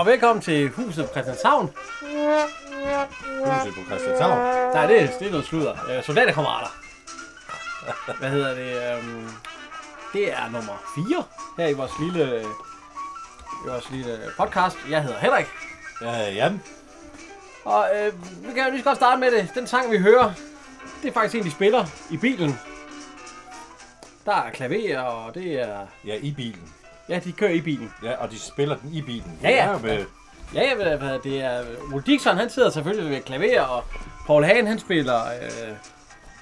[0.00, 1.70] og velkommen til Huset på Christianshavn.
[3.44, 4.38] Huset på Christianshavn.
[4.74, 5.74] Nej, det, er- det er noget sludder.
[5.90, 6.68] Øh, soldaterkammerater.
[8.18, 8.98] Hvad hedder det?
[8.98, 9.28] Øhm,
[10.12, 10.72] det er nummer
[11.08, 11.24] 4
[11.58, 12.42] her i vores lille,
[13.64, 14.76] i vores lille podcast.
[14.90, 15.46] Jeg hedder Henrik.
[16.02, 16.62] Er Jan.
[17.64, 18.12] Og øh,
[18.48, 19.48] vi kan jo lige så godt starte med det.
[19.54, 20.32] Den sang, vi hører,
[21.02, 22.60] det er faktisk en, de spiller i bilen.
[24.26, 25.86] Der er klaver, og det er...
[26.04, 26.74] Ja, i bilen.
[27.10, 27.92] Ja, de kører i bilen.
[28.02, 29.38] Ja, og de spiller den i bilen.
[29.42, 29.54] Ja, ja.
[29.54, 30.06] Det er jo med,
[30.54, 31.64] Ja, jeg ved, hvad det er.
[31.94, 33.84] Ole Dixon, han sidder selvfølgelig ved klaver, og
[34.26, 35.26] Paul Hagen, han spiller...
[35.26, 35.76] Øh,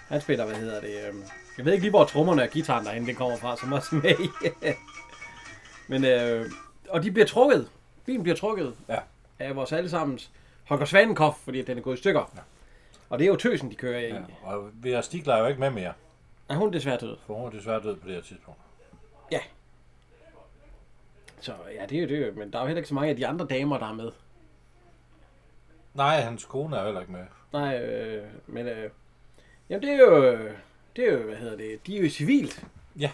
[0.08, 0.88] han spiller, hvad hedder det...
[1.08, 1.14] Øh,
[1.58, 4.00] jeg ved ikke lige, hvor trommerne og gitaren derhen, det kommer fra, som også er
[4.00, 4.28] med i.
[5.88, 6.50] Men, øh,
[6.90, 7.68] og de bliver trukket.
[8.06, 8.98] Bilen bliver trukket Ja.
[9.38, 10.30] af vores allesammens
[10.64, 12.30] Holger Svanenkopf, fordi den er gået i stykker.
[12.36, 12.40] Ja.
[13.10, 14.02] Og det er jo tøsen, de kører i.
[14.08, 14.14] ja.
[14.14, 14.20] Ja.
[14.42, 15.92] Og Vera Stigler er jo ikke med mere,
[16.48, 17.16] Er hun desværre død?
[17.26, 18.60] for hun er desværre død på det her tidspunkt.
[19.32, 19.38] Ja.
[21.40, 23.16] Så ja, det er jo det, men der er jo heller ikke så mange af
[23.16, 24.10] de andre damer, der er med.
[25.94, 27.24] Nej, hans kone er heller ikke med.
[27.52, 28.90] Nej, øh, men øh,
[29.68, 30.38] jamen det er jo,
[30.96, 32.64] det er jo, hvad hedder det, de er jo civilt.
[32.98, 33.10] Ja.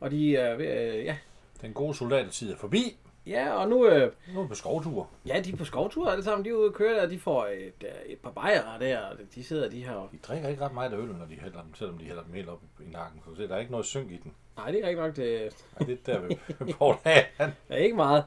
[0.00, 1.16] Og de er, øh, ja,
[1.62, 2.96] Den gode soldatertid er forbi.
[3.26, 5.08] Ja, og nu, øh, Nu er vi på skovtur.
[5.26, 7.46] ja, de er på skovtur alle sammen, de er ude at køre, og de får
[7.46, 10.72] et, øh, et par bajere der, og de sidder, de har, De drikker ikke ret
[10.74, 13.22] meget af øl, når de hælder dem, selvom de hælder dem helt op i nakken.
[13.36, 14.34] Så der er ikke noget synk i den.
[14.56, 17.52] nej, det er ikke nok, det Og det er der ved Paul Hagen.
[17.68, 18.24] er ikke meget.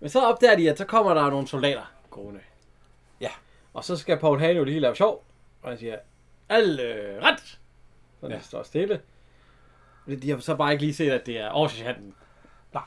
[0.00, 2.40] Men så opdager de, at så kommer der nogle soldater gående.
[3.20, 3.30] Ja.
[3.74, 5.24] Og så skal Paul Hane jo lige lave sjov,
[5.62, 5.96] og han siger,
[6.48, 7.40] alle øh, ret!
[7.40, 8.28] Så ja.
[8.32, 8.38] Ja.
[8.38, 9.00] de står stille.
[10.22, 12.14] De har så bare ikke lige set, at det er årsergeanten,
[12.74, 12.82] Nej.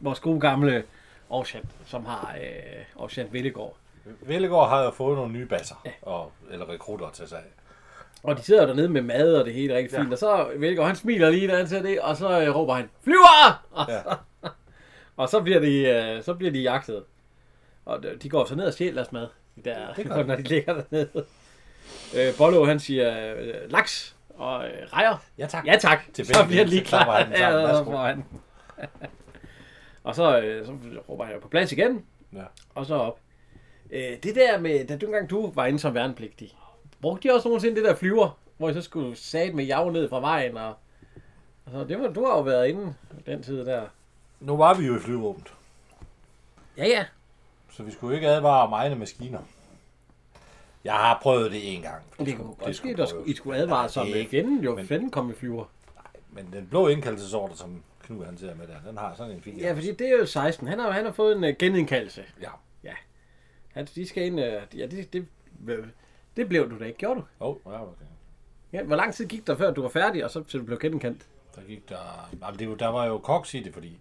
[0.00, 0.84] vores gode gamle
[1.30, 3.76] årsergeant, som har øh, årsergeant Villegård.
[4.20, 5.90] Vellegård har jo fået nogle nye basser, ja.
[6.02, 7.42] og, eller rekrutter tage sig.
[8.22, 10.02] Og de sidder jo dernede med mad, og det hele rigtig Ja.
[10.02, 10.12] fint.
[10.12, 12.90] Og så Villegård, han smiler lige, da han ser det, og så øh, råber han,
[13.04, 13.64] flyver!
[13.70, 14.00] Og, Ja.
[15.16, 17.04] og så bliver de, øh, så bliver de jagtet.
[17.84, 19.26] Og de går så ned og stjæler deres mad,
[19.64, 21.08] der, Det når de ligger dernede.
[22.16, 25.16] Øh, Bollo, han siger, øh, laks og øh, rejer.
[25.38, 25.66] Ja, tak.
[25.66, 27.04] Ja tak, Til så bliver han lige klar.
[27.24, 27.40] han sammen.
[27.40, 27.90] Ja, så Værsgo.
[27.90, 28.24] får han.
[30.04, 30.72] Og så, øh, så
[31.08, 32.44] råber jo på plads igen, Ja.
[32.74, 33.20] og så op.
[33.90, 36.56] Øh, det der med, da du engang du var inde som værnepligtig,
[37.00, 40.08] brugte de også nogensinde det der flyver, hvor I så skulle sat med jav ned
[40.08, 40.68] fra vejen, og,
[41.66, 42.94] og så, det var, du har jo været inde
[43.26, 43.82] den tid der.
[44.40, 45.54] Nu var vi jo i flyvåbent,
[46.76, 47.04] Ja, ja.
[47.70, 49.40] så vi skulle ikke advare om egne maskiner.
[50.84, 52.02] Jeg har prøvet det en gang.
[52.18, 54.78] Det kunne godt ske, skulle, I skulle advare Nej, som det med ikke- fjenden, jo
[54.88, 55.64] fjenden kom i flyver.
[56.32, 59.58] Men den blå indkaldelsesordre, som Knud han ser med der, den har sådan en fin.
[59.58, 60.66] Ja, fordi det er jo 16.
[60.68, 62.24] Han har, han har fået en uh, genindkaldelse.
[62.42, 62.50] Ja.
[63.72, 65.26] Han, de skal ind, uh, ja, det, det,
[66.36, 67.24] det blev du da ikke, gjorde du?
[67.40, 68.04] Åh, oh, ja, okay.
[68.72, 70.78] Ja, hvor lang tid gik der før du var færdig, og så til du blev
[70.78, 71.26] genindkaldt?
[71.56, 72.28] Der gik der...
[72.42, 73.98] Jamen, det, var- der var jo koks i det, fordi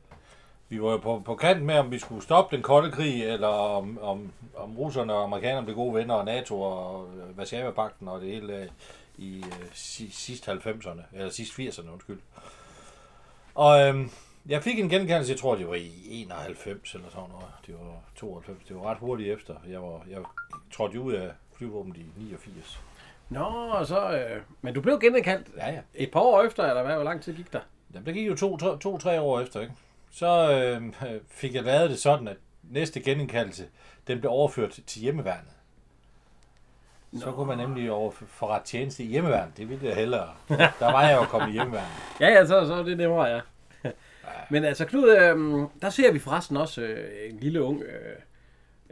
[0.69, 3.47] vi var jo på, på kant med, om vi skulle stoppe den kolde krig, eller
[3.47, 8.21] om, om, om russerne og amerikanerne blev gode venner, og NATO og øh, Varsava-pakten og
[8.21, 8.69] det hele
[9.17, 12.19] i øh, si, sidst 90'erne, eller sidst 80'erne, undskyld.
[13.59, 14.09] Og øhm,
[14.45, 17.47] jeg fik en genkendelse, jeg tror, det var i 91 eller sådan noget.
[17.67, 19.55] Det var 92, det var ret hurtigt efter.
[19.69, 20.19] Jeg, var, jeg
[20.73, 22.79] trådte ud af flyvåbnet i 89.
[23.29, 25.81] Nå, så, øh, men du blev genindkaldt Ja, ja.
[25.95, 26.95] et par år efter, eller hvad?
[26.95, 27.59] Hvor lang tid gik der?
[27.93, 29.73] Jamen, der gik jo to-tre to, tre år efter, ikke?
[30.11, 30.93] Så øh,
[31.29, 33.65] fik jeg lavet det sådan, at næste genindkaldelse,
[34.07, 35.51] den blev overført til hjemmeværnet.
[37.19, 39.57] Så kunne man nemlig over for ret tjeneste i hjemmeværnet.
[39.57, 40.29] Det ville jeg hellere.
[40.49, 41.89] Der var jeg jo kommet i hjemmeværnet.
[42.19, 43.39] Ja, ja, så, så er det nemmere, ja.
[44.49, 48.15] Men altså, Knud, øh, der ser vi forresten også øh, en lille ung øh,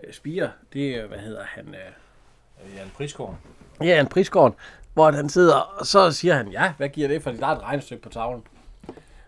[0.04, 0.50] øh, spiger.
[0.74, 1.68] Det er, hvad hedder han?
[1.68, 3.36] Øh, Jan Prisgaard.
[3.82, 4.56] Ja, en prisgården,
[4.94, 7.62] hvor han sidder, og så siger han, ja, hvad giver det, for der er et
[7.64, 8.44] regnestykke på tavlen.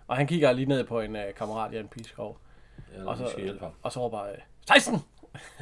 [0.08, 2.38] Og han kigger lige ned på en uh, kammerat, Jan Prisgaard,
[2.94, 3.72] Eller og så, ham.
[3.84, 4.28] og så råber uh,
[4.68, 5.00] 16!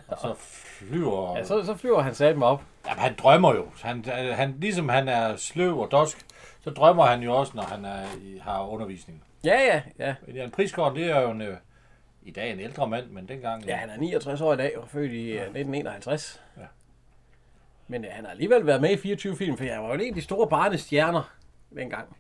[0.08, 1.38] Og så flyver...
[1.38, 2.64] Ja, så, så flyver han sat mig op.
[2.88, 3.66] Jamen, han drømmer jo.
[3.84, 6.26] Han, han, ligesom han er sløv og dosk,
[6.62, 9.24] så drømmer han jo også, når han er, i- har undervisning.
[9.44, 10.16] Ja, ja, ja.
[10.28, 11.58] Men Jan Prisgaard, det er jo en, øh,
[12.24, 13.66] i dag en ældre mand, men dengang...
[13.66, 16.42] Ja, han er 69 år i dag, og født i uh, 1951.
[16.58, 16.62] Ja.
[17.88, 20.02] Men uh, han har alligevel været med i 24 film, for han var jo en
[20.10, 21.34] af de store barnestjerner
[21.76, 22.18] dengang.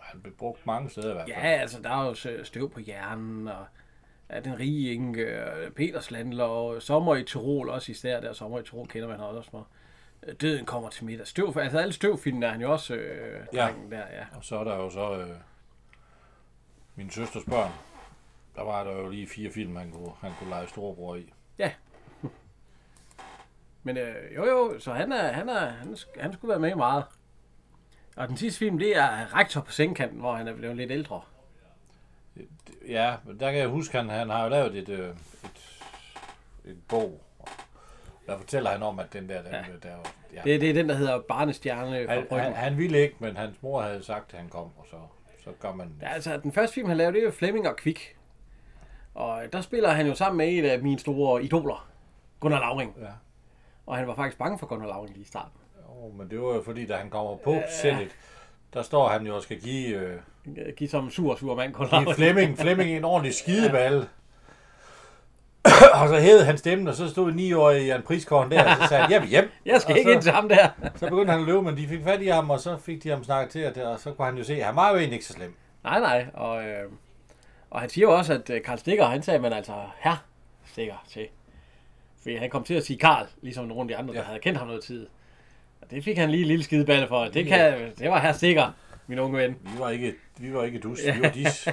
[0.00, 1.60] Han blev brugt mange steder i hvert Ja, fald.
[1.60, 3.66] altså, der er jo støv på hjernen, og
[4.32, 8.62] ja, den rige Inge, øh, Peters Landlov, Sommer i Tirol, også især der, Sommer i
[8.62, 9.64] Tirol kender man også små.
[10.40, 11.26] Døden kommer til middag.
[11.26, 13.68] Støv, altså alle støvfilmene er han jo også øh, Ja.
[13.90, 14.24] der, ja.
[14.36, 15.28] Og så er der jo så øh,
[16.96, 17.70] min søsters børn.
[18.56, 21.32] Der var der jo lige fire film, han kunne, han kunne lege storebror i.
[23.82, 26.74] Men øh, jo jo, så han, er, han, er, han, han skulle være med i
[26.74, 27.04] meget.
[28.16, 31.20] Og den sidste film, det er Rektor på sengkanten, hvor han er blevet lidt ældre.
[32.88, 35.08] Ja, men der kan jeg huske, han, han har jo lavet et, øh,
[35.44, 35.90] et,
[36.64, 37.20] et bog.
[38.26, 39.58] Der fortæller han om, at den der, den, Ja.
[39.58, 39.88] ja.
[39.88, 39.96] der
[40.34, 40.42] ja.
[40.44, 42.52] Det, det er den, der hedder Barnestjerne han, han, Bryggen.
[42.52, 44.96] han, ville ikke, men hans mor havde sagt, at han kom, og så,
[45.44, 45.92] så gør man...
[46.02, 48.16] Ja, altså, den første film, han lavede, det er jo Flemming og Kvik.
[49.14, 51.88] Og øh, der spiller han jo sammen med en af mine store idoler,
[52.40, 52.94] Gunnar Lauring.
[53.00, 53.06] Ja.
[53.86, 55.52] Og han var faktisk bange for Gunnar Lauring lige i starten.
[55.88, 58.08] Oh, men det var jo fordi, da han kommer på sættet,
[58.74, 60.20] der står han jo og skal give, øh,
[60.76, 62.14] Giv som sur, sur mand, give Lauring.
[62.14, 64.06] Flemming, Flemming en ordentlig skideball.
[65.94, 69.02] og så hævede han stemmen, og så stod 9-årige Jan Priskorn der, og så sagde
[69.02, 69.50] han, jeg vil hjem.
[69.66, 70.68] Jeg skal Og ikke så- ind til ham der.
[70.96, 73.08] Så begyndte han at løbe, men de fik fat i ham, og så fik de
[73.08, 75.14] ham snakket til, og, og så kunne han jo se, at han var jo egentlig
[75.14, 75.54] ikke så slem.
[75.84, 76.26] Nej, nej.
[76.34, 76.84] Og, øh,
[77.70, 80.24] og han siger jo også, at øh, Karl Stikker, han sagde, man altså her
[80.66, 81.26] Stikker til.
[82.22, 84.20] Fordi han kom til at sige Karl, ligesom nogle af de andre, ja.
[84.20, 85.06] der havde kendt ham noget tid.
[85.82, 87.24] Og det fik han lige en lille skideballe for.
[87.24, 88.72] Det, kan, det var her Stikker,
[89.06, 89.56] min unge ven.
[89.62, 91.68] Vi var ikke, vi var ikke dus, vi var dis.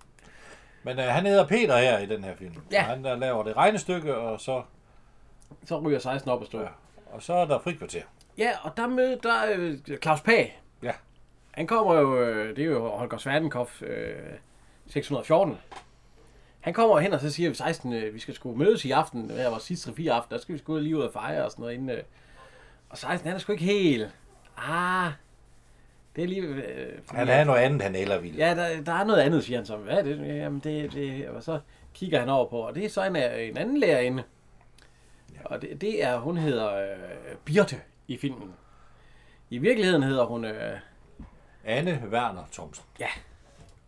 [0.84, 2.54] Men øh, han hedder Peter her i den her film.
[2.72, 2.82] Ja.
[2.82, 4.62] Og Han der laver det regnestykke, og så,
[5.64, 6.60] Så ryger 16 op og stå.
[6.60, 6.66] Ja.
[7.12, 8.02] og så er der frikvarter.
[8.38, 10.62] Ja, og der mødte der øh, Claus Pag.
[10.82, 10.92] Ja.
[11.50, 14.16] Han kommer jo, øh, det er jo Holger Sverdenkopf, øh,
[14.86, 15.58] 614.
[16.60, 19.28] Han kommer hen og så siger, at 16, øh, vi skal sgu mødes i aften.
[19.28, 21.50] Det her var sidste 3-4 aften, der skal vi sgu lige ud og fejre og
[21.50, 21.74] sådan noget.
[21.74, 22.02] Inden, øh.
[22.90, 24.08] Og 16, han er sgu ikke helt...
[24.56, 25.12] Ah,
[26.16, 26.42] det er lige...
[26.42, 28.36] Øh, fordi- Han er noget andet, han eller vil.
[28.36, 29.76] Ja, der, der er noget andet, siger han så.
[29.76, 30.36] Hvad er det?
[30.36, 31.28] Jamen, det, det...
[31.28, 31.60] Og så
[31.94, 34.22] kigger han over på, og det er så en, af- en anden lærerinde.
[35.44, 37.76] Og det, det er, hun hedder øh, Birte
[38.08, 38.54] i filmen.
[39.50, 40.44] I virkeligheden hedder hun...
[40.44, 40.78] Øh,
[41.64, 42.84] Anne Werner Thomsen.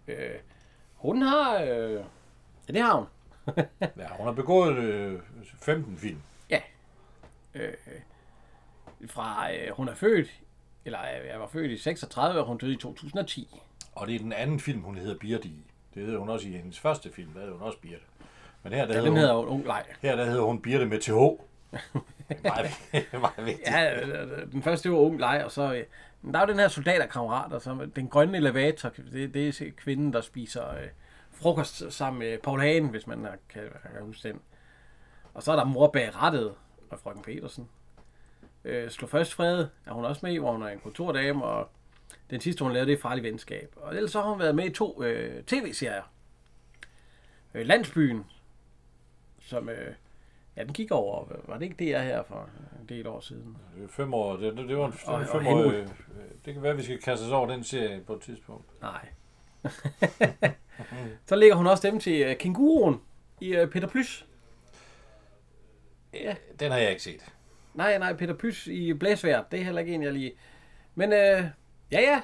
[0.08, 0.30] øh,
[0.94, 1.58] hun har...
[1.62, 1.92] Øh,
[2.68, 3.06] ja, det har hun.
[3.80, 5.20] Ja, hun har begået øh,
[5.62, 6.22] 15 film.
[9.06, 10.40] Fra øh, hun er født,
[10.84, 13.60] eller øh, jeg var født i 36, og hun døde i 2010.
[13.92, 15.64] Og det er den anden film, hun hedder Birte i.
[15.94, 18.02] Det hedder hun også i hendes første film, der hedder hun også Birte.
[18.62, 19.84] Men her, der, Ja, hedder, den hun, hedder jo Ung Leg.
[20.02, 21.10] her der hedder hun Birte med TH.
[22.42, 22.70] meget,
[23.12, 23.68] meget vigtigt.
[23.68, 25.74] Ja, øh, den første var Ung Leg, og så...
[25.74, 25.84] Øh,
[26.22, 29.70] men der er jo den her soldaterkammerat, og så den grønne elevator, det, det er
[29.76, 30.88] kvinden, der spiser øh,
[31.32, 34.40] frokost sammen med Paul Hagen, hvis man kan, kan huske den.
[35.34, 36.54] Og så er der mor bag rettet
[36.90, 37.68] af frøken Petersen.
[38.64, 41.68] Øh, Slå først fred er hun også med i, hvor hun er en kontordame, og
[42.30, 43.72] den sidste, hun lavede, det er Farlig Venskab.
[43.76, 46.02] Og ellers så har hun været med i to øh, tv-serier.
[47.54, 48.24] Øh, Landsbyen,
[49.40, 49.68] som...
[49.68, 49.94] Øh,
[50.56, 52.48] ja, den gik over, var det ikke DR her for
[52.80, 53.56] en del år siden?
[53.76, 55.74] Det er Fem år, det, det var en Og- og fem år, Henry.
[55.74, 55.88] øh,
[56.44, 58.64] det kan være, at vi skal kaste os over den serie på et tidspunkt.
[58.82, 59.08] Nej.
[61.26, 63.00] så lægger hun også dem til uh, Kænguruen
[63.40, 64.26] i uh, Peter Plys.
[66.14, 67.33] Ja, Den har jeg ikke set.
[67.74, 69.42] Nej, nej, Peter Plys i Blæsvær.
[69.50, 70.32] Det er heller ikke en, jeg lige...
[70.94, 71.44] Men uh, ja,
[71.92, 72.20] ja.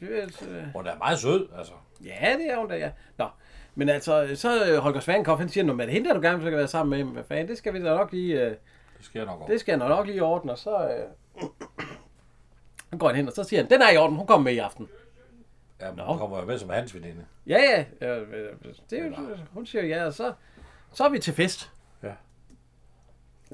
[0.00, 1.72] Det er, øh, Hun er meget sød, altså.
[2.04, 2.90] Ja, det er hun da, ja.
[3.18, 3.28] Nå,
[3.74, 6.20] men altså, så øh, Holger Svankopf, han siger, "Nå, men er det hende, der du
[6.20, 7.12] gerne vil være sammen med?
[7.12, 8.42] Hvad fanden, det skal vi da nok lige...
[8.42, 9.48] Øh, Det skal jeg nok over.
[9.48, 10.88] det skal jeg nok lige ordne, og så...
[10.88, 11.42] Øh,
[12.90, 14.52] så går han hen, og så siger han, den er i orden, hun kommer med
[14.52, 14.88] i aften.
[15.80, 17.24] Ja, hun kommer jo med som hans veninde.
[17.46, 17.58] Ja,
[18.00, 18.08] ja.
[18.16, 18.48] Øh, øh,
[18.90, 19.12] det, er jo-
[19.52, 20.32] hun siger ja, og så,
[20.92, 21.70] så er vi til fest.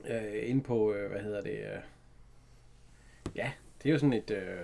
[0.08, 0.24] Ja.
[0.24, 1.50] Øh, inde på, øh, hvad hedder det?
[1.58, 1.80] Øh,
[3.36, 4.58] ja, det er jo sådan et øh,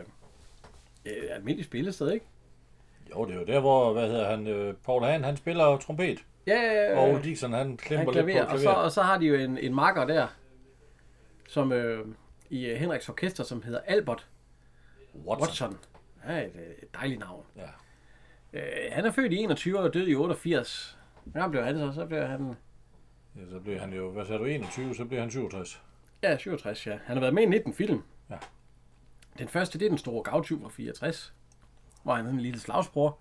[1.07, 2.27] øh, almindeligt spillested, ikke?
[3.11, 6.19] Jo, det er jo der, hvor, hvad hedder han, øh, Paul Hahn, han spiller trompet.
[6.47, 8.79] Ja, Og øh, Ole Dixon, han han klemper lidt klaver, på og så, klaver.
[8.79, 10.27] og så har de jo en, en makker der,
[11.49, 12.07] som øh,
[12.51, 14.27] i øh, Henriks orkester, som hedder Albert
[15.27, 15.49] Watson.
[15.49, 15.79] Watson.
[16.29, 17.45] Ja, et, øh, et dejligt navn.
[17.57, 17.69] Ja.
[18.53, 20.99] Øh, han er født i 21 og død i 88.
[21.35, 22.57] Ja, blev han så, så blev han
[23.39, 23.51] ja.
[23.51, 25.83] så bliver han jo, hvad sagde du, 21, så bliver han 67.
[26.23, 26.99] Ja, 67, ja.
[27.05, 28.03] Han har været med i 19 film.
[28.31, 28.37] Ja.
[29.39, 31.35] Den første, det er Den Store Gavtyv fra 64,
[32.03, 33.19] hvor han er en lille slagsbror.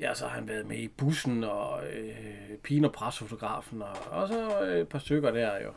[0.00, 4.28] Ja, så har han været med i Bussen og øh, Pigen og Presfotografen, og, og
[4.28, 5.72] så øh, et par stykker der jo.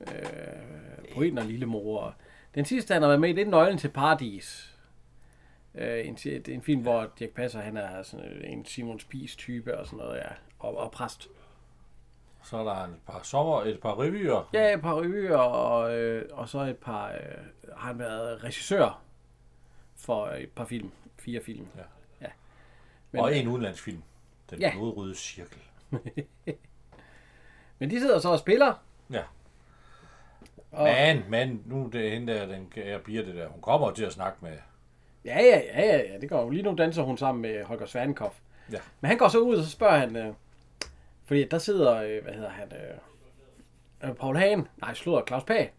[0.00, 2.00] Øh, Poeten og Lillemor.
[2.00, 2.12] Og
[2.54, 4.76] Den sidste, han har været med i, det er Nøglen til Paradis.
[5.74, 6.18] Øh, en,
[6.48, 10.16] en film, hvor Dirk Passer, han er sådan en Simon Spies type og sådan noget,
[10.16, 10.28] ja.
[10.58, 11.28] Og, og præst.
[12.44, 14.48] Så er der et par sommer, et par revyer.
[14.52, 17.08] Ja, et par revyer, og, øh, og så et par...
[17.08, 17.18] Øh,
[17.76, 19.00] har han været regissør
[19.96, 20.90] for et par film.
[21.18, 21.66] Fire film.
[21.76, 21.82] Ja.
[22.20, 22.30] ja.
[23.10, 24.02] Men, og en udenlandsfilm.
[24.50, 24.72] Den Ja.
[24.74, 25.58] blodrøde cirkel.
[27.78, 28.74] Men de sidder så og spiller.
[29.12, 29.22] Ja.
[30.72, 34.04] Og, Men, men, nu er det hende der, den kære Birte der, hun kommer til
[34.04, 34.56] at snakke med,
[35.24, 36.50] ja, ja, ja, ja, ja, det går jo.
[36.50, 38.38] Lige nu danser hun sammen med Holger Svanenkopf.
[38.72, 38.78] Ja.
[39.00, 40.34] Men han går så ud, og så spørger han...
[41.30, 45.72] Fordi der sidder, øh, hvad hedder han, øh, øh Paul Hagen, nej, slutter Claus Pag.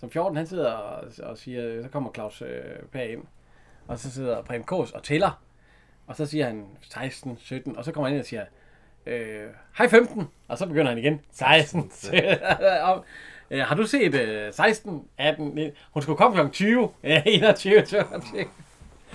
[0.00, 2.62] Som 14, han sidder og, og siger, øh, så kommer Claus øh,
[2.92, 3.22] Pag ind.
[3.86, 5.42] Og så sidder Prem Kås og tæller.
[6.06, 8.44] Og så siger han 16, 17, og så kommer han ind og siger,
[9.06, 9.46] øh,
[9.78, 11.92] hej 15, og så begynder han igen, 16.
[12.88, 13.04] og,
[13.50, 15.76] øh, har du set øh, 16, 18, 19?
[15.92, 16.50] hun skulle komme kl.
[16.52, 18.44] 20, 21, 22.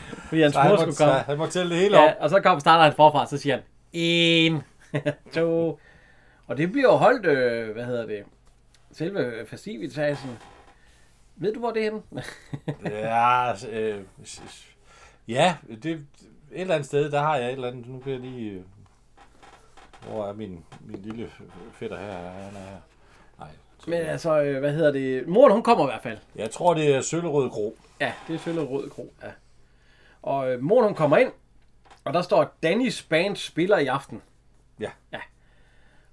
[0.04, 1.14] Fordi hans mor skulle komme.
[1.14, 2.04] Han må tælle det hele op.
[2.04, 3.64] Ja, og så kom, starter han forfra, så siger han,
[3.94, 4.64] 1,
[5.34, 5.80] tog.
[6.48, 8.24] Og det bliver holdt, øh, hvad hedder det,
[8.92, 10.30] selve festivitasen.
[11.36, 12.24] Ved du, hvor det er henne?
[13.00, 14.02] ja, altså, øh,
[15.28, 16.06] ja, det, et
[16.52, 17.88] eller andet sted, der har jeg et eller andet.
[17.88, 18.52] Nu kan jeg lige...
[18.52, 18.62] Øh,
[20.08, 21.32] hvor er min, min lille
[21.74, 22.12] fætter her?
[22.12, 22.78] Han er her.
[23.40, 23.50] Nej.
[23.88, 25.28] Men altså, øh, hvad hedder det?
[25.28, 26.18] Mor, hun kommer i hvert fald.
[26.36, 27.78] Jeg tror, det er Søllerød Kro.
[28.02, 29.32] Ja, det er Søllerød Kro, ja.
[30.22, 31.32] Og øh, moren, hun kommer ind,
[32.04, 34.22] og der står, Dannys band spiller i aften.
[34.80, 34.92] Ja.
[35.12, 35.20] Ja.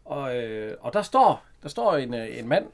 [0.04, 2.66] Og, øh, og der står, der står en, øh, en mand,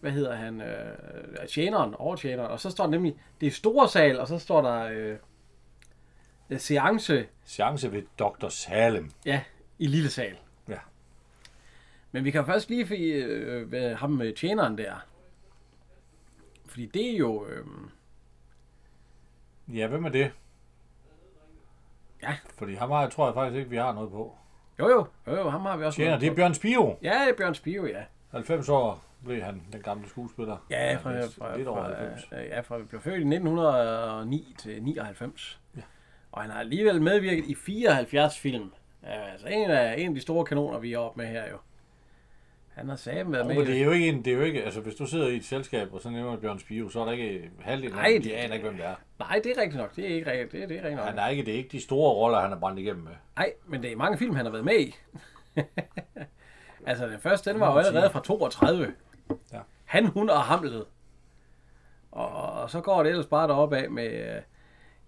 [0.00, 4.20] hvad hedder han, øh, tjeneren, overtjeneren, og så står der nemlig, det er store sal,
[4.20, 4.82] og så står der
[6.50, 8.48] øh, seance, Chance ved Dr.
[8.48, 9.10] Salem.
[9.24, 9.42] ja,
[9.78, 10.36] i lille sal.
[10.68, 10.78] Ja.
[12.12, 14.94] Men vi kan først lige få øh, hvad, ham med tjeneren der.
[16.66, 17.66] Fordi det er jo, øh,
[19.68, 20.32] Ja, hvem er det?
[22.22, 22.36] Ja.
[22.58, 24.36] Fordi ham har, jeg tror jeg faktisk ikke, vi har noget på.
[24.78, 26.02] Jo jo, jo jo, ham har vi også.
[26.02, 26.34] Noget det er.
[26.34, 26.98] Bjørn Spiro.
[27.02, 28.02] Ja, det er Bjørn Spio, ja.
[28.30, 30.56] 90 år blev han, den gamle skuespiller.
[30.70, 32.28] Ja, fra, er fra, lidt over fra, 90.
[32.32, 35.60] øh, ja, fra vi blev født i 1909 til 99.
[35.76, 35.80] Ja.
[36.32, 38.72] Og han har alligevel medvirket i 74 film.
[39.02, 41.56] Ja, altså en af, en af de store kanoner, vi er oppe med her jo.
[42.74, 43.54] Han har sammen været med.
[43.54, 45.36] Men det er jo ikke en, det er jo ikke, altså hvis du sidder i
[45.36, 48.28] et selskab, og så nævner Bjørn Spiro, så er der ikke halvdelen af dem, de
[48.28, 48.94] det- aner ikke, hvem det er.
[49.18, 49.96] Nej, det er rigtigt nok.
[49.96, 50.52] Det er ikke rigtigt.
[50.52, 51.06] Det, er- det er rigtigt nok.
[51.08, 53.12] Han er ikke, det er ikke de store roller, han har brændt igennem med.
[53.36, 54.94] Nej, men det er mange film, han har været med i.
[56.86, 58.94] altså, den første, den var jo allerede fra 32.
[59.52, 59.58] Ja.
[59.84, 60.84] Han, hun og Hamlet.
[62.12, 64.34] Og, og så går det ellers bare deroppe af med...
[64.36, 64.42] øh,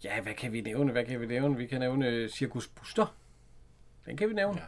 [0.04, 0.92] Ja, hvad kan vi nævne?
[0.92, 1.56] Hvad kan vi nævne?
[1.56, 3.16] Vi kan nævne øh, Cirkus Buster.
[4.06, 4.58] Den kan vi nævne.
[4.60, 4.66] Ja.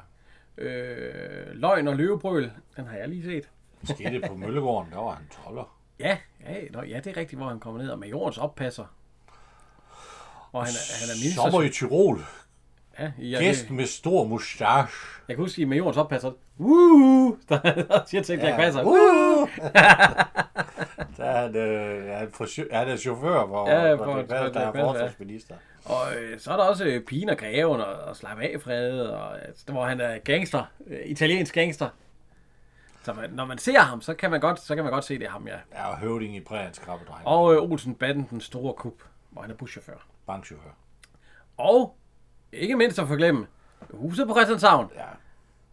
[0.58, 2.50] Øh, Løgn og Løvebrøl.
[2.76, 3.48] Den har jeg lige set.
[3.84, 5.78] Skete på Møllegården, der var han toller.
[6.00, 7.90] Ja, ja, nå, ja, det er rigtigt, hvor han kommer ned.
[7.90, 8.84] Og majorens oppasser.
[10.52, 11.42] Og han, er- han er minister.
[11.42, 12.20] Sommer i Tyrol.
[12.98, 14.88] Ja, ja, Gæst det, med stor mustache.
[15.28, 16.32] jeg kan huske, at majorens oppasser.
[16.60, 17.36] Woo!
[17.48, 18.82] Der siger til Jack Passer.
[18.84, 19.48] Uh!
[21.28, 22.08] er han, øh,
[22.72, 25.54] han, er chauffør for, Ja, for- for, for for der er forsvarsminister.
[25.84, 29.00] Og øh, så er der også øh, Pigen og Greven og, og Slap af Fred,
[29.00, 31.88] og, altså, hvor han er gangster, øh, italiensk gangster.
[33.02, 35.18] Så man, når man ser ham, så kan man godt, så kan man godt se,
[35.18, 35.56] det er ham, ja.
[35.74, 37.26] Ja, og høvding i Præriens Krabbedreng.
[37.26, 38.94] Og øh, Olsen Banden, den store kup,
[39.30, 40.06] hvor han er buschauffør.
[40.26, 40.70] Bankchauffør.
[41.56, 41.96] Og
[42.52, 43.46] ikke mindst at forglemme,
[43.90, 45.02] Huset på Christianshavn, Ja.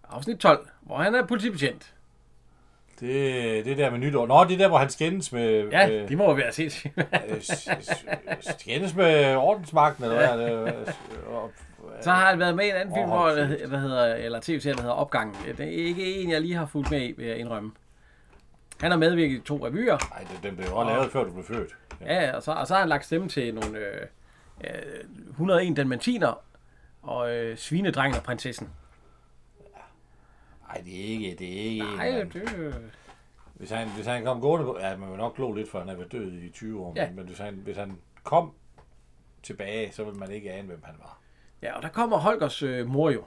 [0.09, 1.94] afsnit 12, hvor han er politibetjent.
[2.99, 4.27] Det, det der med nytår.
[4.27, 5.67] Nå, det er der, hvor han skændes med...
[5.71, 6.85] Ja, med, de må jo være set.
[6.97, 7.41] øh,
[8.41, 10.35] skændes med ordensmagten, eller hvad er
[10.65, 10.75] det?
[11.27, 11.51] Og-
[12.01, 14.39] så har han været med i en anden film, Åh, hvor, der, der hedder, eller
[14.41, 15.35] tv-serien, der hedder Opgangen.
[15.57, 17.71] Det er ikke en, jeg lige har fulgt med i, vil jeg indrømme.
[18.81, 19.97] Han har medvirket i to revyer.
[20.11, 21.75] Nej, det- den blev også lavet, før du blev født.
[22.05, 24.01] Ja, og så, og så har han lagt stemme til nogle øh,
[24.63, 26.41] øh, 101 dalmatiner
[27.03, 28.69] og øh, Svinedrengen og Prinsessen.
[30.67, 32.91] Nej, det er ikke, det er ikke Nej, en, det,
[33.53, 34.77] Hvis han, hvis han kom gående på...
[34.79, 36.93] Ja, man vil nok glo lidt, for han er været død i 20 år.
[36.95, 37.03] Ja.
[37.03, 37.11] Ja.
[37.11, 38.53] Men hvis han, hvis han kom
[39.43, 41.19] tilbage, så vil man ikke ane, hvem han var.
[41.61, 43.23] ja, og der kommer Holgers øh, mor jo.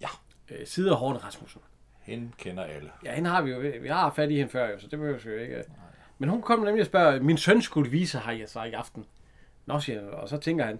[0.00, 0.08] Ja.
[0.50, 1.60] Øh, Side af Horten Rasmussen.
[2.02, 2.90] Hende kender alle.
[3.04, 3.58] Ja, hende har vi jo.
[3.80, 5.64] Vi har fat i hende før jo, så det behøver vi jo ikke.
[6.18, 9.04] Men hun kom nemlig og spørger, min søn skulle vise her jeg så i aften.
[9.66, 10.78] Nå, siger han, og så tænker han,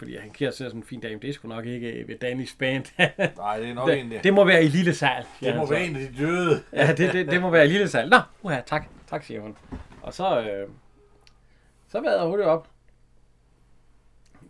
[0.00, 2.56] fordi han kærer sig sådan en fin dame, det er sgu nok ikke ved Danis
[2.58, 2.84] band.
[3.36, 5.24] Nej, det er nok en, det, det, det må være i lille sal.
[5.40, 5.74] det må han så.
[5.74, 6.62] være en af de døde.
[6.72, 8.08] Ja, det, det, det må være i lille sal.
[8.08, 8.86] Nå, uha, tak.
[9.06, 9.56] Tak, siger hun.
[10.02, 10.68] Og så, øh,
[11.88, 12.68] så vader hun det op.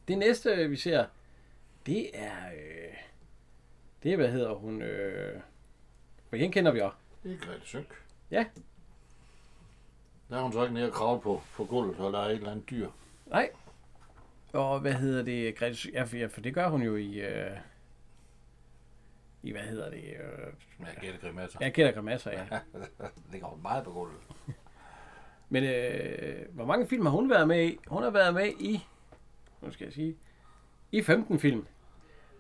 [0.09, 1.05] Det næste, vi ser,
[1.87, 2.95] det er, øh,
[4.03, 5.41] det er, hvad hedder hun, øh,
[6.29, 6.97] for hende kender vi også.
[7.23, 7.89] Det er Grete Sønk.
[8.31, 8.45] Ja.
[10.31, 12.35] Der er hun så ikke nede og kravle på, på gulvet, og der er et
[12.35, 12.89] eller andet dyr.
[13.27, 13.51] Nej.
[14.53, 17.51] Og hvad hedder det, Grete, ja, for, ja, for det gør hun jo i, øh,
[19.43, 21.59] i hvad hedder det, øh, Ja, Gette Grimasser.
[21.63, 22.45] jeg kender grimasser, ja.
[23.33, 24.17] Det hun meget på gulvet.
[25.53, 27.79] Men øh, hvor mange film har hun været med i?
[27.87, 28.87] Hun har været med i,
[29.63, 30.17] nu skal jeg sige,
[30.93, 31.67] i 15 film.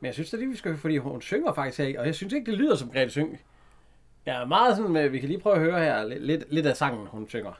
[0.00, 2.32] Men jeg synes da lige, vi skal fordi hun synger faktisk her, og jeg synes
[2.32, 3.40] ikke, det lyder som Grete Syng.
[4.26, 6.76] Jeg er meget sådan med, vi kan lige prøve at høre her, lidt, lidt af
[6.76, 7.52] sangen, hun synger.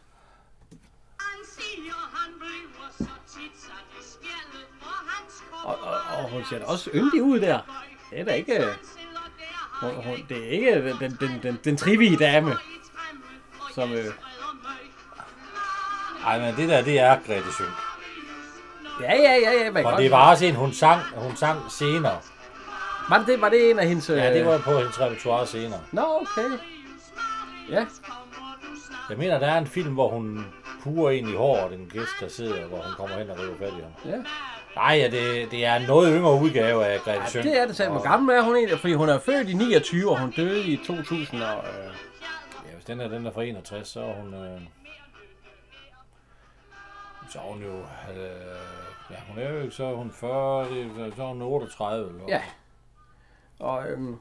[6.24, 7.58] Og, hun ser da også yndig ud der.
[8.10, 8.64] Det er da ikke,
[9.80, 12.56] hun, hun, det er ikke den, den, den, den trivige dame.
[13.74, 14.04] Som, øh,
[16.26, 17.70] Ej, men det der, det er Grete Sønk.
[19.00, 19.70] Ja, ja, ja, ja.
[19.70, 22.18] Man Og det var også en, hun sang, hun sang senere.
[23.08, 24.08] Var det, det, var det en af hendes...
[24.08, 25.80] Ja, det øh, var på hendes repertoire senere.
[25.92, 26.58] Nå, okay.
[27.70, 27.86] Ja.
[29.10, 30.46] Jeg mener, der er en film, hvor hun
[30.82, 33.72] purer en i håret, den gæst, der sidder, hvor hun kommer hen og river fat
[33.78, 34.12] i ham.
[34.12, 34.18] ja.
[34.80, 37.44] Nej, ja, det, det er en noget yngre udgave af Grete Ja, Søn.
[37.44, 37.90] det er det selv.
[37.90, 38.78] Hvor gammel er hun egentlig?
[38.78, 41.42] Fordi hun er født i 29, og hun døde i 2000.
[41.42, 41.94] Og, øh,
[42.68, 44.34] Ja, hvis den er, den er fra 61, så er hun...
[44.34, 44.60] Øh,
[47.30, 47.78] så er hun jo...
[47.78, 48.30] Øh,
[49.10, 52.08] ja, hun er jo ikke, så er hun 40, det, så er hun 38.
[52.10, 52.24] Eller?
[52.28, 52.42] ja.
[53.58, 54.16] Og øhm,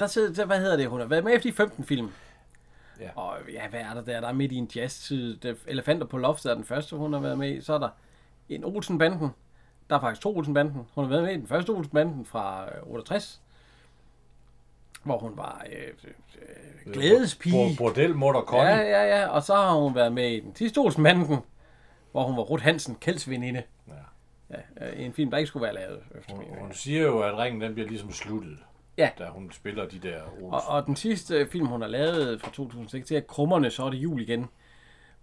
[0.00, 2.10] der sidder, der, hvad hedder det, hun har været med efter de 15 film.
[3.00, 3.08] Ja.
[3.14, 4.20] Og ja, hvad er der der?
[4.20, 5.56] Der er midt i en jazz-tid.
[5.66, 7.60] Elefanter på loftet er den første, hun har været med i.
[7.60, 7.88] Så er der
[8.48, 9.30] en Olsenbanden.
[9.90, 10.86] Der er faktisk to Olsenbanden.
[10.94, 13.40] Hun har været med i den første Olsenbanden fra øh, 68.
[15.02, 15.88] Hvor hun var øh,
[16.86, 17.76] øh, glædespige.
[17.78, 18.66] Bo- Bordelmutter Connie.
[18.74, 19.26] Ja, ja, ja.
[19.28, 21.38] Og så har hun været med i den sidste Olsenbanden,
[22.12, 23.62] hvor hun var Ruth Hansen, Kjelds veninde.
[23.88, 23.92] Ja.
[24.80, 26.00] Ja, øh, en film, der ikke skulle være lavet.
[26.18, 28.58] Efter Hun, hun siger jo, at ringen den bliver ligesom sluttet,
[28.98, 29.10] Ja.
[29.18, 30.52] da hun spiller de der ord.
[30.54, 33.84] Og, og den sidste øh, film, hun har lavet fra 2006, det er Krummerne, så
[33.84, 34.46] er det jul igen.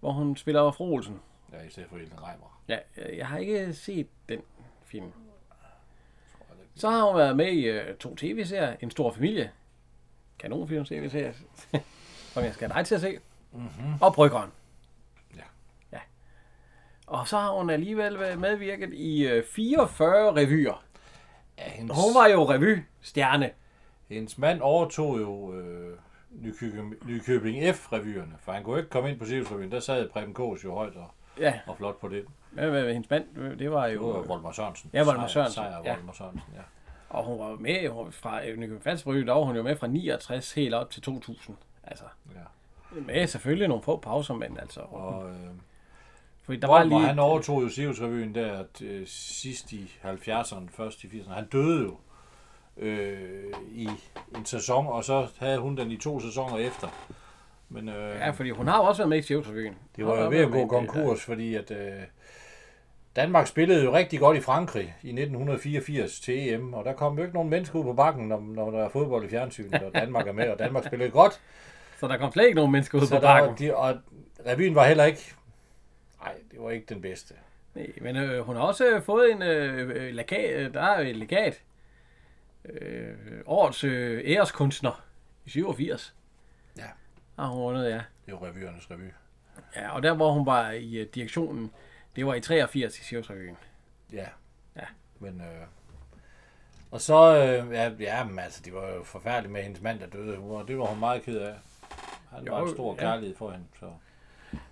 [0.00, 1.20] Hvor hun spiller fru Olsen.
[1.52, 2.60] Ja, i stedet for Ellen Reimer.
[2.68, 4.40] Ja, øh, jeg har ikke set den
[4.84, 5.12] film.
[6.74, 8.76] Så har hun været med i øh, to tv-serier.
[8.80, 9.50] En stor familie.
[10.38, 11.32] Kanonfilm tv-serier.
[12.32, 13.18] Som jeg skal have dig til at se.
[13.52, 13.94] Mm-hmm.
[14.00, 14.50] Og Bryggeren.
[15.36, 15.42] Ja.
[15.92, 15.98] Ja.
[17.06, 20.84] Og så har hun alligevel været medvirket i øh, 44 revyer.
[21.58, 23.50] Ja, hendes, Hun var jo revystjerne.
[24.08, 25.98] hendes mand overtog jo øh,
[26.30, 29.70] Nykøbing, Nykøbing F-revyerne, for han kunne ikke komme ind på Sirius-revyen.
[29.70, 32.24] Der sad Preben Kås jo højt og, Ja, og flot på det.
[32.50, 34.00] men, men hendes mand, det var Det var jo...
[34.00, 34.90] Voldemar Sørensen.
[34.92, 35.90] Ja, Voldemar Sejr- Sørensen, Sejr ja.
[35.90, 36.60] Voldemar Sørensen, ja.
[37.10, 39.76] Og hun var jo med hun, fra øh, Nykøbing Falsbrød, der var hun jo med
[39.76, 41.56] fra 69 helt op til 2000.
[41.84, 43.00] Altså, ja.
[43.00, 44.80] med selvfølgelig nogle få pauser, men altså...
[44.80, 45.36] Og øh,
[46.44, 47.08] Fordi der var Voldemar, lige...
[47.08, 51.32] han overtog jo Sirius-revyen der øh, sidst i 70'erne, først i 80'erne.
[51.32, 51.96] Han døde jo
[52.76, 53.88] øh, i
[54.36, 56.88] en sæson, og så havde hun den i to sæsoner efter.
[57.70, 59.74] Men øh, Ja, fordi hun har jo også været med i Sjævsrevyen.
[59.96, 61.92] Det var jo ved at gå konkurs, fordi at øh,
[63.16, 67.22] Danmark spillede jo rigtig godt i Frankrig i 1984 til EM, og der kom jo
[67.22, 70.26] ikke nogen mennesker ud på bakken, når, når der er fodbold i fjernsynet, og Danmark
[70.28, 71.40] er med, og Danmark spillede godt.
[72.00, 73.66] Så der kom slet ikke nogen mennesker ud Så på der var, bakken.
[73.66, 73.96] de, og
[74.46, 75.34] revyen var heller ikke,
[76.24, 77.34] nej, det var ikke den bedste.
[77.74, 81.00] Nej, men øh, hun har også øh, fået en øh, øh, legat, øh, der er
[81.00, 81.60] et legat.
[82.64, 83.12] Øh,
[83.46, 85.04] årets øh, æreskunstner
[85.46, 86.14] i 87.
[87.40, 87.46] Ja.
[87.46, 87.94] Har hun vundet, ja.
[87.94, 89.10] Det er jo revyernes revy.
[89.76, 91.70] Ja, og der hvor hun var i øh, direktionen,
[92.16, 93.56] det var i 83 i Sjævsrevyen.
[94.12, 94.26] Ja.
[94.76, 94.84] Ja.
[95.18, 95.66] Men, øh,
[96.90, 100.06] og så, øh, ja, ja, men altså, det var jo forfærdeligt med hendes mand, der
[100.06, 100.36] døde.
[100.40, 101.54] Var- Det var hun meget ked af.
[102.30, 103.00] Han Jo, var en stor ja.
[103.00, 103.86] kærlighed for hende, så...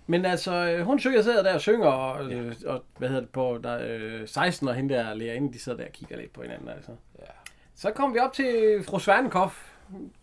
[0.07, 3.29] Men altså, øh, hun synger, sidder der og synger, og, øh, og hvad hedder det
[3.31, 6.41] på, der, øh, 16 og hende der lærerinde, de sidder der og kigger lidt på
[6.41, 6.91] hinanden, altså.
[7.19, 7.25] Ja.
[7.75, 9.68] Så kom vi op til fru Svernekoff.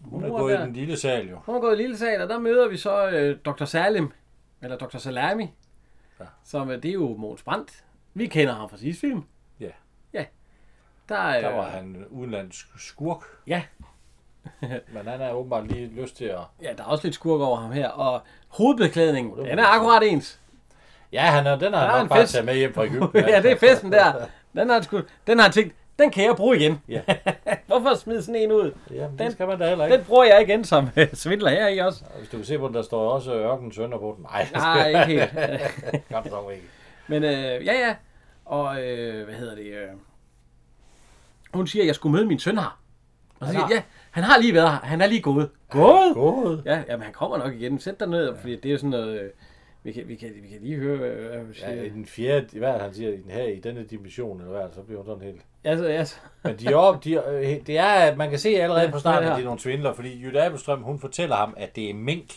[0.04, 0.64] Hun er gået i der.
[0.64, 1.38] den lille sal jo.
[1.46, 3.64] Hun har gået i lille sal, og der møder vi så øh, Dr.
[3.64, 4.12] Salim,
[4.62, 4.98] eller Dr.
[4.98, 5.46] Salami,
[6.20, 6.24] Ja.
[6.44, 7.84] som øh, det er jo Måns Brandt.
[8.14, 9.22] Vi kender ham fra sidste film.
[9.60, 9.68] Ja.
[10.12, 10.24] Ja.
[11.08, 13.62] Der, øh, Der var han udenlandsk skurk, Ja,
[14.94, 16.38] men han er åbenbart lige lyst til at...
[16.62, 17.88] ja, der er også lidt skurk over ham her.
[17.88, 20.40] Og hovedbeklædningen, Oh, den er akkurat ens.
[21.12, 23.10] Ja, han er, den har er han nok bare taget med hjem fra Egypten.
[23.28, 24.26] ja, det er festen der.
[24.54, 26.80] Den har, sgu, den har tænkt, den kan jeg bruge igen.
[26.88, 27.00] Ja.
[27.66, 28.72] Hvorfor smide sådan en ud?
[28.90, 29.96] Jamen, Den- skal man da heller ikke.
[29.96, 32.04] Den bruger jeg igen som øh, svindler her i også.
[32.14, 34.26] Og Hvis du kan se på den, der står også Ørken Sønder på den.
[34.32, 35.30] Nej, Nej, ikke helt.
[36.24, 36.64] du dog ikke.
[37.08, 37.94] Men øh, ja, ja.
[38.44, 39.66] Og øh, hvad hedder det?
[39.66, 39.88] Øh,
[41.54, 42.78] hun siger, at jeg skulle møde min søn her.
[43.40, 44.78] Og så siger ja, han har lige været her.
[44.78, 45.50] Han er lige gået.
[45.70, 46.14] Gået?
[46.14, 46.62] God.
[46.64, 47.78] Ja, jamen han kommer nok igen.
[47.80, 49.20] Sæt dig ned, fordi det er sådan noget...
[49.20, 49.30] øh,
[49.86, 51.74] Vi kan, vi kan, vi kan lige høre, øh, hvad hun siger.
[51.74, 54.52] Ja, i den fjerde, er det, han siger, i den her, i denne dimension, eller
[54.52, 55.42] hvad, det, så bliver hun sådan helt...
[55.64, 58.98] Altså, altså, Men de er op, de, øh, det er, man kan se allerede på
[59.04, 59.32] starten, Ja, ja.
[59.32, 62.28] at det er nogle svindler, fordi Jytte Abelstrøm, hun fortæller ham, at det er mink,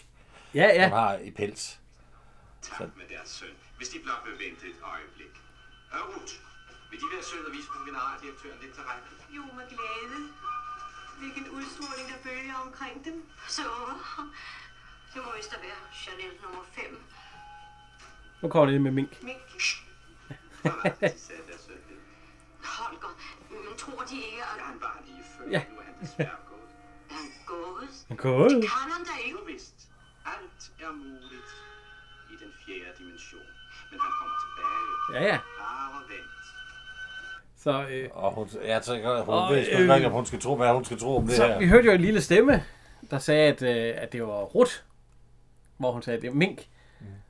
[0.60, 0.84] ja, ja.
[0.88, 1.80] hun har i pels.
[2.62, 5.34] Tak med deres søn, hvis de blot vil vente et øjeblik.
[5.94, 6.34] Hør, Ruth,
[6.90, 9.08] vil de være sød og vise fru generaldirektøren lidt til række?
[9.38, 10.20] Jo, med glæde.
[11.22, 13.18] Hvilken udstråling der bølger omkring dem.
[13.58, 13.66] Så,
[15.14, 16.86] det må vist da være Chanel nummer 5.
[18.42, 19.24] Nu kommer det med mink.
[19.24, 19.38] Mink.
[21.02, 21.32] Lidt.
[22.64, 23.12] Holger,
[23.50, 25.62] men tror de ikke, at Ja, han var lige før, Ja.
[25.72, 26.70] nu er han desværre gået.
[27.10, 28.18] han gået?
[28.18, 28.52] Gået?
[28.52, 29.38] Kan han da ikke?
[29.40, 29.76] Jo vist,
[30.26, 31.52] alt er muligt
[32.34, 33.48] i den fjerde dimension.
[33.92, 35.22] Men han kommer tilbage.
[35.22, 35.40] Ja, ja.
[35.60, 36.46] Bare vent.
[37.64, 40.56] Så, øh, Og hun, jeg tænker, hun Og, ved øh, ikke, om hun skal tro,
[40.56, 41.60] hvad hun skal tro om det så her.
[41.60, 42.64] vi hørte jo en lille stemme,
[43.12, 44.84] der sagde, at, øh, at det var Rut,
[45.78, 46.68] hvor hun sagde, at det er mink.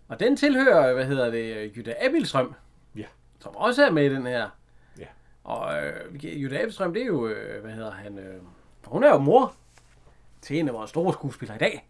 [0.10, 2.56] Og den tilhører, hvad hedder det, Jytte Abilstrøm.
[2.95, 3.06] Ja.
[3.39, 4.50] som også er med i den her.
[5.00, 5.06] Ja.
[5.43, 8.41] Og øh, Jytte Abelstrøm, det er jo, øh, hvad hedder han, øh,
[8.86, 9.54] hun er jo mor
[10.41, 11.89] til en af vores store skuespillere i dag.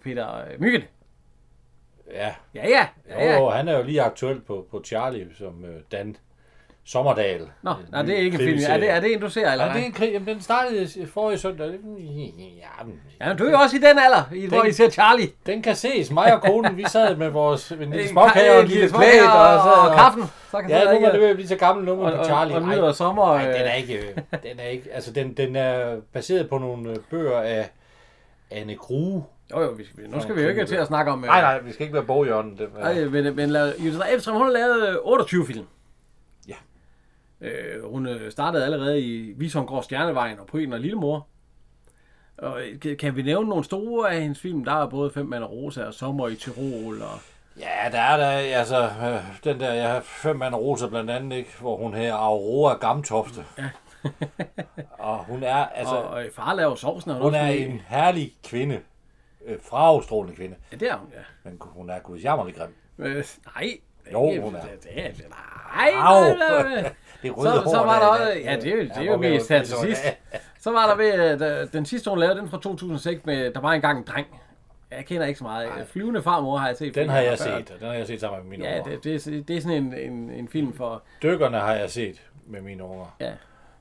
[0.00, 0.82] Peter øh, Myggen.
[2.10, 2.88] Ja, Ja, ja.
[3.08, 3.38] ja, ja.
[3.38, 6.16] jo, han er jo lige aktuel på, på Charlie, som øh, Dan
[6.84, 7.40] Sommerdal.
[7.62, 8.60] Nå, nej, det er ikke en film.
[8.68, 10.12] Er det, er det en, du ser, eller Ja, det er en krig.
[10.12, 11.66] Jamen, den startede forrige søndag.
[11.66, 14.90] Ja, men, Ja, men du er jo også i den alder, i, hvor I ser
[14.90, 15.28] Charlie.
[15.46, 16.10] den kan ses.
[16.10, 19.22] Mig og konen, vi sad med vores en lille småkage ka- og en lille plæt.
[19.22, 20.22] og, Og, så, og, kaffen.
[20.50, 22.24] Så kan Ja, nu er det ved at blive så gammel nummer og, på og,
[22.26, 22.56] Charlie.
[22.56, 23.26] og, Ej, nyder sommer.
[23.38, 26.58] Nej, den er øh, ikke, øh, den er ikke, altså den, den er baseret på
[26.58, 27.70] nogle øh, bøger af
[28.50, 29.24] Anne Grue.
[29.52, 31.24] Jo, jo, vi, skal- nu skal vi jo ikke til at snakke om...
[31.24, 32.58] øh, Nej, nej, vi skal ikke være boghjørnen.
[32.58, 35.64] Det, Nej, men, men la- Judith Abelstrøm, hun har lavet øh, 28 film.
[37.42, 37.48] Ja.
[37.48, 41.26] Øh, hun øh, startede allerede i Visomgård Stjernevejen og Pryden og Lillemor.
[42.38, 44.64] Og øh, kan- kan vi nævne nogle store af hendes film?
[44.64, 47.02] Der er både Fem Mand og Rosa og Sommer i Tirol.
[47.02, 47.18] Og...
[47.58, 51.10] Ja, der er der, altså, øh, den der, jeg har fem mand og rosa blandt
[51.10, 53.44] andet, ikke, hvor hun her Aurora Gamtofte.
[53.58, 53.68] Ja.
[54.98, 57.10] og hun er, altså, og, og Far laver sovsen.
[57.10, 58.80] og hun er en herlig kvinde.
[59.46, 60.56] Øh, fragstrålende kvinde.
[60.72, 61.50] Ja, det er hun, ja.
[61.50, 62.74] Men hun er gudsjammerlig grim.
[62.98, 63.24] Øh,
[63.56, 63.70] nej.
[64.12, 64.60] Jo, hun er.
[64.60, 66.92] Det, det, er- nej, nej, nej, nej.
[67.22, 69.16] Det røde Så, hår, så var der- der også, ja, det er det er jo
[69.16, 70.02] mest her til så- sidst.
[70.60, 73.60] Så var der ved, øh, da- den sidste hun lavede, den fra 2006 med, der
[73.60, 74.26] var engang en dreng.
[74.90, 75.68] Jeg kender ikke så meget.
[75.86, 76.94] Flyvende farmor har jeg set.
[76.94, 77.58] Den har jeg før.
[77.58, 78.90] set, og den har jeg set sammen med mine Ja, unger.
[78.96, 81.02] det, det, er- det er sådan en, en, en film for...
[81.22, 83.16] Dykkerne har jeg set med mine unger.
[83.20, 83.30] Ja.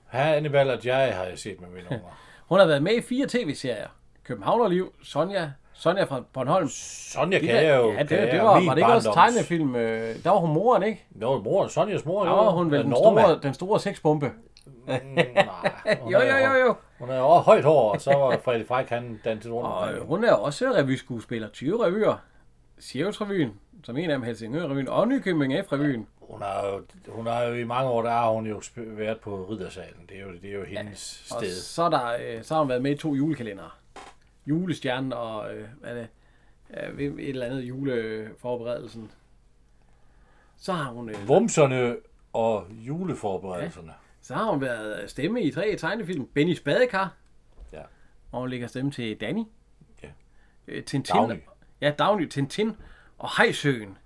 [0.07, 2.17] Hannibal og jeg har jeg set med mine unger.
[2.49, 3.87] Hun har været med i fire tv-serier.
[4.23, 5.51] Københavnerliv, Sonja,
[5.81, 6.67] Sonja fra Bornholm.
[6.69, 7.91] Sonja De kan der- jeg jo.
[7.91, 9.75] ja, det, det var, var det ikke også barndoms- tegnefilm?
[9.75, 11.05] øh, Der var hun moren, ikke?
[11.11, 12.43] Nå, mor, Sonjas mor, Der jo.
[12.43, 14.31] var hun vel Ja, den store, den store sexbombe.
[14.65, 16.75] Mm, nej, Jo, jo, jo, jo.
[16.99, 19.67] Hun er også højt hår, og så var Frederik Fræk, han danset rundt.
[19.67, 21.47] Og hun er også revyskuespiller.
[21.49, 22.21] 20 revyer.
[22.79, 26.07] Cirkusrevyen, som en af dem Helsingør-revyen, og Nykøbing F-revyen.
[26.21, 29.47] Hun har, jo, hun har jo i mange år, der har hun jo været på
[29.49, 30.05] Riddersalen.
[30.09, 31.51] Det er jo, det er jo hendes Og sted.
[31.55, 32.01] så, er der,
[32.37, 33.69] øh, så har hun været med i to julekalendere.
[34.45, 36.07] Julestjernen og øh, hvad er det?
[36.99, 39.11] Øh, et eller andet juleforberedelsen.
[40.57, 41.95] Så har hun, øh, Vumserne
[42.33, 43.93] og juleforberedelserne.
[44.21, 46.25] så har hun været stemme i tre tegnefilm.
[46.33, 47.13] Bennys Badekar.
[47.73, 47.81] Ja.
[48.31, 49.43] Og hun lægger stemme til Danny.
[50.03, 50.07] Ja.
[50.67, 51.15] Øh, Tintin.
[51.15, 51.39] Dagny.
[51.81, 52.75] Ja, Dagny, Tintin
[53.17, 53.97] og Hejsøen.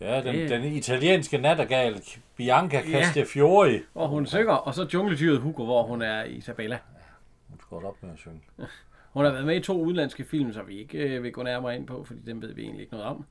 [0.00, 2.02] Ja, den, Det- den italienske nattergal,
[2.36, 2.90] Bianca Ja.
[2.90, 3.82] Castafiore.
[3.92, 6.78] Hvor hun synger, og så jungledyret Hugo, hvor hun er Isabella.
[7.48, 8.40] Hun skal op med at synge.
[9.16, 11.76] Hun har været med i to udenlandske film, som vi ikke øh, vil gå nærmere
[11.76, 13.24] ind på, fordi dem ved vi egentlig ikke noget om.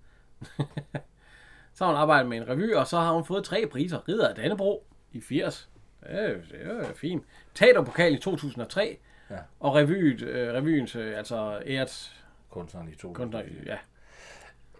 [1.74, 4.10] så har hun arbejdet med en revy, og så har hun fået tre priser.
[4.10, 5.70] Ridder af Dannebro i 80.
[6.04, 7.24] Det er, det er fint.
[7.54, 8.98] Teaterpokal i 2003.
[9.30, 9.36] Ja.
[9.60, 13.14] Og revyet, øh, revyens, øh, altså æret Kunstneren i to.
[13.14, 13.78] kunstner, ja.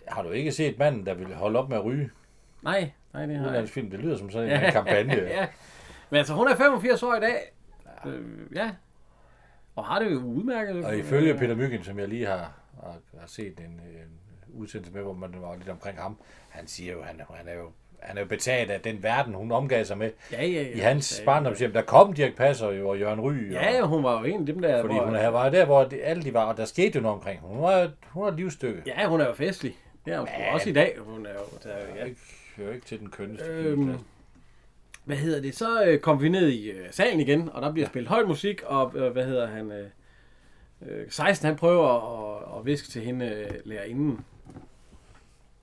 [0.08, 2.10] Har du ikke set manden, der ville holde op med at ryge?
[2.62, 5.14] Nej, nej, det har jeg film, det lyder som sådan en kampagne.
[5.14, 5.48] ja.
[6.10, 7.54] Men altså, hun er 85 år i dag.
[8.06, 8.10] Ja.
[8.10, 8.72] Øh, ja.
[9.76, 10.86] Og har det jo udmærket.
[10.86, 12.52] Og ifølge Peter Myggen, som jeg lige har,
[12.84, 14.20] har, har set en, en
[14.54, 16.18] udsendelse med, hvor man var lidt omkring ham,
[16.50, 19.52] han siger jo, han, han er jo han er jo betaget af den verden, hun
[19.52, 20.12] omgav sig med.
[20.32, 20.68] Ja, ja, ja.
[20.76, 23.52] I hans ja, barndomshjem, der kom Dirk Passer jo, og Jørgen Ry.
[23.52, 24.82] Ja, ja, hun var jo en af dem der...
[24.82, 27.16] fordi hvor- hun var der, hvor de, alle de var, og der skete jo noget
[27.16, 27.40] omkring.
[27.42, 28.82] Hun var, hun var et livsstykke.
[28.86, 29.78] Ja, hun er jo festlig.
[30.06, 30.96] Det er hun sgu også i dag.
[31.00, 32.06] Hun er jo, der, ja.
[32.06, 32.16] Jeg
[32.58, 33.46] hører ikke til den kønneste.
[33.46, 33.94] Øhm,
[35.06, 35.56] Hvad hedder det?
[35.56, 38.64] Så øh, kom vi ned i øh, salen igen, og der bliver spillet høj musik,
[38.64, 39.72] og øh, hvad hedder han?
[39.72, 39.88] Øh,
[40.82, 44.26] øh, 16, han prøver at, at viske til hende øh, lærerinden.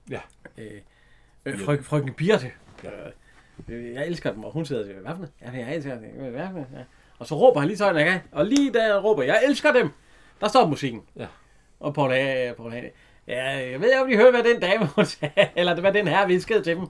[0.09, 0.19] Ja.
[0.57, 0.81] Øh,
[1.45, 2.51] øh, fry, frøken Birte.
[2.83, 2.89] Ja.
[3.69, 5.31] Øh, jeg elsker dem, og hun sidder og siger, hvad for noget?
[5.41, 6.31] Ja, jeg elsker dem.
[6.31, 6.67] Hvad for noget?
[6.73, 6.83] Ja.
[7.19, 8.21] Og så råber han lige så højt, han kan.
[8.31, 9.89] Og lige da han råber, jeg elsker dem,
[10.41, 11.01] der står musikken.
[11.15, 11.27] Ja.
[11.79, 12.91] Og Paul Hage, Paul Hage,
[13.27, 16.07] ja, jeg ved ikke, om de hørte, hvad den dame hun sagde, eller hvad den
[16.07, 16.87] her viskede til dem.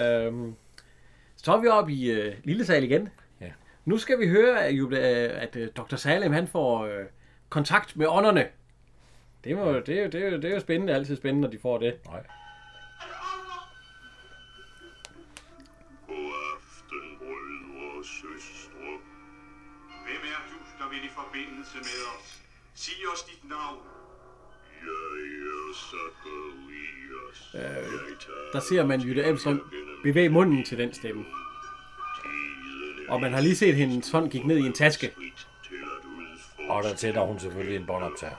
[0.00, 0.54] Øhm,
[1.42, 3.08] så er vi oppe i øh, Lille Sal igen.
[3.40, 3.50] Ja.
[3.84, 5.96] Nu skal vi høre, at, øh, at øh, Dr.
[5.96, 7.06] Salem han får øh,
[7.48, 8.48] kontakt med ånderne.
[9.44, 11.50] Det, må, det, er jo, det, er jo, det er jo spændende, altid spændende, når
[11.50, 11.94] de får det.
[12.06, 12.22] nej.
[16.06, 18.88] God aften, brødre og søstre.
[20.04, 22.42] Hvem er du, der vil i forbindelse med os?
[22.74, 23.82] Sig os dit navn.
[24.82, 26.71] Jeg er Zacharias.
[27.54, 27.60] Øh,
[28.52, 29.62] Der ser man Jytte Abelstrøm
[30.02, 31.24] bevæge munden til den stemme.
[33.08, 35.12] Og man har lige set hendes hånd gik ned i en taske.
[36.68, 38.34] Og der tænder hun selvfølgelig en båndoptager.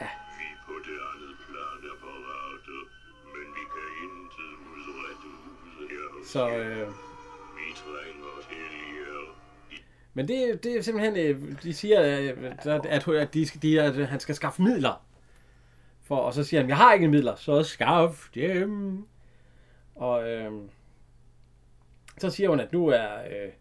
[0.00, 2.76] vi på det andet plan er parate,
[3.34, 6.88] men vi kan intet udrette ude her hos Så, øh,
[10.14, 13.80] men det, det er simpelthen, øh, de siger, øh, at, at, at, de, skal- de,
[13.82, 15.02] at han skal skaffe midler.
[16.10, 19.04] For, og så siger han, jeg har ikke midler, så skaff dem.
[19.94, 20.52] Og øh,
[22.18, 23.08] så siger hun, at nu er...
[23.30, 23.52] Øh,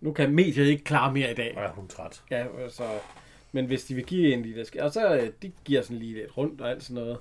[0.00, 1.54] nu kan mediet ikke klare mere i dag.
[1.56, 2.22] Ja, hun er træt.
[2.30, 2.84] Ja, så,
[3.52, 6.14] men hvis de vil give en lille skæ- og så øh, de giver sådan lige
[6.14, 7.18] lidt rundt og alt sådan noget.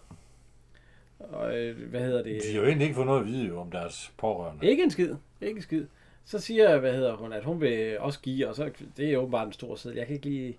[1.19, 2.41] Og øh, hvad hedder det?
[2.43, 4.67] De har jo egentlig ikke fået noget at vide om deres pårørende.
[4.67, 5.15] Ikke en skid.
[5.41, 5.85] Ikke en skid.
[6.25, 9.47] Så siger, hvad hedder hun, at hun vil også give, og så det er åbenbart
[9.47, 9.97] en stor seddel.
[9.97, 10.57] Jeg kan ikke lige...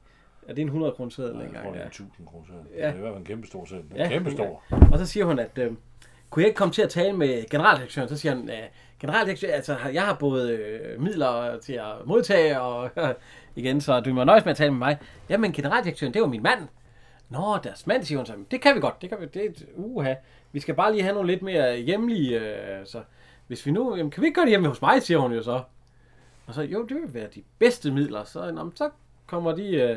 [0.50, 1.64] Er det en 100 kroner seddel Jeg engang?
[1.64, 2.46] tror, det er en 1000 kroner.
[2.76, 2.80] Ja.
[2.80, 2.86] Ja.
[2.86, 3.82] Det er i hvert fald en kæmpe stor selv.
[3.88, 4.62] Den Ja, kæmpe stor.
[4.92, 5.72] Og så siger hun, at øh,
[6.30, 8.08] kunne jeg ikke komme til at tale med generaldirektøren?
[8.08, 8.56] Så siger han, øh,
[9.00, 12.90] generaldirektør, altså jeg har både øh, midler til at modtage, og
[13.56, 14.98] igen, så du må nøjes med at tale med mig.
[15.28, 16.60] Jamen generaldirektøren, det var min mand.
[17.28, 18.32] Nå, deres mand, siger hun så.
[18.50, 20.14] Det kan vi godt, det kan vi, det er et uha.
[20.52, 23.02] Vi skal bare lige have nogle lidt mere hjemlige, øh, så
[23.46, 25.42] hvis vi nu, jamen kan vi ikke gøre det hjemme hos mig, siger hun jo
[25.42, 25.62] så.
[26.46, 28.24] Og så, jo, det vil være de bedste midler.
[28.24, 28.90] Så, nå, men så
[29.26, 29.96] kommer de, øh,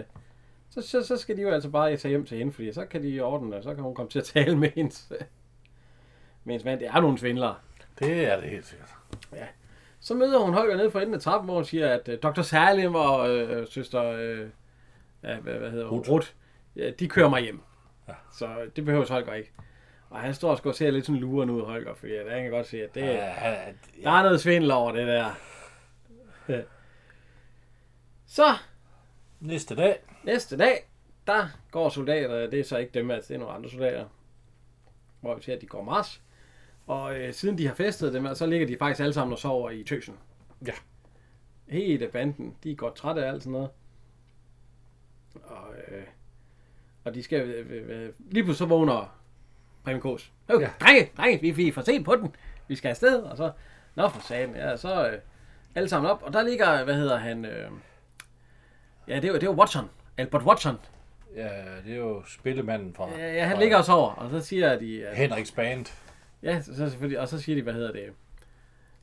[0.74, 3.04] så, så, så skal de jo altså bare tage hjem til hende, fordi så kan
[3.04, 5.12] de ordne det, så kan hun komme til at tale med hendes,
[6.44, 6.80] med hendes mand.
[6.80, 7.56] Det er nogle svindlere.
[8.00, 8.90] Det er det helt sikkert.
[10.00, 12.42] Så møder hun Holger nede for enden af trappen, hvor hun siger, at øh, Dr.
[12.42, 14.48] Salim og øh, søster, øh,
[15.24, 16.00] ja, hvad, hvad hedder hun?
[16.00, 16.10] Ruth.
[16.10, 16.28] Ruth,
[16.76, 17.62] ja, de kører mig hjem.
[18.08, 18.14] Ja.
[18.32, 19.52] Så det behøver Holger ikke.
[20.10, 22.84] Og han står og ser lidt sådan luren ud, Holger, fordi han kan godt se,
[22.84, 25.30] at det, Ja, han, der er noget svindel over det der.
[26.50, 26.62] Ja.
[28.28, 28.46] Så,
[29.44, 30.00] næste dag.
[30.24, 30.90] næste dag,
[31.28, 34.06] der går soldater, det er så ikke dem, altså det er nogle andre soldater,
[35.22, 36.22] hvor vi ser, at de går mars.
[36.88, 39.70] Og øh, siden de har festet dem, så ligger de faktisk alle sammen og sover
[39.70, 40.16] i tøsen.
[40.68, 40.72] Ja.
[41.68, 43.70] Hele banden, de er godt trætte af alt sådan noget.
[45.44, 46.04] Og, øh,
[47.04, 49.20] og de skal, øh, øh, øh, lige pludselig så vågner
[49.84, 50.32] Preben Kås.
[50.48, 50.66] Okay, Ja.
[50.66, 50.86] ja.
[50.86, 52.36] drenge, drenge, vi, vi er for sent på den.
[52.68, 53.52] Vi skal afsted, og så,
[53.96, 55.20] nå for satan, ja, så øh,
[55.76, 56.24] alle sammen op.
[56.24, 57.72] Og der ligger, hvad hedder han, øh,
[59.08, 60.76] ja, det er jo, det er jo Watson, Albert Watson.
[61.36, 61.50] Ja,
[61.86, 64.80] det er jo spillemanden fra, Ja, ja han fra ligger og sover, og så siger
[64.80, 65.86] de, at, Henriks band.
[66.44, 68.14] ja, så, så selvfølgelig, og så siger de, hvad hedder det,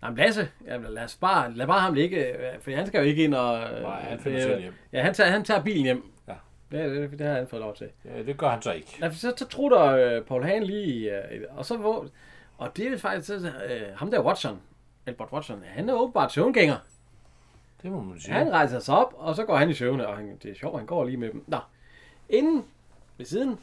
[0.02, 2.98] Nej, men Lasse, jamen, lad, os bare, lad bare ham ligge, øh, for han skal
[2.98, 3.58] jo ikke ind og...
[3.82, 4.74] Nej, han finder selv hjem.
[4.92, 6.12] Ja, han tager, han tager bilen hjem.
[6.28, 6.32] Ja.
[6.72, 7.88] Det, det, det har han fået lov til.
[8.04, 8.96] Ja, det gør han så ikke.
[9.00, 12.06] Ja, så, så trutter øh, Paul Hahn lige, øh, og så hvor,
[12.58, 14.60] og det er faktisk så, øh, ham der Watson,
[15.06, 16.76] Albert Watson, han er åbenbart søvngænger.
[17.82, 18.34] Det må man sige.
[18.34, 20.78] Han rejser sig op, og så går han i søvne, og han, det er sjovt,
[20.78, 21.44] han går lige med dem.
[21.46, 21.58] Nå,
[22.28, 22.64] inden
[23.18, 23.58] ved siden,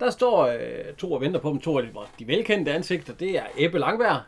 [0.00, 3.38] der står øh, to og venter på dem, to af de, de velkendte ansigter, det
[3.38, 4.22] er Ebbe Langberg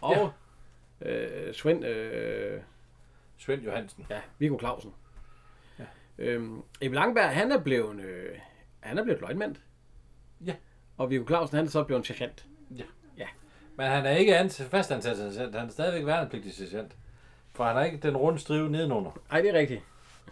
[0.00, 0.32] og
[1.00, 1.08] ja.
[1.10, 2.60] øh, Svend, øh,
[3.38, 4.06] Svend Johansen.
[4.10, 4.94] ja, Viggo Clausen.
[5.78, 5.84] Ja.
[6.18, 8.38] Øhm, Ebbe Langberg, han er blevet, øh,
[8.80, 9.56] han er blevet løjtmand.
[10.46, 10.54] Ja.
[10.96, 12.46] Og Viggo Clausen, han er så blevet sergeant.
[13.76, 15.16] Men han er ikke ansat, fastansat.
[15.54, 16.96] Han er stadigvæk værnepligtig sergeant.
[17.60, 19.10] For han har ikke den runde strive nedenunder.
[19.30, 19.82] Nej, det er rigtigt.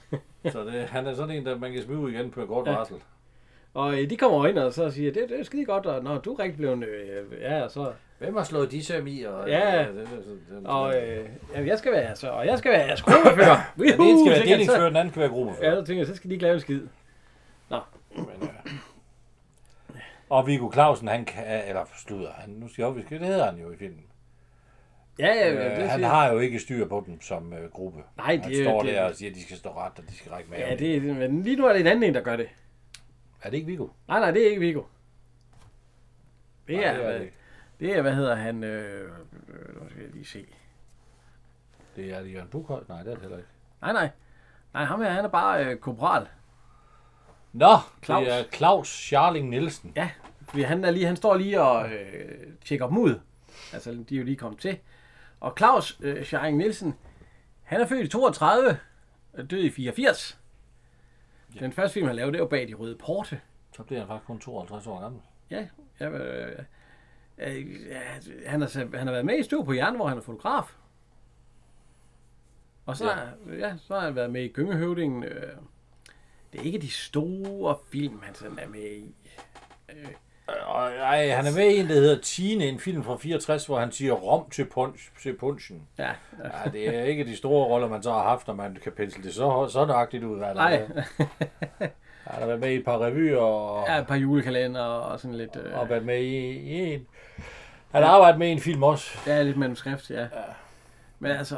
[0.52, 2.72] Så det, han er sådan en, der man kan smide ud igen på kort Ja.
[2.72, 2.96] varsel.
[3.74, 6.18] Og øh, de kommer ind og så siger, det, det er skide godt, og når
[6.18, 9.22] du er rigtig blevet, øh, ja, så, Hvem har slået de søm i?
[9.22, 9.78] Og, Ja.
[9.78, 12.96] det, det, det, det, og øh, jamen, jeg skal være, så, og jeg skal være
[12.96, 13.56] skruefører.
[13.78, 15.74] ja, den ene skal være delingsfører, den anden kan være Ja, gruppefører.
[15.80, 16.80] så tænker jeg, så skal de ikke lave skid.
[18.16, 18.48] Men, øh.
[20.30, 23.60] Og Viggo Clausen, han kan, eller slutter, han, nu skal jeg op, det hedder han
[23.60, 24.04] jo i filmen.
[25.18, 27.70] Ja, ja, ja, Øh, det han siger- har jo ikke styr på dem som øh,
[27.70, 28.02] gruppe.
[28.16, 30.04] Nej, han det jo- står det- der og siger, at de skal stå ret, og
[30.08, 30.58] de skal række med.
[30.58, 32.48] Ja, det, er- men lige nu er det en anden en, der gør det.
[33.42, 33.88] Er det ikke Viggo?
[34.08, 34.82] Nej, nej, det er ikke Viggo.
[36.68, 37.34] Det Nej, er, det er det hvad, ikke.
[37.80, 39.10] det er, hvad hedder han, øh,
[39.48, 40.46] øh, nu skal jeg lige se.
[41.96, 42.80] Det er det Jørgen Bukhøj?
[42.88, 43.48] Nej, det er det heller ikke.
[43.82, 44.08] Nej, nej.
[44.74, 46.26] Nej, ham her, han er bare øh, korporal.
[47.52, 48.24] Nå, Claus.
[48.26, 49.92] det er Claus Charling Nielsen.
[49.96, 50.10] Ja,
[50.42, 53.20] fordi han, er lige, han står lige og øh, tjekker dem ud.
[53.72, 54.78] Altså, de er jo lige kommet til.
[55.40, 56.94] Og Claus øh, Schein Nielsen,
[57.62, 58.78] han er født i 32,
[59.32, 60.40] og død i 84.
[61.54, 61.60] Ja.
[61.60, 63.40] Den første film, han lavede, det var bag de røde porte.
[63.76, 65.20] Så bliver han faktisk kun 52 år gammel.
[65.50, 65.68] Ja,
[66.00, 66.58] ja, øh,
[67.38, 67.66] øh,
[68.46, 70.74] han, har, han har været med i Støv på Jern, hvor han er fotograf.
[72.86, 73.56] Og så, Ja.
[73.58, 73.76] ja.
[73.78, 75.24] Så har han været med i Gyngehøvdingen.
[75.24, 75.52] Øh,
[76.52, 79.14] det er ikke de store film, han sådan er med i.
[80.66, 83.78] Og, ej, han er med i en, der hedder Tine, en film fra 64, hvor
[83.78, 85.82] han siger rom til, punch, til punchen.
[85.98, 86.10] Ja,
[86.44, 89.22] Ja, det er ikke de store roller, man så har haft, når man kan pensle
[89.22, 90.38] det så, så nøjagtigt ud.
[90.38, 90.86] Hvad der nej.
[92.24, 95.36] Han har været med i et par revyer og, Ja, et par julekalender og sådan
[95.36, 95.56] lidt...
[95.64, 97.06] Øh, og været med i, i en...
[97.92, 99.18] Han har arbejdet med en film også.
[99.26, 100.20] ja, lidt manuskript, ja.
[100.20, 100.26] ja.
[101.18, 101.56] Men altså,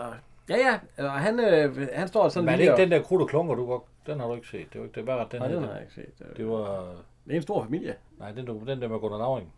[0.49, 0.57] ja,
[0.99, 1.05] ja.
[1.05, 3.29] Og han, øh, han står sådan Men er det ikke og- den der krudt og
[3.29, 3.83] klunker, du godt...
[4.07, 4.67] Den har du ikke set.
[4.73, 6.37] Det var ikke det var den, Nej, den har jeg ikke set.
[6.37, 6.87] Det var...
[7.27, 7.95] Det er en stor familie.
[8.21, 9.53] Nej, den, der, den der med Gunnar Lavring.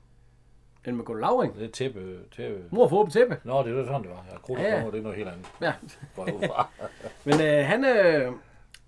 [0.84, 1.54] Den med Gunnar Lavring?
[1.54, 2.24] Det er tæppe.
[2.36, 2.64] tæppe.
[2.70, 3.40] Mor for åbent tæppe.
[3.44, 4.26] Nå, det er sådan, det var.
[4.32, 4.86] Ja, Kruller ja, ja.
[4.86, 5.52] det er noget helt andet.
[5.60, 5.74] Ja.
[7.26, 8.32] Men øh, han, øh,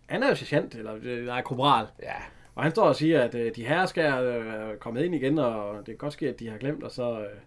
[0.09, 1.87] han er jo sergeant, eller øh, er korporal.
[2.03, 2.17] Ja.
[2.55, 5.77] Og han står og siger, at øh, de her skal øh, komme ind igen, og
[5.77, 7.21] det kan godt ske, at de har glemt, og så...
[7.21, 7.39] Øh,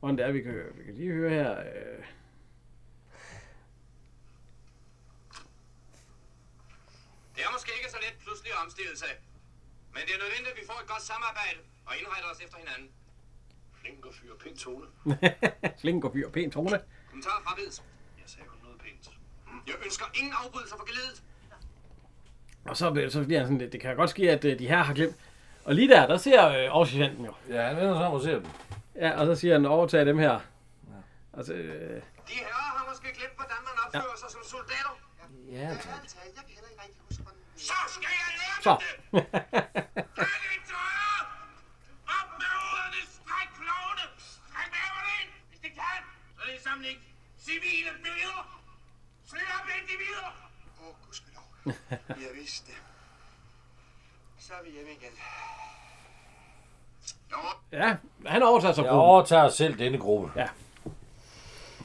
[0.00, 1.50] hvordan det er, vi kan, vi kan lige høre her...
[1.58, 2.04] Øh,
[7.36, 8.96] Det er måske ikke så let pludselig omstille.
[9.94, 12.88] Men det er nødvendigt, at vi får et godt samarbejde og indretter os efter hinanden.
[13.80, 14.86] Flink og fyr, pæn tone.
[15.80, 16.80] Flink og fyr, pæn tone.
[17.10, 17.76] Kommentar fra Vids.
[18.20, 19.10] Jeg sagde kun noget pænt.
[19.66, 21.22] Jeg ønsker ingen afbrydelser for geledet.
[22.64, 24.82] Og så, så bliver han sådan lidt, det kan godt ske, at øh, de her
[24.82, 25.16] har glemt.
[25.64, 27.34] Og lige der, der ser øh, oversergeanten jo.
[27.48, 28.46] Ja, han vender sig om og ser dem.
[28.94, 30.40] Ja, og så siger han, overtag dem her.
[31.36, 34.98] Altså, øh, De herrer har måske glemt, hvordan man opfører sig som soldater.
[35.52, 35.88] Ja, altså.
[37.56, 38.39] Så skal jeg lære så.
[38.39, 38.39] dem det!
[38.39, 38.39] Alle døre!
[38.39, 38.39] Op med hovederne!
[38.62, 38.76] Så er
[47.38, 48.60] civile billeder!
[49.26, 50.28] Slit op individer!
[50.80, 51.44] Åh, oh, gudskelov.
[52.08, 52.78] Jeg vidste det.
[54.38, 55.12] Så er vi hjemme igen.
[57.72, 57.96] ja,
[58.26, 59.08] han overtager så Jeg gruppen.
[59.10, 60.50] overtager selv denne gruppe.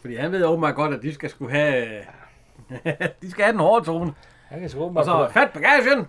[0.01, 2.05] Fordi han ved åbenbart godt, at de skal skulle have...
[3.21, 4.13] de skal have den hårde tone.
[4.49, 6.07] Han kan sgu Og åbenbart så på- fat bagagen!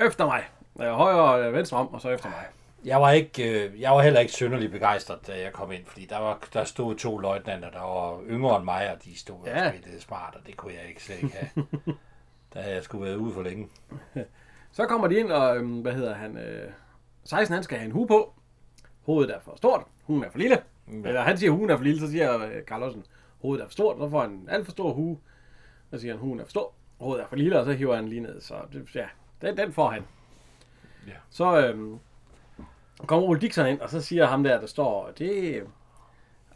[0.00, 0.44] Efter mig.
[0.80, 2.44] Øh, højre øh, venstre om, og så efter mig.
[2.84, 6.04] Jeg var, ikke, øh, jeg var heller ikke synderligt begejstret, da jeg kom ind, fordi
[6.04, 9.66] der, var, der stod to løjtnanter, der var yngre end mig, og de stod Ja.
[9.66, 11.66] og spillede smart, og det kunne jeg ikke slet ikke have.
[12.54, 13.68] der havde jeg skulle været ude for længe.
[14.72, 16.38] Så kommer de ind, og øhm, hvad hedder han?
[16.38, 16.70] Øh,
[17.24, 18.34] 16 han skal have en hue på.
[19.06, 20.58] Hovedet er for stort, hugen er for lille.
[20.86, 21.06] Mm.
[21.06, 23.04] Eller han siger, hugen er for lille, så siger Carl Olsen,
[23.42, 23.96] hovedet er for stort.
[23.98, 25.18] Så får han en alt for stor hue.
[25.90, 28.08] Så siger han, hugen er for stor, hovedet er for lille, og så hiver han
[28.08, 28.40] lige ned.
[28.40, 29.06] Så det, ja,
[29.40, 30.04] den, den får han.
[31.06, 31.12] Ja.
[31.30, 31.98] Så øhm,
[33.06, 35.62] kommer Ole Dixon ind, og så siger ham der, der står, det er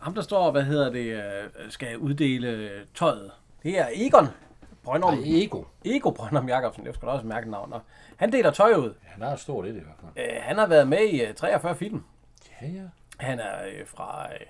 [0.01, 3.33] ham der står, hvad hedder det, øh, skal uddele tøjet.
[3.63, 4.27] Det er Egon
[4.83, 5.15] Brøndum.
[5.15, 5.65] Nej, ego.
[5.85, 7.73] Ego Brøndum Jacobsen, det skal da også mærke navn.
[7.73, 7.81] Og
[8.17, 8.95] han deler tøj ud.
[9.03, 10.27] Han har et stort et i hvert fald.
[10.27, 12.05] Øh, han har været med i øh, 43 film.
[12.63, 12.83] Ja, ja.
[13.19, 14.41] Han er øh, fra øh,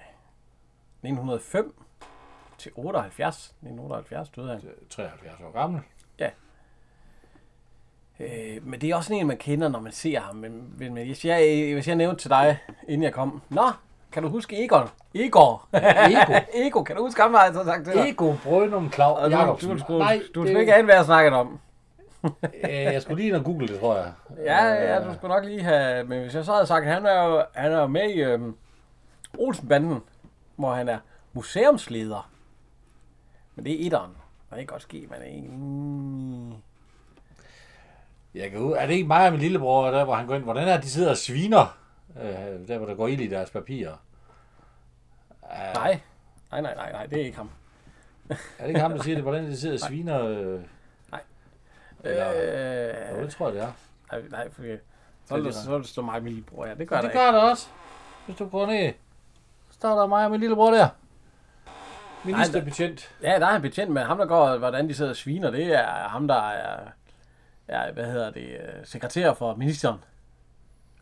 [1.03, 1.75] 1905
[2.59, 3.45] til 78.
[3.45, 4.61] 1978 døde han.
[4.91, 5.81] 73 år gammel.
[8.21, 8.29] Øh,
[8.63, 10.37] men det er også en, man kender, når man ser ham.
[10.37, 13.71] Men, men men hvis, jeg, hvis jeg nævnte til dig, inden jeg kom, Nå,
[14.13, 14.89] kan du huske Egon?
[15.15, 15.69] Egor.
[15.75, 16.33] Ego.
[16.67, 18.09] Ego, kan du huske ham, har jeg så sagt til dig?
[18.11, 19.71] Ego Brønum Klav Og du, Jacobsen.
[19.79, 21.59] du, du, Nej, du, du det- skulle ikke ane, hvad jeg snakkede om.
[22.65, 24.13] Øh, jeg skulle lige ind og google det, tror jeg.
[24.45, 26.05] Ja, ja, du skulle nok lige have...
[26.05, 28.21] Men hvis jeg så havde sagt, at han er jo, han er jo med i
[28.21, 28.55] øhm,
[29.39, 30.01] Olsenbanden,
[30.57, 30.99] hvor han er
[31.33, 32.31] museumsleder.
[33.55, 34.11] Men det er etteren.
[34.51, 35.49] Og det kan godt ske, man er ikke...
[38.35, 40.43] Jeg kan, hu- er det ikke mig og min lillebror, der hvor han går ind?
[40.45, 41.79] Hvordan er det, de sidder og sviner?
[42.23, 43.97] Øh, der hvor der går ild i deres papirer.
[45.43, 46.01] Er, Nej.
[46.51, 47.51] Nej, nej, nej, nej, det er ikke ham.
[48.31, 49.23] Er det ikke ham, der siger det?
[49.25, 50.25] Hvordan de sidder og sviner?
[50.27, 50.61] Øh,
[52.05, 53.73] Eller- Øh, jo, det tror jeg, det er.
[54.13, 56.67] nej, nej, for der, så vil der stå mig og min lillebror.
[56.67, 57.25] Ja, det gør Ja, der det ikke.
[57.25, 57.69] gør det også.
[58.27, 58.93] Hvis du går ned,
[59.71, 60.89] så står der mig og min lillebror der.
[62.25, 63.15] Ministerbetjent.
[63.23, 65.51] Ja, der er en betjent med ham, der går, hvordan de sidder og sviner.
[65.51, 66.81] Det er ham, der er,
[67.69, 69.99] er hvad hedder det, øh, sekretær for ministeren.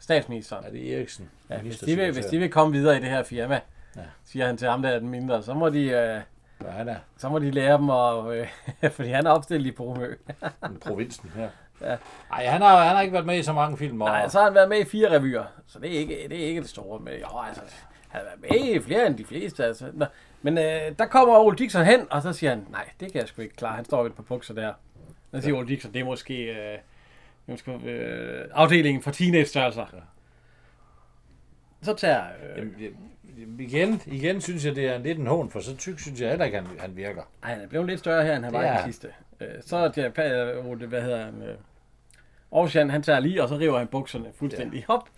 [0.00, 0.64] Statsministeren.
[0.64, 1.30] Er det Eriksen?
[1.50, 3.60] Ja, hvis, de vil, hvis de vil komme videre i det her firma,
[3.96, 4.00] Ja.
[4.00, 4.06] ja.
[4.24, 6.20] siger han til ham, der er den mindre, så må de, øh,
[6.64, 8.48] Ja, så må de lære dem, og, øh,
[8.96, 10.14] fordi han er opstillet i Bromø.
[10.86, 11.48] provinsen her.
[11.80, 11.96] Ja.
[12.32, 14.00] Ej, han har, han har ikke været med i så mange film.
[14.02, 16.42] Og, Nej, så har han været med i fire revyer, så det er ikke det,
[16.42, 16.98] er ikke det store.
[17.00, 17.62] Men jo, altså,
[18.08, 19.64] han har været med i flere end de fleste.
[19.64, 19.86] Altså.
[19.92, 20.04] Nå,
[20.42, 20.64] men øh,
[20.98, 23.56] der kommer Ole Dixon hen, og så siger han, nej, det kan jeg sgu ikke
[23.56, 23.76] klare.
[23.76, 24.72] Han står ved et par bukser der.
[25.34, 26.78] Så siger Ole Dixon, det er måske, øh, det
[27.46, 29.86] er måske øh, afdelingen for teenage-størrelser.
[29.92, 29.98] Ja.
[31.82, 32.24] Så tager...
[32.42, 32.90] Øh, Jamen, jeg-
[33.58, 36.44] igen, igen synes jeg, det er lidt en hån, for så tyk synes jeg heller
[36.44, 37.22] ikke, han, han virker.
[37.42, 39.08] Ej, han er blevet lidt større her, end han var Det i den sidste.
[39.40, 41.56] Øh, så er det, øh, hvad hedder han, øh,
[42.52, 44.94] Aarhusian, han tager lige, og så river han bukserne fuldstændig ja.
[44.94, 45.08] op.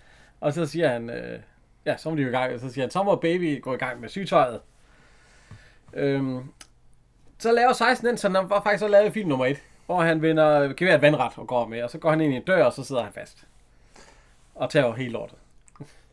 [0.40, 1.40] Og så siger han, øh,
[1.86, 3.74] ja, så må de jo i gang, og så siger han, så må baby gå
[3.74, 4.60] i gang med sygtøjet.
[5.94, 6.40] Øhm,
[7.38, 9.56] så laver 16 den, så han var faktisk så lavet film nummer 1,
[9.86, 12.42] hvor han vinder geværet vandret og går med, og så går han ind i en
[12.42, 13.44] dør, og så sidder han fast.
[14.54, 15.38] Og tager jo helt lortet.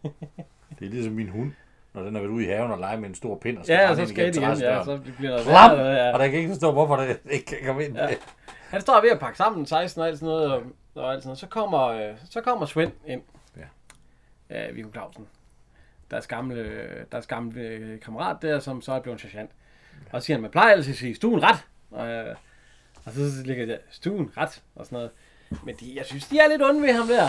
[0.80, 1.52] Det er ligesom min hund,
[1.94, 3.74] når den har været ude i haven og lege med en stor pind og skal
[3.74, 5.78] Ja, og så skal det igen, ja, så bliver der Klam!
[5.78, 6.14] ja.
[6.14, 7.96] Og der kan ikke forstå, hvorfor det ikke kan komme ind.
[7.98, 8.10] Ja.
[8.10, 8.16] Ja.
[8.70, 10.64] Han står ved at pakke sammen 16 og alt sådan noget, og,
[10.96, 11.40] og alt sådan noget.
[11.40, 13.22] Så kommer, øh, så kommer Svend ind.
[13.58, 13.62] Ja.
[14.50, 15.28] Ja, Viggo Clausen.
[16.12, 19.52] Deres gamle, deres gamle øh, kammerat der, som så er blevet sergeant.
[20.12, 21.66] Og så siger han, man plejer altid at sige, stuen ret.
[21.92, 22.36] Og, øh,
[23.06, 25.12] og så ligger der, stuen ret, og sådan noget.
[25.66, 27.28] Men de, jeg synes, de er lidt onde ved ham der.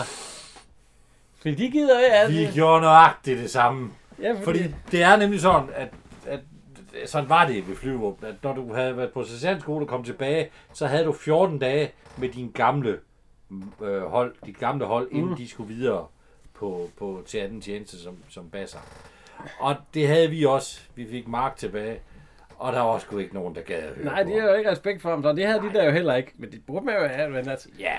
[1.41, 2.33] Fordi de gider ikke alt.
[2.33, 3.91] Vi gjorde nøjagtigt det samme.
[4.21, 5.89] ja, fordi, Fordi det er nemlig sådan, at,
[6.27, 6.39] at
[7.05, 10.49] sådan var det ved flyvåbnet, at når du havde været på sergeantskole og kom tilbage,
[10.73, 12.99] så havde du 14 dage med din gamle
[13.81, 15.35] øh, hold, dit gamle hold, inden Mm.
[15.37, 16.07] de skulle videre
[16.53, 18.79] på, på til anden tjeneste som, som basser.
[19.59, 20.79] Og det havde vi også.
[20.95, 21.99] Vi fik Mark tilbage,
[22.61, 24.71] og der var sgu ikke nogen, der gad at høre nej, de har jo ikke
[24.71, 26.31] respekt for ham, så det havde de der jo heller ikke.
[26.37, 27.93] Men det burde man jo have, men altså, Ja,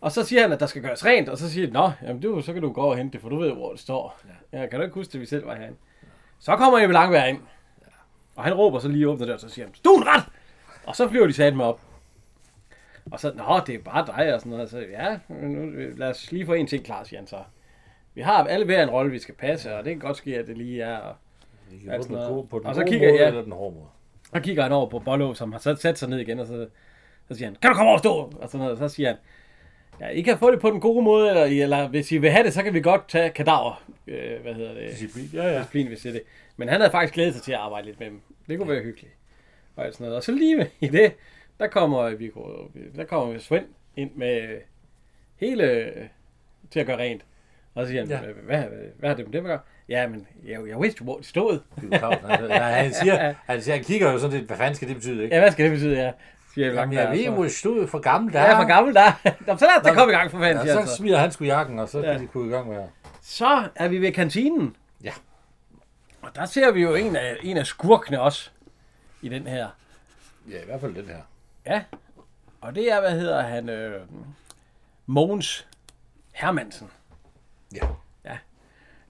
[0.00, 2.22] Og så siger han, at der skal gøres rent, og så siger de, nå, jamen
[2.22, 4.20] du, så kan du gå og hente det, for du ved, hvor det står.
[4.52, 4.58] Ja.
[4.60, 5.76] ja kan du ikke huske det, vi selv var herinde?
[6.38, 7.38] Så kommer Ebbe Langberg ind,
[8.36, 10.22] og han råber så lige åbner der, og så siger han, stuen ret!
[10.86, 11.80] Og så flyver de sat med op.
[13.12, 14.70] Og så, nå, det er bare dig og sådan noget.
[14.70, 17.38] Så ja, nu, lad os lige få en ting klar, siger han så.
[18.14, 20.46] Vi har alle hver en rolle, vi skal passe, og det kan godt ske, at
[20.46, 20.96] det lige er.
[20.98, 21.14] Og,
[21.70, 21.96] Vi kan Ja,
[22.50, 23.86] på den Og så kigger jeg- eller den hårde måde.
[24.34, 26.68] Så kigger han over på Bollo, som har sat, sig ned igen, og så,
[27.28, 28.14] så siger han, kan du komme over og stå?
[28.14, 28.72] Og sådan noget.
[28.72, 29.16] Og så siger han,
[30.00, 32.44] ja, I kan få det på den gode måde, eller, eller hvis I vil have
[32.44, 33.84] det, så kan vi godt tage kadaver.
[34.06, 34.90] Øh, hvad hedder det?
[34.90, 35.58] Disciplin, ja, ja.
[35.58, 36.22] disciplin, hvis det er det.
[36.56, 38.20] Men han havde faktisk glædet sig til at arbejde lidt med dem.
[38.48, 39.12] Det kunne være hyggeligt.
[39.76, 40.16] Og, alt sådan noget.
[40.16, 41.12] og så lige i det,
[41.60, 42.30] der kommer, vi,
[42.96, 43.66] der kommer Svend
[43.96, 44.58] ind med
[45.36, 45.92] hele
[46.70, 47.24] til at gøre rent.
[47.74, 48.16] Og så siger han, Ja.
[48.16, 48.32] ja.
[48.32, 49.60] hvad, hvad, hvad har det med det at gøre?
[49.88, 51.60] Ja, men jeg, jeg vidste hvor det stod.
[51.98, 55.22] Clausen, han, siger, han, siger, han kigger jo sådan lidt, hvad fanden skal det betyde,
[55.22, 55.34] ikke?
[55.34, 56.12] Ja, hvad skal det betyde, ja?
[56.54, 58.40] Siger jeg Jamen, jeg ved, hvor det stod for gammel der.
[58.40, 59.12] Ja, for gammel der.
[59.46, 60.96] Nå, så lad os da komme i gang for fanden, Ja, så så.
[60.96, 62.12] smider han sgu jakken, og så Ja.
[62.12, 62.88] kan de gå i gang med at...
[63.22, 64.76] Så er vi ved kantinen.
[65.04, 65.12] Ja.
[66.22, 68.50] Og der ser vi jo en af, en af skurkene også
[69.22, 69.68] i den her.
[70.50, 71.16] Ja, i hvert fald den her.
[71.66, 71.82] Ja,
[72.60, 74.00] og det er, hvad hedder han, øh,
[75.06, 75.66] Mogens
[76.32, 76.88] Hermansen.
[77.74, 77.86] Ja.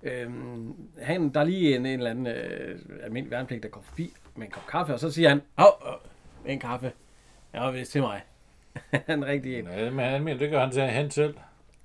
[0.05, 4.13] Øhm, han, der er lige en, en eller anden øh, almindelig værnepligt, der går forbi
[4.37, 5.95] med en kop kaffe, og så siger han, åh, oh,
[6.47, 6.93] en kaffe.
[7.55, 8.23] Ja, vist til mig.
[9.07, 9.67] han er rigtig en.
[9.67, 11.35] Ja, men han mener, det gør han til hen selv.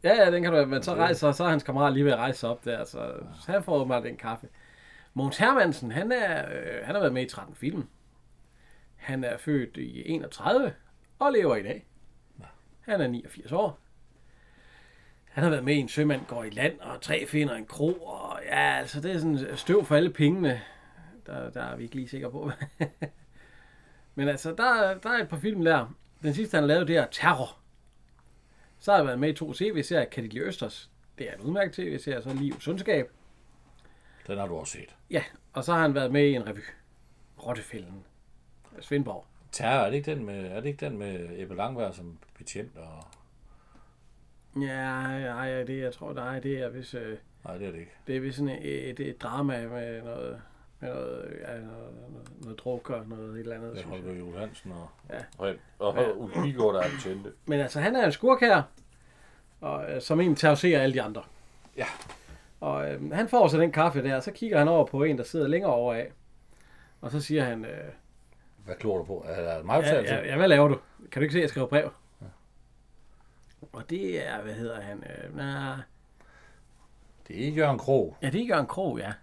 [0.03, 2.17] Ja, ja, den kan du men så rejser, så er hans kammerat lige ved at
[2.17, 4.47] rejse op der, så, så han får mig den kaffe.
[5.13, 7.87] Mogens Hermansen, han, er, øh, han har været med i 13 film.
[8.95, 10.73] Han er født i 31
[11.19, 11.85] og lever i dag.
[12.81, 13.79] Han er 89 år.
[15.39, 17.93] Han har været med i En sømand går i land, og tre finder en kro,
[17.93, 20.61] og ja, altså det er sådan støv for alle pengene.
[21.25, 22.51] Der, der er vi ikke lige sikre på.
[24.15, 25.95] Men altså, der, der er et par film der.
[26.23, 27.57] Den sidste, han har lavet, det er Terror.
[28.79, 30.05] Så har jeg været med i to tv-serier.
[30.05, 30.89] Kan de lide Østers?
[31.17, 32.21] Det er en udmærket tv-serie.
[32.21, 33.11] Så Liv Sundskab.
[34.27, 34.95] Den har du også set.
[35.09, 35.23] Ja,
[35.53, 36.63] og så har han været med i en revy.
[37.45, 38.03] Rottefælden.
[38.81, 39.25] Svendborg.
[39.51, 42.77] Terror, er det ikke den med, er det ikke den med Ebbe Langvær som betjent?
[42.77, 43.03] Og...
[44.55, 47.91] Ja, nej, det jeg tror, nej, det er vist, øh, Nej, det er det ikke.
[48.07, 50.41] det er vist sådan et, et, et drama med noget,
[50.79, 53.75] med noget, ja, noget, noget, noget druk og noget et eller andet.
[53.75, 53.83] Jeg.
[53.83, 55.19] Holger Juhl Hansen og, Ja.
[55.37, 57.31] og, og, og Ulf Pilgaard, der er betjente.
[57.45, 58.61] Men altså, han er en skurk her,
[59.61, 61.23] og, øh, som egentlig terroriserer alle de andre.
[61.77, 61.85] Ja.
[62.59, 65.17] Og øh, han får så den kaffe der, og så kigger han over på en,
[65.17, 66.11] der sidder længere over af.
[67.01, 67.71] Og så siger han, øh,
[68.65, 69.25] Hvad klor du på?
[69.27, 70.77] Er det mig, ja, ja, ja, ja, hvad laver du?
[71.11, 71.89] Kan du ikke se, at jeg skriver brev?
[73.79, 75.03] Og det er, hvad hedder han?
[75.03, 75.77] Øh, nah,
[77.27, 78.17] Det er ikke Jørgen Krog.
[78.21, 79.13] ja, det er Jørgen Krog, ja.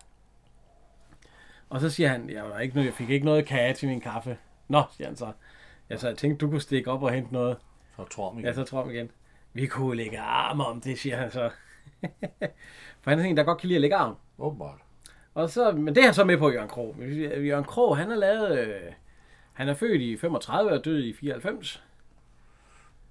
[1.70, 4.38] Og så siger han, jeg, var ikke jeg fik ikke noget kage til min kaffe.
[4.68, 5.32] Nå, siger han så.
[5.90, 7.56] Ja, så jeg tænkte, du kunne stikke op og hente noget.
[7.96, 9.10] Så tror jeg Ja, så tror jeg igen.
[9.52, 11.50] Vi kunne lægge arm om det, siger han så.
[13.00, 14.16] For han er sådan en, der godt kan lide at lægge arm.
[14.38, 14.78] Åbenbart.
[15.34, 16.96] Og så, men det er han så med på, Jørgen Krog.
[17.46, 18.58] Jørgen Krog, han har lavet...
[18.58, 18.92] Øh,
[19.52, 21.82] han er født i 35 og død i 94.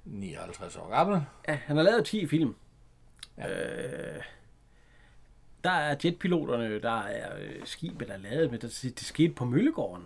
[0.06, 1.22] 59 år gammel.
[1.48, 2.56] Ja, han har lavet 10 film.
[3.38, 3.50] Ja.
[3.50, 4.22] Øh,
[5.64, 8.60] der er jetpiloterne, der er øh, skibet, der er lavet med.
[8.60, 10.06] Det, det skete på Møllegården,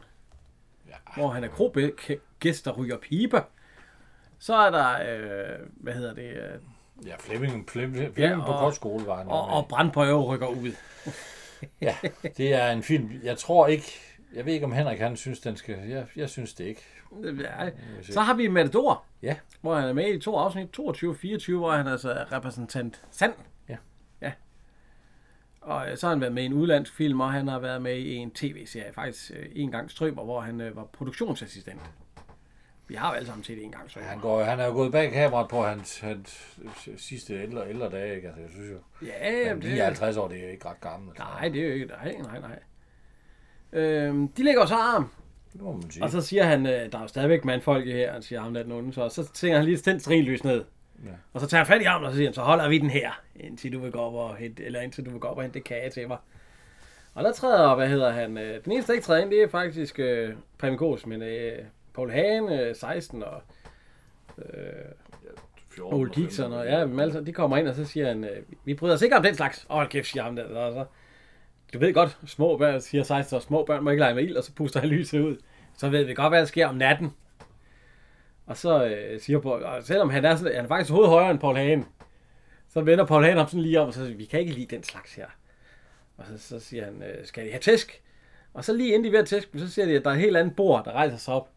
[0.88, 0.94] Ja.
[1.16, 3.42] hvor han er krogæst, der ryger piber.
[4.40, 6.60] Så er der, øh, hvad hedder det, øh,
[7.08, 9.28] Ja, Flemming, Flemming, Flemming Ja, på og- Kortskolevejen.
[9.28, 10.72] og, og Brand på Øve rykker ud.
[11.82, 11.96] Ja,
[12.38, 13.12] det er en film.
[13.24, 13.94] Jeg tror ikke...
[14.34, 15.76] Jeg ved ikke, om Henrik han synes, den skal...
[15.90, 16.82] Jeg, jeg synes det ikke.
[18.02, 19.36] Så har vi Matador, Ja.
[19.62, 23.34] hvor han er med i to afsnit, 22 24, hvor han altså er repræsentant Sand.
[23.70, 23.78] Ja.
[24.22, 24.32] Ja.
[25.62, 27.82] Og øh, så har han været med i en udlandsk film, og han har været
[27.82, 31.82] med i en tv-serie, faktisk øh, en gang strømmer, hvor han øh, var produktionsassistent.
[32.88, 34.10] Vi har jo alle sammen set en gang strømmer.
[34.10, 36.60] Han, går, han er jo gået bag kameraet på hans, hans
[36.98, 38.28] sidste ældre, ældre dage, ikke?
[38.28, 39.08] Altså, jeg synes jo...
[39.08, 41.20] Ja, det, 59 år, det er ikke ret gammelt.
[41.20, 41.34] Altså.
[41.40, 42.60] nej, det er jo ikke, nej, nej, nej.
[43.74, 45.10] Øhm, de lægger jo så arm,
[45.54, 46.04] Det må man sige.
[46.04, 48.54] og så siger han, øh, der er jo stadigvæk mandfolk i her, han siger ham
[48.54, 50.64] der den onde, så, så tænker han lige tændt strinlys ned.
[51.06, 51.10] Ja.
[51.34, 52.90] Og så tager han fat i armen, og så siger han, så holder vi den
[52.90, 55.44] her, indtil du vil gå op og hente, eller indtil du vil gå op og
[55.44, 56.18] hente kage til mig.
[57.14, 59.48] Og der træder, hvad hedder han, øh, den eneste, der ikke træder ind, det er
[59.48, 60.34] faktisk øh,
[60.78, 61.60] Gås, men øh,
[61.94, 63.42] Paul Hagen, øh, 16 og
[65.70, 68.44] 14 Ole Dixon, og ja, men altså, de kommer ind, og så siger han, øh,
[68.66, 69.68] vi bryder os ikke om den slags.
[69.70, 70.44] Åh, oh, kæft, siger ham der.
[70.44, 70.86] Og så,
[71.74, 74.38] du ved godt, små børn, siger 16 år, små børn må ikke lege med ild,
[74.38, 75.38] og så puster han lyset ud.
[75.78, 77.12] Så ved vi godt, hvad der sker om natten.
[78.46, 81.32] Og så øh, siger Paul, og selvom han er, sådan, han er faktisk hovedet højere
[81.32, 81.86] end Paul Hagen,
[82.68, 84.76] så vender Paul Hagen ham sådan lige om, og så siger vi kan ikke lide
[84.76, 85.26] den slags her.
[86.18, 88.02] Og så, så siger han, øh, skal I have tæsk?
[88.54, 90.14] Og så lige inden de er ved at tæske, så siger de, at der er
[90.14, 91.50] et helt andet bord, der rejser sig op.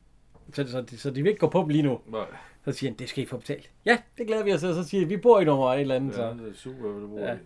[0.53, 2.01] Så, så, de, så de vil ikke gå på dem lige nu.
[2.07, 2.25] Nej.
[2.65, 3.71] Så siger han, det skal I få betalt.
[3.85, 4.75] Ja, det glæder vi os til.
[4.75, 6.11] Så siger de, vi bor i nummer et eller andet.
[6.11, 6.23] Ja, Så.
[6.23, 7.37] det er super, bruger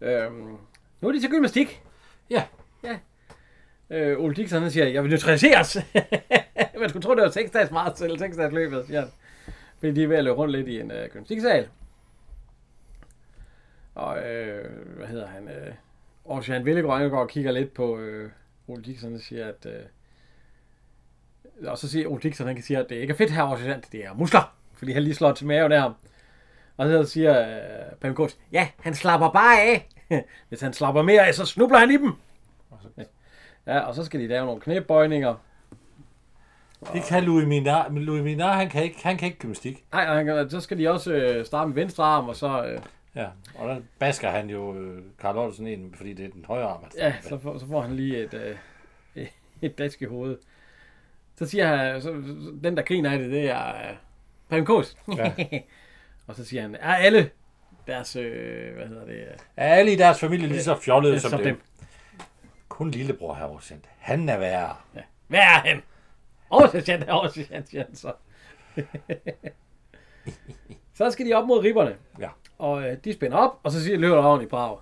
[0.00, 0.10] Ja.
[0.10, 0.26] ja.
[0.26, 0.56] Øhm,
[1.00, 1.82] nu er de til gymnastik.
[2.30, 2.42] Ja.
[2.84, 2.98] Ja.
[3.90, 5.78] Øh, Ole Dixon han siger, jeg vil neutraliseres.
[6.80, 9.10] Man skulle tro, det var 6 dages marts eller 6 dages løbet, siger han.
[9.78, 11.68] Fordi de er ved at løbe rundt lidt i en øh, gymnastiksal.
[13.94, 15.48] Og øh, hvad hedder han?
[15.48, 15.74] Øh,
[16.24, 18.30] Ocean Villegrøn går og kigger lidt på øh,
[18.68, 19.66] Ole Dixon og siger, at...
[19.66, 19.82] Øh,
[21.68, 23.82] og så siger Ole Dixon, han kan sige, at det ikke er fedt her, Ocean,
[23.92, 24.56] det er muskler.
[24.72, 25.94] Fordi han lige slår til maven af ham.
[26.76, 29.88] Og så siger øh, Pam Kors, ja, han slapper bare af.
[30.48, 32.12] Hvis han slapper mere af, så snubler han i dem.
[33.66, 35.34] Ja, og så skal de lave nogle knæbøjninger.
[36.92, 39.84] Det kan Louis Minard, men Louis Minard, han kan ikke, han kan ikke gymnastik.
[39.92, 42.80] Nej, han kan- så skal de også øh, starte med venstre arm, og så, øh,
[43.14, 46.66] Ja, og der basker han jo øh, Karl Ottesen ind, fordi det er den højre
[46.68, 46.80] arm.
[46.82, 48.34] han ja, så, får, så får han lige et,
[49.14, 49.26] øh,
[49.62, 50.38] et dask i hovedet.
[51.36, 52.10] Så siger han, så,
[52.64, 53.96] den der griner af det, det er øh,
[54.50, 54.96] Pam Kors.
[55.16, 55.32] Ja.
[56.26, 57.30] og så siger han, er alle
[57.86, 59.26] deres, øh, hvad hedder det, øh,
[59.56, 61.46] Er alle i deres familie lige så fjollede Ja, som, som dem?
[61.46, 61.60] dem.
[62.68, 63.84] Kun lillebror har oversendt.
[63.98, 64.76] Han er værre.
[65.26, 65.76] Hvad er han?
[67.08, 68.12] Er oversergeant, siger han så.
[70.94, 71.96] så skal de op mod ribberne.
[72.20, 72.28] Ja.
[72.58, 74.78] Og øh, de spænder op, og så siger løber oven i brag.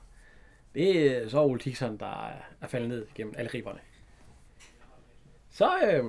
[0.75, 3.79] Det er så Ole Dixon, der er- er faldet ned gennem alle ribberne.
[5.51, 6.05] Så, øh,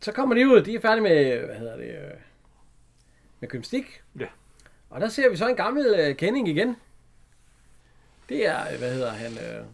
[0.00, 2.10] så kommer de ud, de er færdige med, hvad hedder det, øh,
[3.40, 4.02] med gymnastik.
[4.20, 4.26] Ja.
[4.92, 6.76] Og der ser vi så en gammel øh, kending igen.
[8.28, 9.64] Det er, øh, hvad hedder han, øh,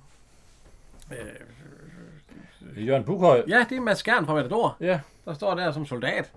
[2.87, 4.77] Jørgen Bukhøj, ja, det er Mads Skjern fra Matador.
[4.81, 5.01] ja.
[5.25, 6.33] Der står der som soldat.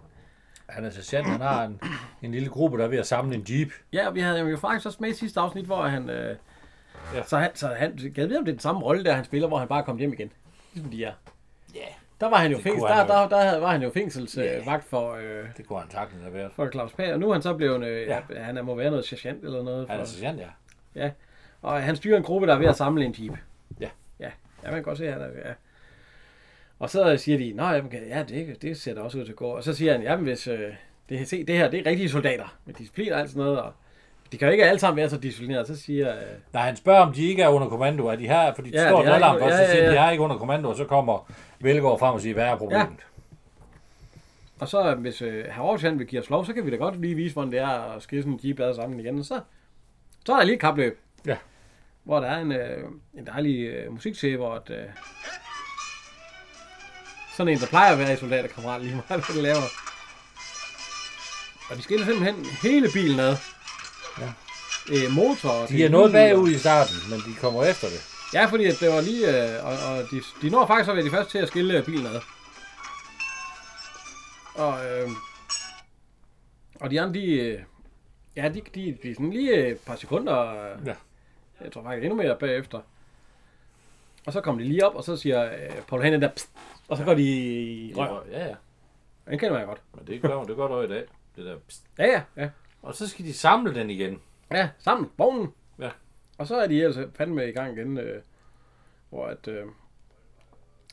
[0.70, 1.82] han er sergeant, han har en,
[2.22, 3.70] en lille gruppe, der er ved at samle en jeep.
[3.94, 6.10] Ja, vi havde jo faktisk også med i sidste afsnit, hvor han...
[6.10, 6.36] Øh,
[7.14, 7.24] Ja.
[7.24, 9.48] Så han, så han jeg vide, om det er den samme rolle, der han spiller,
[9.48, 10.32] hvor han bare kom hjem igen.
[10.74, 11.14] Ligesom de er.
[12.22, 12.26] Ja.
[12.26, 14.66] Der var han jo fængsel, der, der, der, havde- var han jo fængselsvagt Ja.
[14.66, 16.52] vagt for, øh, Det kunne han sagtens have været.
[16.56, 18.20] for Claus Pag, og nu er han så blevet, øh, Ja.
[18.30, 18.40] ja.
[18.42, 19.88] han må være noget sergeant eller noget.
[19.90, 20.42] Han er For, sergeant,
[20.96, 21.12] ja.
[21.62, 23.34] og han styrer en gruppe, der er ved at samle en jeep.
[23.80, 23.90] Ja.
[24.20, 24.32] Ja, ja
[24.64, 25.54] man kan godt se, at han er, ja.
[26.80, 29.46] Og så siger de, nej, ja, det, det ser da også ud til at gå.
[29.48, 30.74] Og så siger han, jamen hvis, øh,
[31.10, 33.74] det, se, det her, det er rigtige soldater, med disciplin og alt sådan noget, og
[34.32, 35.68] de kan jo ikke alle sammen være så disciplineret.
[35.68, 36.24] Så siger, øh,
[36.54, 38.08] Nej, han spørger, om de ikke er under kommando.
[38.08, 38.54] Er de her?
[38.54, 40.02] Fordi de Ja, står de alarm først, ja, så siger ja, de, ja.
[40.02, 43.00] de er ikke under kommando, og så kommer Velgaard frem og siger, hvad er problemet?
[44.60, 47.02] Og så hvis øh, herr Aarhus vil give os lov, så kan vi da godt
[47.02, 49.20] lige vise, hvordan det er at skille sådan en jeep sammen igen.
[49.20, 49.40] Og så,
[50.26, 51.00] så er der lige et kapløb.
[51.26, 51.38] Ja.
[52.04, 54.86] Hvor der er en, øh, en dejlig øh, musik til, hvor at, øh,
[57.38, 59.68] sådan en, der plejer at være i soldaterkammerat, lige meget hvad det laver.
[61.70, 63.36] Og de skiller simpelthen hele bilen ad.
[64.20, 64.34] Ja.
[64.94, 68.02] Øh, motor De er noget bagud i starten, men de kommer efter det.
[68.34, 69.28] Ja, fordi at det var lige...
[69.58, 71.86] Øh, og, og de, de når faktisk at være de første til at skille øh,
[71.86, 72.20] bilen ad.
[74.56, 75.10] Og, øh,
[76.80, 77.26] og de andre, de...
[77.26, 77.60] Øh,
[78.36, 80.40] ja, de, de, de sådan lige et par sekunder...
[80.72, 80.96] Øh, Ja.
[81.62, 82.80] Jeg tror faktisk endnu mere bagefter.
[84.26, 86.30] Og så kommer de lige op, og så siger øh, Paul Hanne der...
[86.30, 86.50] Pst,
[86.88, 88.24] og så går de i rør.
[88.32, 88.56] Ja, ja.
[89.30, 89.82] Den kender man godt.
[89.96, 91.04] Men det gør det gør du i dag.
[91.36, 91.58] Det der.
[91.68, 91.84] pst.
[91.98, 92.50] Ja, ja, ja.
[92.82, 94.22] Og så skal de samle den igen.
[94.52, 95.10] Ja, sammen.
[95.18, 95.54] Vognen.
[95.80, 95.90] Ja.
[96.38, 98.22] Og så er de altså fandme i gang igen, øh,
[99.10, 99.66] hvor at øh,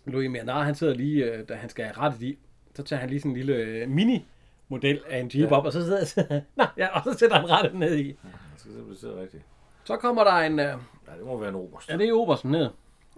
[0.04, 2.38] Louis Mianar, han sidder lige, øh, da han skal rettet i,
[2.74, 5.40] så tager han lige sådan en lille øh, mini-model af en Jeep Ja.
[5.48, 5.56] ja.
[5.56, 8.06] op, og så sidder Nå, ja, og så sætter han rettet ned i.
[8.08, 8.16] Det
[8.56, 9.42] skal simpelthen sidde rigtigt.
[9.84, 10.66] Så kommer der en, øh,
[11.08, 11.88] Ja, det må være en oberst.
[11.88, 12.68] ja, det er Obersten ned,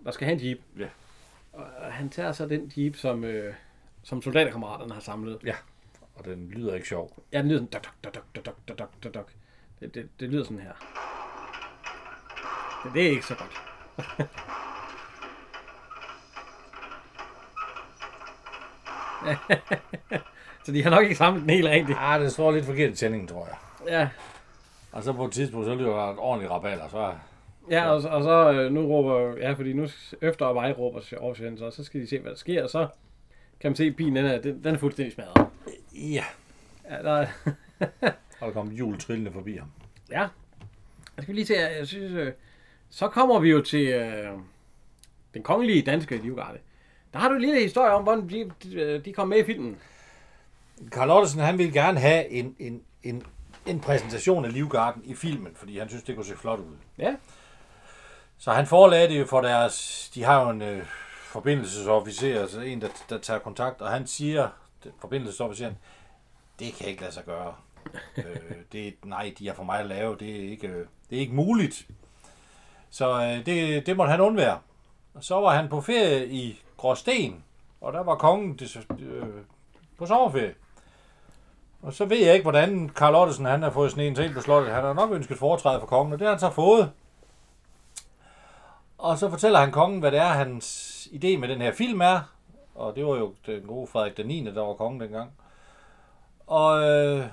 [0.05, 0.59] der skal have en Jeep.
[0.79, 0.87] Ja.
[1.53, 3.55] Og han tager så den Jeep, som, øh,
[4.03, 5.39] som soldaterkammeraterne har samlet
[6.15, 7.23] og den lyder ikke sjov.
[7.33, 7.73] Ja, den lyder sådan...
[7.73, 9.33] Dok, dok, dok, dok, dok, dok, dok, dok.
[9.81, 10.73] Det, det, det lyder sådan her.
[12.85, 13.61] Det, det er ikke så godt.
[20.65, 21.99] så de har nok ikke samlet den helt rigtigt.
[22.01, 23.57] Ah, ja, den står lidt forkert i tændingen, tror jeg.
[23.89, 24.09] Ja.
[24.93, 27.13] Og så på et tidspunkt, så lyder der et ordentligt raballer, så...
[27.71, 29.37] Ja, og, og så øh, nu råber...
[29.39, 29.89] Ja, fordi nu
[30.23, 32.89] efter og mig råber så, så skal de se, hvad der sker, og så
[33.61, 35.47] kan man se, at bilen den er, den, den er fuldstændig smadret.
[35.95, 36.25] Ja.
[36.91, 37.53] Ja, der, er-
[38.41, 39.69] Og der kom jul trillende forbi ham.
[40.11, 40.29] Ja.
[41.17, 42.33] Jeg skal lige se, jeg synes, øh,
[42.91, 44.31] så kommer vi jo til øh,
[45.35, 46.59] den kongelige danske livgarde.
[47.13, 49.79] Der har du en lille historie om, hvordan de, de, de kom med i filmen.
[50.93, 53.23] Karl Ottesen, han ville gerne have en, en, en,
[53.67, 56.77] en præsentation af Livgarden i filmen, fordi han synes, det kunne se flot ud.
[56.99, 57.17] Ja.
[58.39, 60.11] Så han forelagde det jo for deres...
[60.15, 60.83] De har jo en øh,
[61.23, 64.49] forbindelsesofficer, altså en, der, der tager kontakt, og han siger,
[64.85, 64.93] den
[65.61, 65.77] han,
[66.59, 67.55] det kan ikke lade sig gøre.
[68.17, 71.21] øh, det, nej, de er for mig at lave, det er ikke, øh, det er
[71.21, 71.87] ikke muligt.
[72.91, 74.59] Så øh, det, det måtte han undvære.
[75.15, 77.45] Og så var han på ferie i Gråsten,
[77.81, 79.27] og der var kongen det, øh,
[79.99, 80.55] på sommerferie.
[81.83, 84.41] Og så ved jeg ikke, hvordan Karl Ottesen han har fået sådan en til på
[84.41, 84.75] slottet.
[84.75, 86.93] Han har nok ønsket foretræde for kongen, og det har han så fået.
[88.99, 92.21] Og så fortæller han kongen, hvad det er, hans idé med den her film er.
[92.81, 95.31] Og det var jo den gode Frederik den 9., der var kongen dengang.
[96.47, 97.25] Og øh,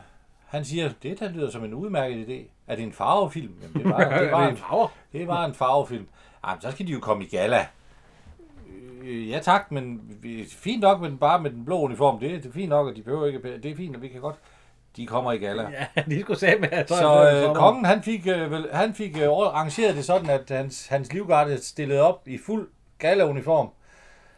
[0.45, 2.52] han siger, det der lyder som en udmærket idé.
[2.68, 3.54] Er det en farvefilm?
[3.62, 4.58] Jamen, det var, det var, en,
[5.14, 6.08] det var en farvefilm.
[6.48, 7.68] Jamen, så skal de jo komme i gala.
[9.04, 10.02] Øh, Ja tak, men
[10.50, 12.20] fint nok med den, bare med den blå uniform.
[12.20, 13.58] Det, det er fint nok, og de behøver ikke...
[13.64, 14.36] Det er fint, og vi kan godt...
[14.95, 15.70] De kommer i gala.
[15.95, 19.18] Ja, de skulle sige med, at Så øh, kongen, han fik, øh, vel, han fik
[19.18, 23.70] øh, arrangeret det sådan, at hans, hans livgarde stillede op i fuld gala-uniform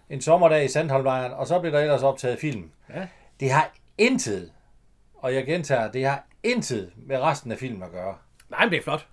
[0.10, 2.70] en sommerdag i Sandholmlejren, og så blev der ellers optaget film.
[2.95, 3.07] Ja.
[3.39, 4.51] Det har intet,
[5.16, 8.16] og jeg gentager, det har intet med resten af filmen at gøre.
[8.49, 9.07] Nej, men det er flot.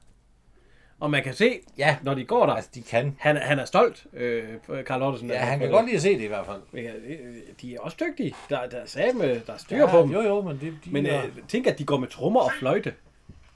[1.01, 3.16] Og man kan se, Ja, når de går der, altså de kan.
[3.20, 4.44] han, han er stolt, øh,
[4.86, 5.28] Karl Ottesen.
[5.30, 6.61] Ja, han kan godt lide at se det i hvert fald.
[6.72, 7.42] lide.
[7.62, 8.34] De er også dygtige.
[8.51, 10.11] Der, der er same, der er styr Ja, på dem.
[10.11, 12.51] jo, jo, men det, de, Men er, øh, tænk, at de går med trommer og
[12.59, 12.94] fløjte.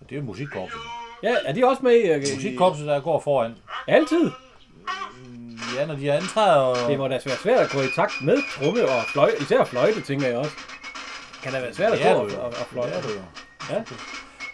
[0.08, 0.80] det er jo musikkorpset.
[1.22, 2.08] Ja, er de også med i...
[2.10, 3.54] Øh, Musikkorpset, der går foran.
[3.88, 4.30] Altid.
[5.76, 6.88] Ja, når de antræder og...
[6.90, 9.42] Det må da være svært at gå i takt med tromme og fløjte.
[9.42, 10.52] Især fløjte, tænker jeg også.
[11.42, 12.90] Kan det være svært at gå og, og, fløjte?
[12.96, 13.22] Det er det jo.
[13.74, 13.78] Ja.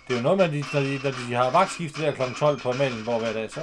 [0.09, 2.23] Det er jo noget med, at de, når, de, når de har vagtskifte der kl.
[2.39, 3.61] 12 på Amalienborg hver dag, så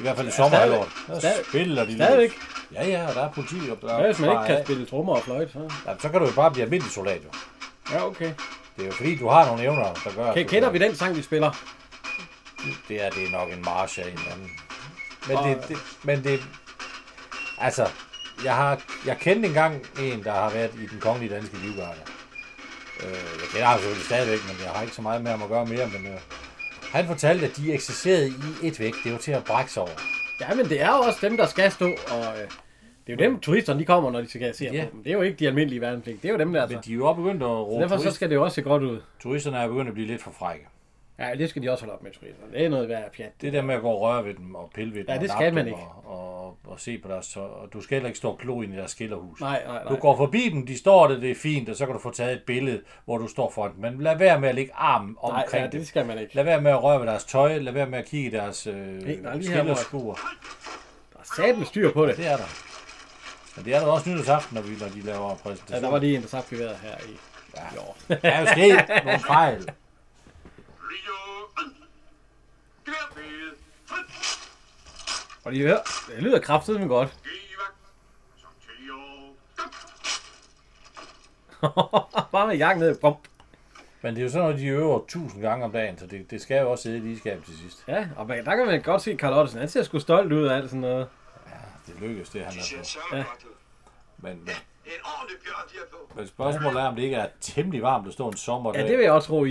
[0.00, 2.30] i hvert fald i sommerhalvåret, der stadig- spiller de Stadigvæk.
[2.30, 2.78] løs.
[2.78, 4.06] Ja, ja, og der er politi op der.
[4.06, 5.52] Hvis man ikke kan spille trommer og fløjte?
[5.52, 5.58] Så?
[5.86, 7.28] Ja, så kan du jo bare blive almindelig soldat, jo.
[7.94, 8.30] Ja, okay.
[8.76, 10.26] Det er jo fordi, du har nogle evner, der gør...
[10.26, 11.50] at Kan, kender vi den sang, vi spiller?
[12.88, 14.50] Det er, det er nok en march af en eller anden.
[15.28, 16.40] Men Og- det, det, men det...
[17.58, 17.86] Altså,
[18.44, 21.98] jeg har jeg kendte engang en, der har været i den kongelige danske livgarde.
[23.04, 25.48] Øh, jeg kender ham selvfølgelig stadigvæk, men jeg har ikke så meget med ham at
[25.48, 25.86] gøre mere.
[25.86, 26.18] Men øh,
[26.92, 28.94] han fortalte, at de eksisterede i et væk.
[29.04, 29.90] Det var til at brække sig over.
[30.40, 32.48] Ja, men det er jo også dem, der skal stå, og øh,
[33.06, 34.84] det er jo dem, turisterne de kommer, når de skal se Ja.
[34.84, 35.02] på dem.
[35.02, 36.22] Det er jo ikke de almindelige værnepligt.
[36.22, 36.88] Det er jo dem, der Men altså.
[36.88, 38.16] de er jo også begyndt at Så råbe derfor så turist.
[38.16, 39.00] skal det jo også se godt ud.
[39.20, 40.66] Turisterne er begyndt at blive lidt for frække.
[41.18, 42.52] Ja, det skal de også holde op med, turisterne.
[42.52, 43.32] Det er noget værd pjat.
[43.40, 45.20] Det der med at gå og røre ved dem og pille ved dem Ja, og
[45.20, 45.78] det skal man ikke.
[45.78, 47.42] Og, og, og, se på deres tøj.
[47.42, 49.40] Og du skal heller ikke stå og klo ind i deres skillerhus.
[49.40, 49.92] Nej, nej, nej.
[49.92, 52.10] Du går forbi dem, de står der, det er fint, og så kan du få
[52.10, 53.80] taget et billede, hvor du står foran dem.
[53.80, 55.80] Men lad være med at lægge armen Nej, omkring ja, dem.
[55.80, 56.36] det skal man ikke.
[56.36, 58.66] Lad være med at røre ved deres tøj, lad være med at kigge i deres
[58.66, 60.14] øh, nej, skillerskuer.
[61.12, 62.16] Der er sat med styr på det.
[62.16, 62.62] Det er der.
[63.56, 65.80] Men det er der også nytårsaften, når, vi, når de laver præsentation.
[65.80, 67.12] Ja, der var lige en, der her i,
[67.74, 67.96] i år.
[68.08, 69.68] Der er jo sket nogle fejl.
[75.44, 77.16] Og de hører, det lyder kraftigt, men godt.
[82.32, 82.98] Bare med jakken ned.
[83.00, 83.14] Bum.
[84.02, 86.40] Men det er jo sådan noget, de øver tusind gange om dagen, så det, det
[86.40, 87.84] skal jo også sidde lige i skabet til sidst.
[87.88, 89.60] Ja, og man, der kan man godt se Karl Ottesen.
[89.60, 91.08] Han ser sgu stolt ud af alt sådan noget.
[91.86, 92.84] Det lykkes, det han er på.
[92.84, 93.24] sørme Ja.
[94.18, 94.54] Men, men,
[94.86, 96.12] En ordentlig bjørn, de er på.
[96.16, 98.80] men spørgsmålet er, om det ikke er temmelig varmt at stå en sommerdag.
[98.82, 99.50] Ja, det vil jeg også tro i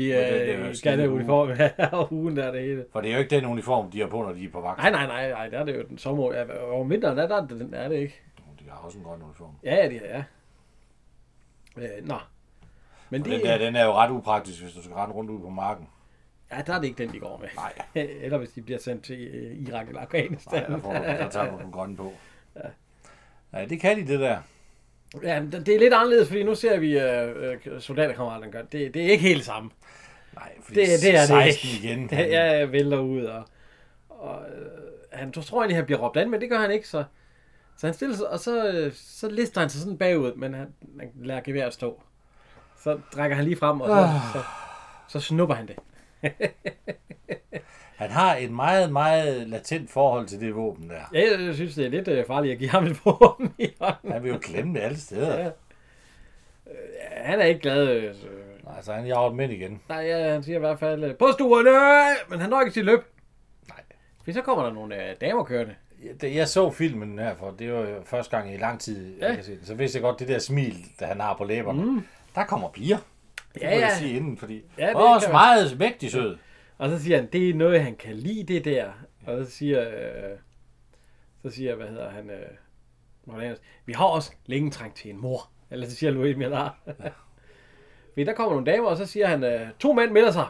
[0.73, 1.15] skide Ganne uge.
[1.15, 1.49] uniform.
[1.99, 2.85] og ugen der er det hele.
[2.91, 4.77] For det er jo ikke den uniform, de har på, når de er på vagt.
[4.77, 6.33] Nej, nej, nej, nej, der er det jo den sommer.
[6.33, 8.21] Ja, over vinteren, der, der, er det- der er det ikke.
[8.59, 9.51] De har også en grøn uniform.
[9.63, 10.23] Ja, ja, det er, ja.
[11.77, 12.15] Øh, nå.
[13.09, 15.39] Men det, den, der, den er jo ret upraktisk, hvis du skal rende rundt ud
[15.41, 15.87] på marken.
[16.51, 17.47] ja, der er det ikke den, de går med.
[17.55, 17.73] Nej,
[18.23, 20.71] Eller hvis de bliver sendt til øh, Irak eller nej Afghanistan.
[20.71, 22.13] der, får du, der tager du den grønne på.
[23.53, 24.37] Nej, det kan de, det der.
[25.23, 28.63] Ja, det er lidt anderledes, fordi nu ser vi øh, øh, soldaterkammeraterne gøre.
[28.71, 29.69] Det, det er ikke helt samme.
[30.35, 31.87] Nej, fordi Det, det er det 16 ikke.
[31.87, 32.07] igen.
[32.09, 33.43] Det jeg vælter ud, og,
[34.09, 34.67] og øh,
[35.11, 37.03] han tror egentlig, han bliver råbt an, men det gør han ikke, så,
[37.77, 40.67] så han stiller sig, og så, øh, så lister han sig sådan bagud, men han,
[40.99, 42.01] han lader geværet stå.
[42.83, 44.43] Så trækker han lige frem, og så, så,
[45.07, 45.75] så snupper han det.
[47.95, 50.95] Han har et meget, meget latent forhold til det våben der.
[51.13, 53.67] Ja, jeg, jeg synes, det er lidt øh, farligt at give ham et våben i
[53.81, 54.11] hånden.
[54.11, 55.39] Han vil jo klemme det alle steder.
[55.39, 55.49] Ja.
[57.11, 57.87] Han er ikke glad.
[57.89, 58.27] Øh, så-
[58.63, 59.81] Nej, så han jager dem ind igen.
[59.89, 61.69] nej, ja, han siger i hvert fald, øh, på stuerne,
[62.29, 62.99] men han når ikke sit løb.
[63.69, 63.77] Nej.
[64.25, 65.75] For så kommer der nogle øh, damer kørende.
[66.23, 69.27] Jeg- så filmen her, for det var jo første gang i lang tid, Ja.
[69.27, 69.65] jeg kan se den.
[69.65, 71.85] Så vidste jeg godt, det der smil, der han har på læberne.
[71.85, 72.05] Mm.
[72.35, 72.97] Der kommer piger.
[73.53, 73.97] Det Ja, må jeg ja.
[73.97, 76.37] sige inden, fordi Ja, det er også kan- meget mægtig sød.
[76.77, 78.85] Og så siger han, det er noget, han kan lide, det der.
[79.27, 80.37] Og så siger, øh,
[81.41, 82.47] så siger hvad hedder han, øh,
[83.23, 83.55] hvordan,
[83.85, 85.49] vi har også længe trængt til en mor.
[85.71, 86.75] Eller så siger Louis Millard.
[88.13, 90.45] Fordi der kommer nogle damer, og så siger han, øh, to mænd melder sig.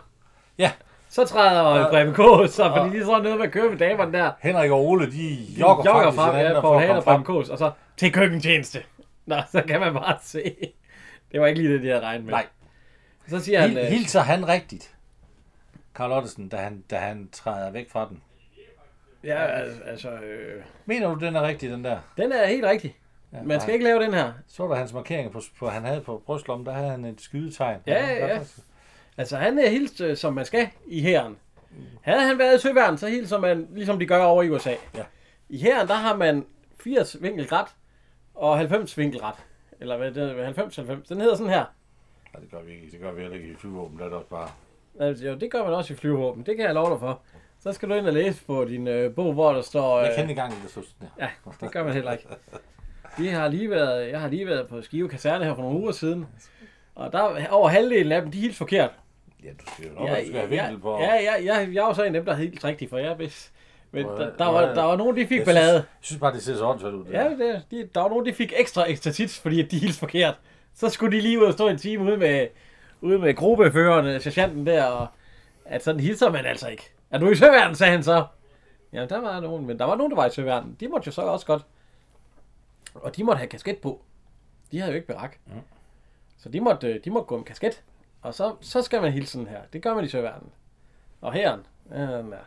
[0.57, 0.71] Ja,
[1.09, 1.89] Så træder ja.
[1.89, 2.17] Preben K.
[2.51, 4.31] så, fordi de er sådan noget med at køre med damerne der.
[4.39, 7.03] Henrik og Ole, de De jogger, jogger faktisk frem, ja, Hane komme og.
[7.03, 7.29] Preben K.
[7.29, 8.83] Og så til køkkentjeneste.
[9.25, 10.55] Nå, så kan man bare se.
[11.31, 12.33] Det var ikke lige det, de havde regnet med.
[12.33, 12.45] Nej.
[13.27, 14.94] Så siger han, Hil, øh, hilser han rigtigt?
[15.95, 18.21] Karl Ottesen, da han, da han træder væk fra den.
[19.23, 19.45] ja,
[19.85, 21.99] altså, øh, Mener du, den er rigtig, den der?
[22.17, 22.97] den er helt rigtig.
[23.33, 24.33] Ja, Man skal ikke lave den her.
[24.47, 27.79] Så der hans markeringer, på, på, han havde på brystlommen, der havde han et skydetegn.
[27.87, 28.39] Ja, ja, ja.
[29.17, 31.37] Altså, han er hilst, øh, som man skal i hæren.
[32.01, 34.75] Havde han været i søværn, så helt som man, ligesom de gør over i USA.
[34.95, 35.03] Ja.
[35.49, 36.45] I hæren, der har man
[36.79, 37.67] 80 vinkelret
[38.35, 39.35] og 90 vinkelret.
[39.79, 41.05] Eller hvad det er, 90-90.
[41.09, 41.65] Den hedder sådan her.
[42.33, 42.91] Nej, det gør vi ikke.
[42.91, 43.99] Det gør vi heller ikke i flyvåben.
[43.99, 44.49] Der er det også bare...
[44.99, 46.43] Altså, jo, det gør man også i flyvåben.
[46.45, 47.21] Det kan jeg love dig for.
[47.59, 49.99] Så skal du ind og læse på din øh, bog, hvor der står...
[49.99, 50.83] Jeg Øh, kendte engang, det sådan
[51.19, 51.27] her.
[51.45, 52.27] ja, det gør man heller ikke.
[53.17, 55.91] Vi har lige været, jeg har lige været på Skive Kaserne her for nogle uger
[55.91, 56.25] siden.
[56.95, 58.89] Og der over halvdelen af dem, de er helt forkert.
[59.43, 60.99] Ja, du skal jo nok, ja, du skal have vinkel på.
[60.99, 63.07] Ja, ja, ja, jeg var så en af dem, der er helt rigtig, for jeg
[63.07, 63.51] er bedst.
[63.91, 65.71] Men der, der, var, er- der var nogen, de fik Jeg ballade.
[65.71, 67.05] Synes, jeg synes bare, det ser så åndssvagt ud.
[67.05, 67.29] det Ja, der.
[67.37, 70.35] det, de, der var nogen, de fik ekstra ekstra tit, fordi de hilste forkert.
[70.75, 72.47] Så skulle de lige ud og stå en time ude med,
[73.01, 75.07] ude med gruppeføreren, sergeanten der, og
[75.65, 76.91] at sådan hilser man altså ikke.
[77.11, 78.25] Er du i søværden, sagde han så.
[78.93, 80.77] Ja, der var nogen, men der var nogen, der var i søværden.
[80.79, 81.65] De måtte jo så også godt.
[82.93, 84.01] Og de måtte have kasket på.
[84.71, 85.37] De havde jo ikke berak.
[85.45, 85.53] Mm.
[86.37, 87.83] Så de måtte, øh, de måtte gå med kasket.
[88.21, 89.61] Og så, så skal man hilse sådan her.
[89.73, 90.49] Det gør man i søværden.
[91.21, 91.65] Og herren.
[91.91, 92.37] Ja, den er.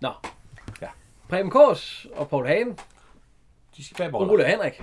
[0.00, 0.10] Nå.
[0.82, 0.88] Ja.
[1.28, 2.78] Preben Kås og Paul Hagen
[3.76, 4.32] De skal bag og boller.
[4.32, 4.82] Ole og Henrik,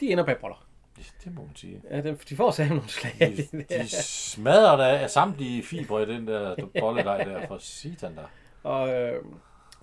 [0.00, 0.66] de ender bag boller.
[0.96, 1.82] Det må man sige.
[1.90, 3.12] Ja, de, de får sammen nogle slag.
[3.20, 8.24] De, de smadrer der af samtlige fibre i den der bolledej der for sitan der.
[8.62, 9.22] og øh,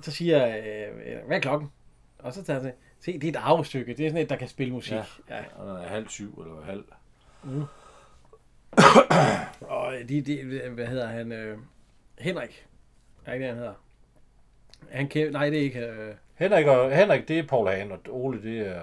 [0.02, 1.72] så siger jeg, øh, hvad er klokken?
[2.20, 3.94] Og så tager jeg se, det er et arvestykke.
[3.94, 4.94] Det er sådan et, der kan spille musik.
[4.94, 5.04] Ja.
[5.30, 5.44] Ja.
[5.56, 6.84] Og er halv syv eller halv.
[9.62, 11.32] Og de, de, hvad hedder han?
[11.32, 11.58] Øh,
[12.20, 12.68] Henrik.
[13.26, 13.74] Er ikke det, han hedder?
[14.92, 15.80] Han kæmper, nej, det er ikke.
[15.80, 18.82] Øh, Henrik, og, Henrik, det er Paul Hagen, og Ole, det er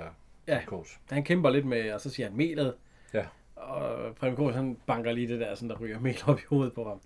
[0.49, 0.61] Ja.
[0.67, 0.99] Kås.
[1.11, 2.75] han kæmper lidt med, og så siger han melet.
[3.15, 3.25] Ja.
[3.57, 6.75] Og Preben Kås, han banker lige det der, sådan der ryger mel op i hovedet
[6.75, 7.01] på ham.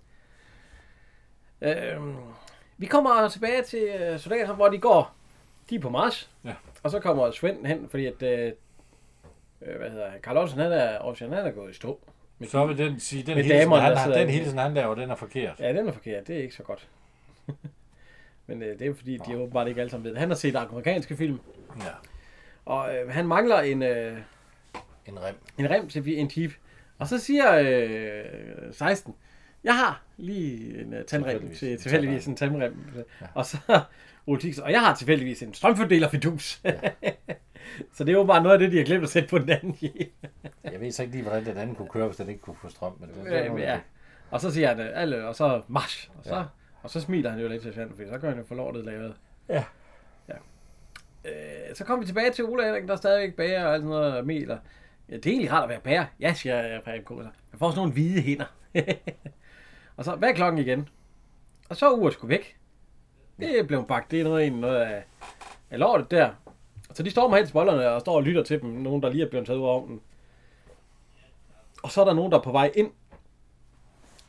[1.61, 2.15] Øhm,
[2.77, 5.15] vi kommer tilbage til øh, soldaterne, hvor de går.
[5.69, 6.29] De er på march.
[6.45, 6.53] Ja.
[6.83, 8.21] Og så kommer Svend hen, fordi at...
[8.21, 8.51] Øh,
[9.61, 10.11] øh, hvad hedder?
[10.23, 11.99] Karl Olsen, han er, Olsen, han er gået i stå.
[12.39, 15.09] Med Så vil den sige, den hilsen, damerne, han, der den hilsen, han laver, den
[15.09, 15.59] er forkert.
[15.59, 16.27] Ja, den er forkert.
[16.27, 16.89] Det er ikke så godt.
[18.47, 20.17] Men øh, det er fordi, de åbenbart ikke alle sammen ved.
[20.17, 21.39] Han har set amerikanske film,
[21.79, 21.83] Ja.
[22.65, 24.17] Og øh, han mangler en, øh,
[25.05, 25.35] En rem.
[25.57, 26.51] en rem til en jeep.
[26.99, 29.15] Og så siger øh, 16,
[29.63, 31.59] jeg har lige en uh, tandrem Tilfældigvis.
[31.59, 32.75] til En tilfældigvis en tandrem.
[33.21, 33.27] Ja.
[33.33, 33.57] Og så
[34.27, 36.61] Ole Tix, og jeg har tilfældigvis en strømfordeler fidus.
[36.63, 36.71] Ja.
[37.95, 39.49] så det er jo bare noget af det, de har glemt at sætte på den
[39.49, 39.77] anden.
[40.71, 42.69] Jeg ved så ikke lige, hvordan den anden kunne køre, hvis den ikke kunne få
[42.69, 42.93] strøm.
[42.99, 43.79] Men det, det, ja.
[44.31, 46.09] Og så siger han, alle, og så march.
[46.17, 46.43] Og så, ja.
[46.83, 48.85] og så smiler han jo lidt til Svend, for så kan han jo få lortet
[48.85, 49.15] lavet.
[49.49, 49.63] Ja.
[51.25, 53.89] Øh, så kom vi tilbage til Ola Henrik, der er stadigvæk bager og alt sådan
[53.89, 54.51] noget mel.
[54.51, 54.57] Og,
[55.09, 56.05] ja, det er egentlig rart at være bager.
[56.19, 57.29] Ja, siger jeg, Preben Kåser.
[57.51, 58.45] Jeg får sådan nogle hvide hænder.
[59.97, 60.89] og så, hvad er klokken igen?
[61.69, 62.57] Og så er uret sgu væk.
[63.39, 64.11] Det blev bagt.
[64.11, 65.03] Det er noget, noget af,
[65.69, 66.29] af lortet der.
[66.93, 68.69] Så de står med hen til bollerne og står og lytter til dem.
[68.69, 70.01] Nogen, der lige er blevet taget ud af ovnen.
[71.83, 72.91] Og så er der nogen, der er på vej ind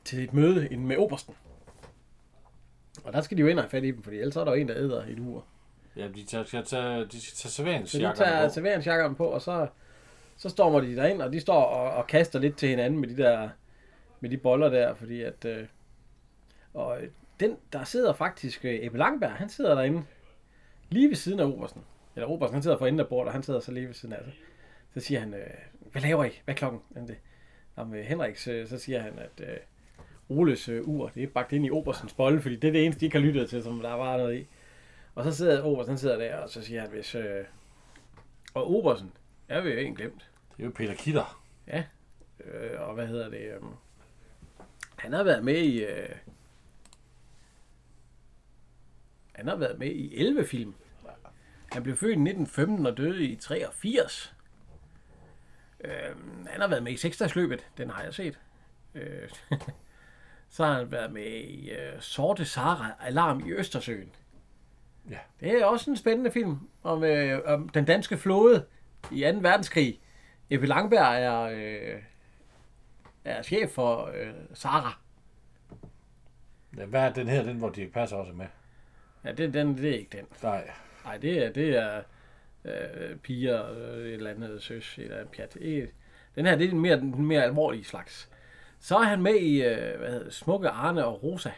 [0.04, 1.34] til et møde med Obersten.
[3.04, 4.52] Og der skal de jo ind og have fat i dem, for ellers er der
[4.52, 5.44] jo en, der æder i et ur.
[5.96, 8.54] Ja, de tager, skal tage, de skal tage Så de serveringsjakkerne tager på.
[8.54, 9.66] serveringsjakkerne på, og så,
[10.36, 13.16] så stormer de derind, og de står og, og kaster lidt til hinanden med de
[13.16, 13.48] der
[14.20, 15.66] med de boller der, fordi at øh,
[16.74, 16.98] og
[17.40, 20.02] den, der sidder faktisk øh, Ebbe Langberg, han sidder derinde
[20.90, 21.82] lige ved siden af Obersten.
[22.16, 24.14] Eller Obersten, han sidder for enden af bordet, og han sidder så lige ved siden
[24.14, 24.32] af sig.
[24.94, 25.40] Så siger han, øh,
[25.92, 26.30] hvad laver I?
[26.44, 26.80] Hvad er klokken?
[26.94, 27.16] Jamen, det,
[27.76, 29.56] Nå, med Henriks, øh, så siger han, at øh,
[30.28, 33.00] Oles øh, ur, det er bagt ind i Oberstens bolle, fordi det er det eneste,
[33.00, 34.46] de ikke har lyttet til, som der var noget i.
[35.14, 37.14] Og så sidder Obersten, han sidder der, og så siger han, hvis...
[37.14, 37.44] Øh,
[38.54, 39.12] og Obersten,
[39.48, 40.30] jeg vil jo egentlig glemt.
[40.56, 41.42] Det er jo Peter Kitter.
[42.44, 43.40] Øh, og hvad hedder det?
[43.40, 43.60] Øh,
[44.96, 45.84] han har været med i...
[45.84, 46.16] Øh,
[49.32, 50.74] han har været med i 11 film.
[51.72, 54.34] Han blev født i 1915 og døde i 83.
[55.80, 55.92] Øh,
[56.46, 57.66] han har været med i seksdagsløbet.
[57.76, 58.38] Den har jeg set.
[58.94, 59.28] Øh,
[60.50, 64.10] så har han været med i øh, Sorte Sara Alarm i Østersøen.
[65.10, 65.18] Ja.
[65.40, 68.66] Det er også en spændende film om, øh, om den danske flåde
[69.10, 69.38] i 2.
[69.40, 70.00] verdenskrig.
[70.50, 72.02] Ebbe Langberg er, øh,
[73.24, 74.98] er chef for øh, Sara.
[76.76, 78.46] Ja, Hvad er den her, den hvor Dirk Passer også er med?
[79.24, 80.26] Ja, det, den, det er ikke den.
[80.42, 80.70] Nej.
[81.04, 82.02] Nej, det er, det er
[82.64, 85.54] øh, piger, øh, et eller andet søs, et eller andet pjat.
[86.34, 88.30] Den her, det er den mere, den mere alvorlige slags.
[88.80, 91.50] Så er han med i øh, hvad hedder, Smukke Arne og Rosa,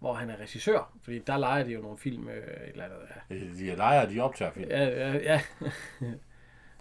[0.00, 2.98] hvor han er regissør, fordi der leger de jo nogle film, øh, et eller andet.
[3.30, 3.34] Ja.
[3.34, 4.70] Øh, De er lejre, de optager film.
[4.70, 5.40] Ja, ja, ja.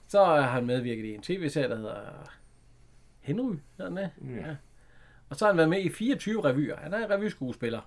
[0.08, 2.30] Så er han medvirket i en tv-serie, der hedder
[3.20, 4.12] Henry, hedder den det?
[4.46, 4.56] Ja.
[5.30, 6.78] Og så har han været med i 24 revyer.
[6.78, 7.82] Han er revyskuespiller.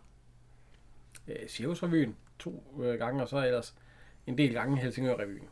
[1.29, 3.75] Øh, Cirkusrevyen to øh, gange, og så ellers
[4.27, 5.49] en del gange Helsingør-revyen.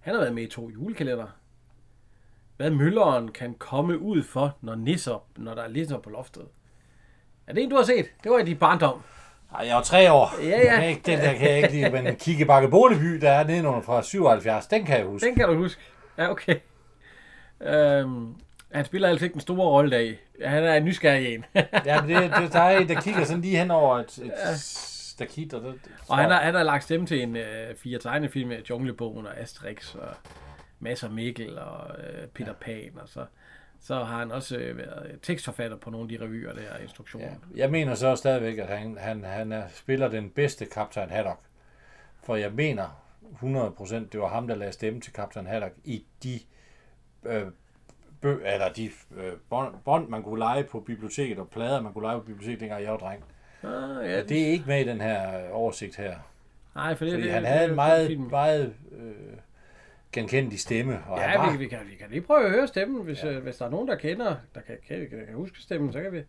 [0.00, 1.36] Han har været med i to julekalender.
[2.56, 6.48] Hvad mølleren kan komme ud for, når, nisser, når der er nisser på loftet.
[7.50, 8.06] Er det en, du har set?
[8.24, 9.02] Det var i dit barndom.
[9.58, 10.34] Ej, jeg var tre år.
[10.42, 10.72] Ja, ja.
[10.72, 13.44] Jeg kan ikke, den der kan jeg ikke lide, men Kigge Bakke Boligby, der er
[13.44, 15.26] nedenunder fra 77, den kan jeg huske.
[15.26, 15.80] Den kan du huske.
[16.18, 16.56] Ja, okay.
[17.60, 18.34] Øhm,
[18.72, 20.16] han spiller altså ikke den store rolle deri.
[20.44, 21.44] Han er en nysgerrig en.
[21.86, 24.60] Ja, men det, det, der er en, der kigger sådan lige hen over et, et
[24.60, 25.74] stakit, og det,
[26.08, 29.38] og han har, han har lagt stemme til en øh, fire tegnefilm med Junglebogen og
[29.38, 30.08] Asterix og
[30.80, 32.90] Mads og Mikkel og øh, Peter Pan.
[33.02, 33.24] Og så,
[33.82, 37.26] så har han også øh, været tekstforfatter på nogle af de revyer der og instruktioner.
[37.26, 41.38] Ja, jeg mener så stadigvæk, at han, han, han er, spiller den bedste Kaptajn Haddock.
[42.22, 43.02] For jeg mener
[43.42, 46.40] 100% det var ham, der lagde stemme til Kaptajn Haddock i de
[47.24, 47.42] øh,
[48.20, 48.84] bø, eller de
[49.16, 52.60] øh, bånd, bånd, man kunne lege på biblioteket, og plader, man kunne lege på biblioteket,
[52.60, 53.24] dengang jeg var dreng.
[53.62, 56.16] Ah, Ja, det er ikke med i den her øh, oversigt her.
[56.74, 59.36] Nej, for det, Fordi det, han det- havde det- en meget, meget øh,
[60.12, 61.04] genkendelig stemme.
[61.06, 63.30] Og Ja, var, vi, vi, kan, vi kan lige prøve at høre stemmen, hvis, ja.
[63.32, 66.00] øh, hvis der er nogen, der kender, der kan, kan, kan, kan huske stemmen, så
[66.02, 66.20] kan vi...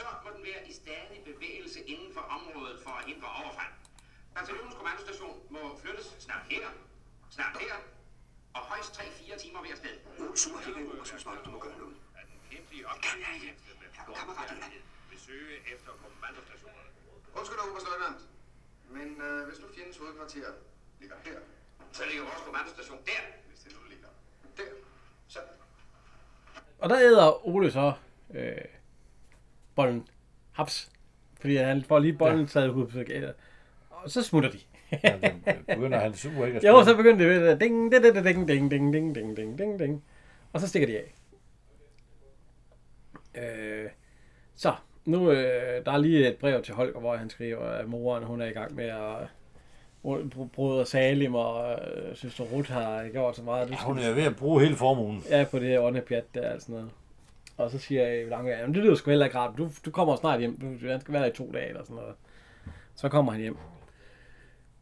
[0.00, 3.74] Så må den være i stadig bevægelse inden for området for at hindre overfald.
[4.36, 6.66] Bataljonens kommandostation må flyttes snart her,
[7.36, 7.74] snart her,
[8.56, 9.94] og højst 3-4 timer hver sted.
[10.42, 11.96] Super, det er operationsvagt, du må gøre noget.
[12.18, 13.50] Er den fjendtlige Kan jeg ikke?
[14.18, 14.50] Kammerat,
[15.10, 16.90] vil søge efter kommandostationerne.
[17.38, 18.20] Undskyld, oberstløjtnant.
[18.96, 20.48] Men øh, hvis nu fjendens hovedkvarter
[21.00, 21.38] ligger her,
[21.92, 23.22] Så ligger vores kommandostation der.
[23.48, 24.06] hvis det nu ligger
[24.56, 24.62] der,
[25.28, 25.38] Så
[26.78, 27.92] Og der æder Ole så
[28.34, 28.52] øh,
[29.74, 30.08] bolden
[30.52, 30.90] haps.
[31.40, 32.46] Fordi han får lige bolden ja.
[32.46, 32.98] taget ud på
[33.90, 34.58] Og så smutter de.
[35.04, 35.18] ja,
[35.74, 37.60] begynder han super ikke at Jo, så begynder det ved det.
[37.60, 40.04] Ding, ding, ding, ding, ding, ding, ding, ding, ding, ding, ding.
[40.52, 41.14] Og så stikker de af.
[43.34, 43.90] Øh,
[44.54, 44.74] så,
[45.04, 48.40] nu øh, der er lige et brev til Holger, hvor han skriver, at moren hun
[48.40, 49.28] er i gang med at
[50.04, 53.68] br- brødre Salim og øh, søster Ruth har gjort så meget.
[53.68, 55.22] Du Hun er ved at bruge hele formuen.
[55.30, 56.90] Ja, på det her åndepjat der og sådan noget.
[57.56, 59.58] Og så siger jeg Lange, jamen det lyder sgu heller ikke rart.
[59.58, 60.60] Du, du kommer snart hjem.
[60.60, 62.14] Du, han skal være der i to dage eller sådan noget.
[62.94, 63.56] Så kommer han hjem.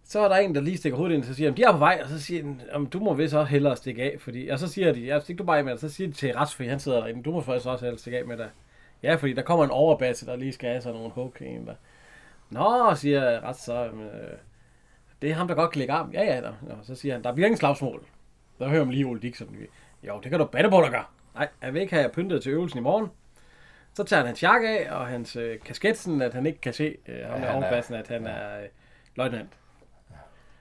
[0.04, 1.72] Så er der en, der lige stikker hovedet ind, og så siger han, de er
[1.72, 4.58] på vej, og så siger han, du må vist også hellere stikke af, fordi, og
[4.58, 6.68] så siger de, ja, stik du bare med det, så siger de til Rats, fordi
[6.68, 8.48] han sidder derinde, du må faktisk også hellere stikke af med dig.
[9.02, 11.74] Ja, fordi der kommer en overbasse, der lige skal have sådan nogle hug en der.
[12.50, 14.38] Nå, siger Rats så, jamen, øh,
[15.22, 16.10] det er ham, der godt kan lægge arm.
[16.12, 16.52] Ja, ja, der.
[16.62, 18.04] Nå, så siger han, der bliver ingen slagsmål.
[18.58, 19.56] Der hører man lige Ole Dixon.
[20.02, 21.12] Jo, det kan du batte på, der gør.
[21.34, 23.08] Nej, jeg vil ikke have pyntet til øvelsen i morgen.
[23.94, 26.72] Så tager han hans jakke af, og hans øh, kasket, sådan at han ikke kan
[26.72, 28.68] se øh, ham Ja, ja, han er- at han er øh,
[29.16, 29.48] løjtnant.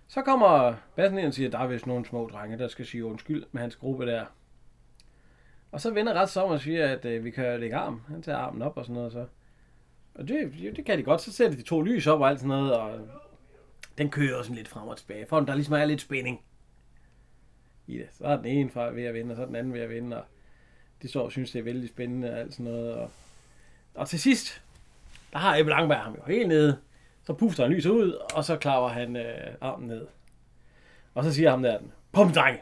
[0.08, 3.06] Så kommer bassen ind og siger, der er vist nogle små drenge, der skal sige
[3.06, 4.26] undskyld med hans gruppe der.
[5.72, 8.02] Og så vender ret om og siger, at øh, vi kan lægge arm.
[8.08, 9.12] Han tager armen op og sådan noget.
[9.12, 9.26] Så.
[10.16, 11.22] Og det, det, det kan de godt.
[11.22, 12.74] Så sætter de to lys op og alt sådan noget.
[12.74, 12.92] Og
[14.00, 15.26] den kører sådan lidt frem og tilbage.
[15.26, 16.42] For der ligesom er lidt spænding
[17.88, 18.08] i det.
[18.18, 19.90] Så er den ene fra ved at vinde, og så er den anden ved at
[19.90, 20.18] vinde.
[20.18, 20.24] Og
[21.04, 22.94] de og synes, det er vældig spændende og alt sådan noget.
[22.94, 23.12] Og,
[23.96, 24.62] og til sidst,
[25.34, 26.78] der har Ebbe Langberg ham jo helt nede.
[27.24, 30.08] Så puster han lyset ud, og så klapper han øh, armen ned.
[31.16, 31.80] Og så siger ham der,
[32.12, 32.62] pum drenge!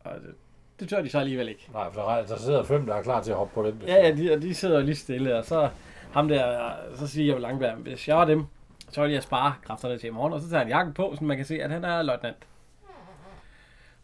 [0.00, 0.34] Og det,
[0.80, 1.68] det tør de så alligevel ikke.
[1.72, 3.82] Nej, for der, er- der sidder fem, der er klar til at hoppe på den.
[3.86, 5.70] Ja, ja, de, og de sidder jo lige stille, og så
[6.12, 8.44] ham der, så siger jeg Langberg, hvis jeg var dem,
[8.90, 11.24] så ville jeg spare kræfterne til i morgen, og så tager han jakken på, så
[11.24, 12.46] man kan se, at han er løjtnant.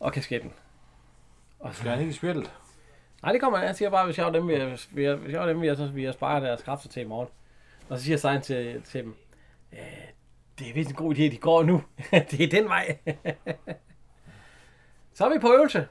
[0.01, 0.53] Og kasketten.
[1.61, 2.51] Og Skal han ikke i spjældet?
[3.22, 3.66] Nej, det kommer han.
[3.66, 5.61] Han siger bare, hvis jeg var dem, vil jeg, vil jeg, hvis jeg var dem,
[5.61, 7.28] vil jeg, så vil jeg spare deres kræfter til i morgen.
[7.89, 9.16] Og så siger Sein til, til dem,
[9.72, 9.78] øh,
[10.59, 11.83] det er vist en god idé, de går nu.
[12.30, 12.99] det er den vej.
[15.14, 15.89] så er vi på øvelse.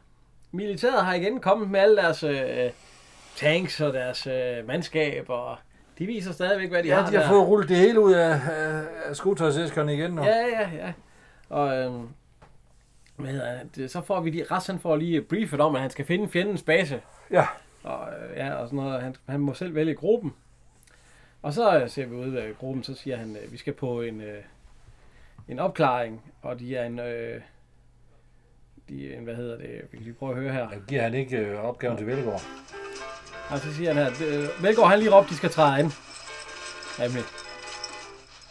[0.52, 2.72] Militæret har igen kommet med alle deres øh,
[3.36, 5.58] tanks og deres øh, mandskab, og
[6.02, 7.30] de viser stadigvæk, hvad de Ja, har de har der.
[7.30, 10.24] fået rullet det hele ud af, af, af skotøjsæskerne igen nu.
[10.24, 10.93] Ja, ja, ja.
[11.49, 12.08] Og øhm,
[13.16, 15.89] hvad hedder det, så får vi de, Ras han får lige briefet om, at han
[15.89, 17.02] skal finde fjendens base.
[17.32, 17.45] Ja.
[17.84, 19.02] Og, øh, ja, og sådan noget.
[19.02, 20.34] Han, han må selv vælge gruppen.
[21.41, 24.02] Og så øh, ser vi ud af gruppen, så siger han, øh, vi skal på
[24.02, 24.43] en, øh,
[25.47, 27.41] en opklaring, og de er en, øh,
[28.89, 30.70] de er en, hvad hedder det, vi kan lige prøve at høre her.
[30.72, 32.41] Jeg giver han ikke øh, opgaven til Velgaard.
[33.52, 35.91] Og så siger han her, det- Velgaard han lige råbt, de skal træde ind.
[36.99, 37.24] Nemlig.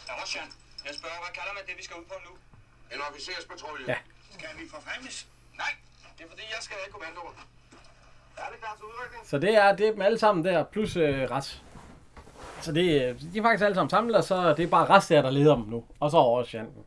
[0.07, 0.47] Ja, Rosjan,
[0.87, 2.31] jeg spørger, hvad kalder man det, vi skal ud på nu?
[2.95, 3.85] En officerspatrulje.
[3.87, 3.95] Ja.
[4.37, 5.27] Skal vi forfremmes?
[5.57, 5.71] Nej,
[6.17, 7.35] det er fordi, jeg skal have kommandoen.
[8.37, 9.21] Er det klar til udrykning?
[9.31, 11.61] Så det er, det er dem alle sammen der, plus øh, Ras.
[12.61, 15.07] Så det, øh, de er faktisk alle sammen samlet, og så det er bare Ras
[15.07, 15.83] der, der leder dem nu.
[15.99, 16.83] Og så over Sjanten.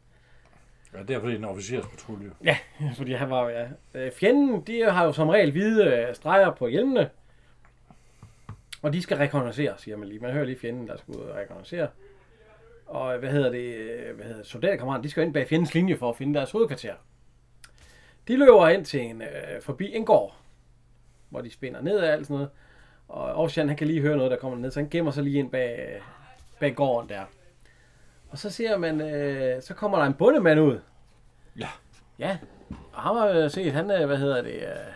[0.94, 2.30] Ja, det er fordi, det er en officerspatrulje.
[2.44, 2.58] Ja,
[2.98, 3.66] fordi han var ja.
[3.94, 7.10] Øh, Fjenden, de har jo som regel hvide øh, streger på hjelmene.
[8.84, 10.20] Og de skal rekognosere, siger man lige.
[10.20, 11.88] Man hører lige fjenden, der skal ud og rekognosere.
[12.86, 16.10] Og hvad hedder det, øh, hvad hedder soldaterkammerater, de skal ind bag fjendens linje for
[16.10, 16.94] at finde deres hovedkvarter.
[18.28, 20.36] De løber ind til en, øh, forbi en gård,
[21.30, 22.50] hvor de spinder ned og alt sådan noget.
[23.08, 25.38] Og Ocean, han kan lige høre noget, der kommer ned, så han gemmer sig lige
[25.38, 26.00] ind bag,
[26.60, 27.22] bag gården der.
[28.30, 30.80] Og så ser man, øh, så kommer der en bundemand ud.
[31.58, 31.68] Ja.
[32.18, 32.38] Ja,
[32.92, 34.94] og ham har jeg set, han, øh, hvad hedder det, øh,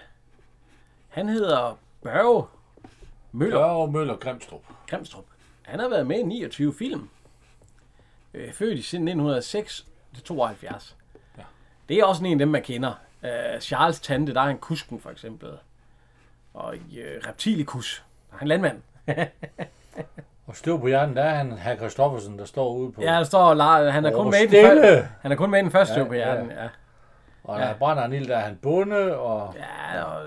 [1.09, 2.58] han hedder Børge
[3.33, 4.63] Møller Børge Møller Grimstrup.
[4.91, 5.25] Grimstrup.
[5.63, 7.09] Han har været med i 29 film.
[8.35, 10.97] Øh, født i siden 1906 til 72.
[11.39, 11.43] Ja.
[11.89, 12.93] Det er også en af dem, man kender.
[13.23, 15.49] Øh, Charles Tante, der er han kusken for eksempel.
[16.55, 18.83] Og øh, Reptilikus, der er han landmand.
[20.47, 23.03] Og støv på hjernen, der er han, herr Christoffersen, der står ude på.
[23.03, 23.55] Ja, der står
[23.91, 24.83] han er kun med i den stille!
[24.83, 26.51] første, han er kun med i den første Ja, ja, på hjernen.
[26.51, 26.69] Ja.
[27.49, 27.67] Og ja.
[27.67, 29.55] der brænder en ild, der er han bonde, og...
[29.57, 30.23] Ja, og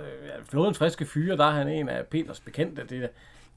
[0.50, 2.82] flodens friske fyre, der er han en af Peters bekendte.
[2.82, 3.08] Det der.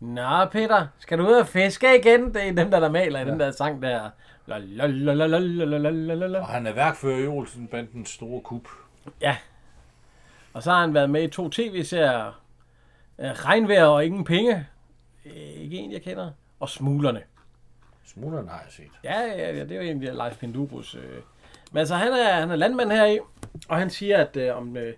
[0.01, 2.35] Nå, Peter, skal du ud og fiske igen?
[2.35, 3.31] Det er dem, der, der maler i ja.
[3.31, 4.11] den der sang der.
[6.41, 8.69] Og han er værkfører i Olsen Olsenbandens store kub.
[9.21, 9.37] Ja.
[10.53, 12.41] Og så har han været med i to tv-serier.
[13.19, 14.67] Øh, Regnvejr og ingen penge.
[15.57, 16.31] Ikke en, jeg kender.
[16.61, 17.23] Og Smuglerne.
[18.05, 18.91] Smuglerne har jeg set.
[19.05, 20.95] Ja, ja, ja det er jo egentlig Leif Pindurus.
[20.95, 21.23] Øh.
[21.73, 23.19] Men altså, han er, han er landmand her i
[23.69, 24.95] og han siger, at øh, om, øh,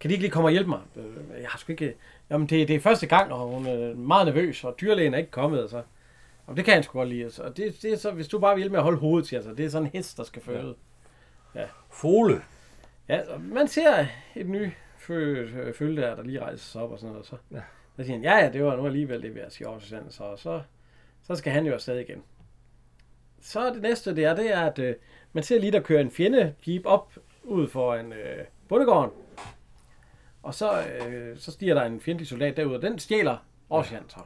[0.00, 0.80] kan de ikke lige komme og hjælpe mig?
[0.96, 1.94] Øh, jeg har sgu ikke...
[2.30, 5.30] Jamen, det, det er første gang, og hun er meget nervøs, og dyrlægen er ikke
[5.30, 5.82] kommet, altså.
[6.46, 7.24] Og det kan han sgu godt lide.
[7.24, 7.42] Altså.
[7.42, 9.36] Og det, det er så, hvis du bare vil hjælpe med at holde hovedet til,
[9.36, 9.54] altså.
[9.54, 10.74] Det er sådan en hest, der skal føde.
[11.90, 12.42] Fugle.
[13.08, 14.70] Ja, og man ser et ny
[15.74, 17.20] følge der, der lige rejser sig op og sådan noget.
[17.20, 17.56] Og så, Ja.
[17.56, 17.62] ja.
[17.96, 20.36] så siger han, ja, ja, det var nu alligevel det, vi har sige så, så,
[20.36, 20.62] så,
[21.22, 22.22] så skal han jo afsted igen.
[23.40, 24.94] Så det næste, det er, det er, at øh,
[25.32, 27.12] man ser lige, der kører en fjende jeep op
[27.44, 29.10] ud for en øh, bundegården.
[30.42, 33.36] Og så, øh, så stiger der en fjendtlig soldat derud, og den stjæler
[33.70, 34.20] Ocean så.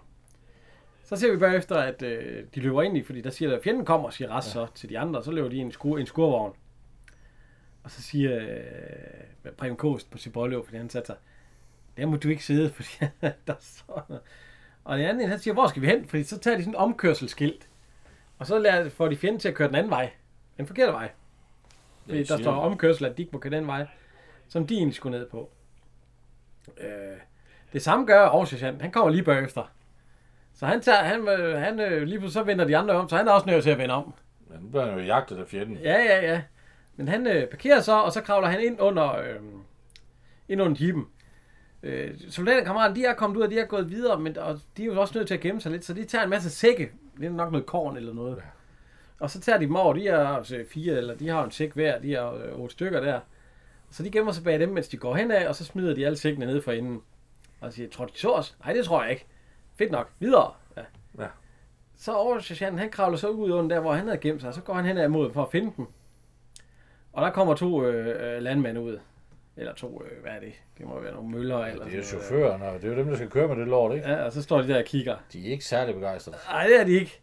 [1.05, 3.85] Så ser vi bagefter, at øh, de løber ind i, fordi der siger, at fjenden
[3.85, 5.99] kommer og siger rest så til de andre, og så løber de i en, skur,
[5.99, 6.53] en skurvogn.
[7.85, 11.17] Og så siger øh, Prem Kost på Cibollev, fordi han satte sig,
[11.97, 13.11] der må du ikke sidde, fordi
[13.47, 14.23] der står noget.
[14.85, 16.09] Og den anden, en, han siger, hvor skal vi hen?
[16.09, 17.69] Fordi så tager de sådan et omkørselskilt.
[18.39, 20.11] Og så får de fjenden til at køre den anden vej.
[20.57, 21.11] Den forkerte vej.
[22.09, 23.87] Fordi der står omkørsel, ikke må køre den vej,
[24.49, 25.51] som de egentlig skulle ned på.
[26.81, 27.17] Øh,
[27.73, 29.73] det samme gør Aarhus Han kommer lige bagefter.
[30.55, 33.17] Så han tager, han, øh, han øh, lige pludselig så vender de andre om, så
[33.17, 34.15] han er også nødt til at vende om.
[34.49, 35.77] Men nu bliver han jo jagtet af fjenden.
[35.77, 36.43] Ja, ja, ja.
[36.97, 39.37] Men han øh, parkerer så, og så kravler han ind under, øh,
[40.49, 41.07] ind under jeepen.
[41.83, 44.87] Øh, soldaterkammeraten, de er kommet ud, og de er gået videre, men og de er
[44.87, 46.91] jo også nødt til at gemme sig lidt, så de tager en masse sække.
[47.21, 48.37] Det er nok noget korn eller noget.
[48.37, 48.43] Ja.
[49.21, 51.73] Og så tager de dem over, de er altså fire, eller de har en sæk
[51.73, 53.21] hver, de er øh, otte stykker der.
[53.91, 56.19] Så de gemmer sig bag dem, mens de går henad, og så smider de alle
[56.19, 57.03] sækkene ned fra inden.
[57.61, 58.57] Og siger, tror de så os?
[58.65, 59.27] Nej, det tror jeg ikke.
[59.79, 60.11] Fedt nok.
[60.19, 60.53] Videre.
[60.77, 60.83] Ja.
[61.19, 61.27] Ja.
[61.97, 64.61] Så oversergeanten, han kravler så ud under der, hvor han havde gemt sig, og så
[64.61, 65.87] går han hen ad mod for at finde dem.
[67.13, 68.99] Og der kommer to øh, øh, landmænd ud.
[69.57, 70.53] Eller to, øh, hvad er det?
[70.79, 73.09] Det må være nogle møller eller Det er jo chaufførerne, og det er jo dem,
[73.09, 74.09] der skal køre med det lort, ikke?
[74.11, 75.17] Ja, og så står de der og kigger.
[75.33, 76.37] De er ikke særlig begejstrede.
[76.49, 77.21] Nej, det er de ikke.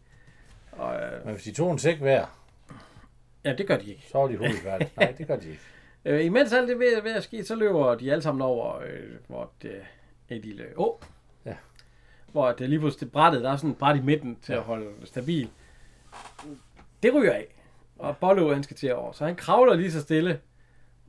[0.78, 2.26] Og, øh, Men hvis de tog en sæk hver,
[3.44, 4.06] ja, det gør de ikke.
[4.12, 4.90] så var de hurtigt færdige.
[4.96, 5.60] Nej, det gør de ikke.
[6.08, 8.76] Øh, imens alt det er ved, ved at ske, så løber de alle sammen over,
[8.76, 9.82] øh, hvor det
[10.28, 11.00] et lille å.
[11.44, 11.54] Ja.
[12.32, 14.90] Hvor det lige pludselig brættet, der er sådan et bræt i midten til at holde
[15.04, 15.50] stabil.
[17.02, 17.46] Det ryger af.
[17.98, 19.12] Og Bollo, han skal til over.
[19.12, 20.40] Så han kravler lige så stille.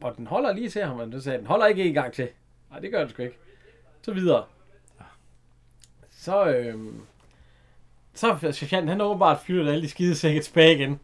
[0.02, 2.30] Og den holder lige til ham, men så sagde den holder ikke en gang til.
[2.72, 3.38] Nej, det gør den sgu ikke.
[4.02, 4.46] Så videre.
[6.10, 6.76] Så, øh,
[8.18, 11.00] så sergeanten, han har åbenbart flyttet alle de skidesække tilbage igen.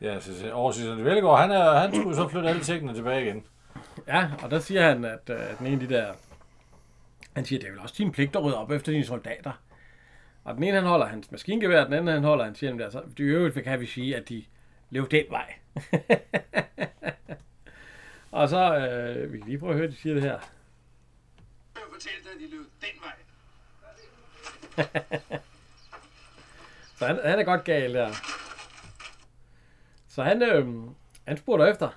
[0.00, 3.44] Ja, så oversættende Velgaard, han, er, han skulle så flytte alle sækkene tilbage igen.
[4.06, 6.12] Ja, og der siger han, at, øh, at den ene af de der...
[7.32, 9.52] Han siger, det er vel også din pligt at rydde op efter dine soldater.
[10.44, 12.90] Og den ene, han holder hans maskingevær, den anden, han holder hans hjelm der.
[12.90, 14.44] Så i øvrigt kan vi sige, at de
[14.90, 15.54] lever den vej.
[18.40, 20.38] og så, øh, vi kan lige prøve at høre, at de siger det her.
[21.74, 23.00] Jeg vil fortælle dig, at de løb den
[25.30, 25.40] vej.
[27.00, 28.10] Så han, han er godt gal der.
[30.08, 30.68] Så han, øh,
[31.26, 31.88] han spurgte efter.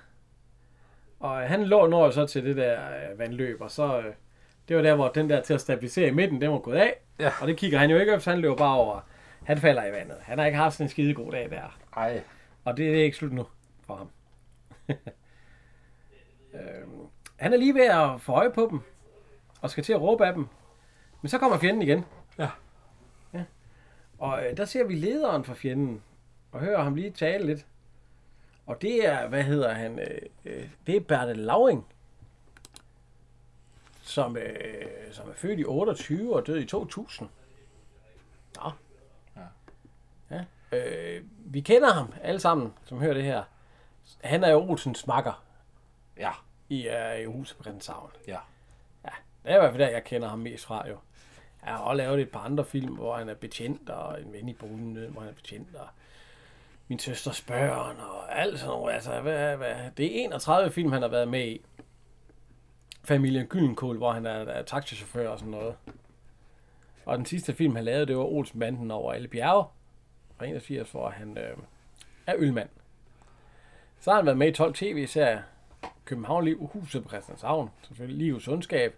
[1.20, 3.98] Og han lå når så til det der øh, vandløb, og så...
[3.98, 4.14] Øh,
[4.68, 6.94] det var der, hvor den der til at stabilisere i midten, den var gået af.
[7.18, 7.32] Ja.
[7.40, 9.00] Og det kigger han jo ikke op, så han løber bare over.
[9.44, 10.16] Han falder i vandet.
[10.22, 11.78] Han har ikke haft sådan en skide god dag der.
[11.96, 12.22] Ej.
[12.64, 13.46] Og det er ikke slut nu
[13.86, 14.10] for ham.
[16.54, 18.80] øhm, han er lige ved at få øje på dem.
[19.60, 20.46] Og skal til at råbe af dem.
[21.22, 22.04] Men så kommer fjenden igen.
[22.38, 22.48] Ja.
[24.24, 26.02] Og øh, der ser vi lederen for fjenden.
[26.52, 27.66] Og hører ham lige tale lidt.
[28.66, 29.98] Og det er, hvad hedder han?
[29.98, 31.86] Øh, øh, det er Bertel Lauring.
[34.02, 37.28] Som, øh, som er født i 28 og død i 2000.
[38.56, 38.70] Nå.
[40.30, 40.44] Ja.
[40.72, 43.44] Øh, vi kender ham alle sammen, som hører det her.
[44.20, 45.44] Han er jo Olsens makker.
[46.16, 46.32] Ja.
[46.68, 48.10] i, uh, i huset på Christianshavn.
[48.26, 48.38] Ja.
[49.44, 50.98] Det er i hvert fald der, jeg kender ham mest fra jo.
[51.64, 54.48] Jeg har også lavet et par andre film, hvor han er betjent, og en ven
[54.48, 55.86] i bogen, hvor han er betjent, og
[56.88, 58.94] min søsters børn, og alt sådan noget.
[58.94, 61.64] Altså, hvad, hvad, det er 31 film, han har været med i.
[63.04, 65.74] Familien Gyllenkål, hvor han er, er taxichauffør og sådan noget.
[67.04, 69.64] Og den sidste film, han lavede, det var Olsenbanden over alle bjerge.
[70.38, 71.56] Fra 81, hvor han øh,
[72.26, 72.68] er ølmand.
[74.00, 75.42] Så har han været med i 12 tv-serier.
[76.04, 78.94] København Liv, Huset på Christianshavn, selvfølgelig Livets Undskab,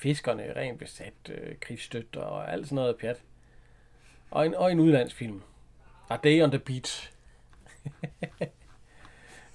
[0.00, 3.22] Fiskerne, Ren Besat, øh, Krigsstøt og alt sådan noget pjat.
[4.30, 5.42] Og en, og en udlandsfilm.
[6.10, 7.12] A Day on the Beach.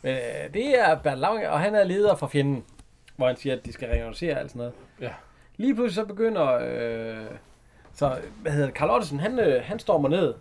[0.01, 2.65] Men øh, det er Bert Lang, og han er leder for fjenden,
[3.15, 4.73] hvor han siger, at de skal reorganisere alt sådan noget.
[5.01, 5.13] Ja.
[5.57, 7.37] Lige pludselig så begynder, øh,
[7.93, 10.33] så, hvad hedder det, Karl Ottesen, han, øh, han stormer ned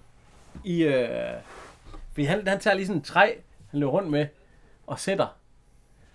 [0.64, 1.34] i, øh,
[2.12, 3.34] fordi han, han tager lige sådan et træ,
[3.70, 4.26] han løber rundt med,
[4.86, 5.36] og sætter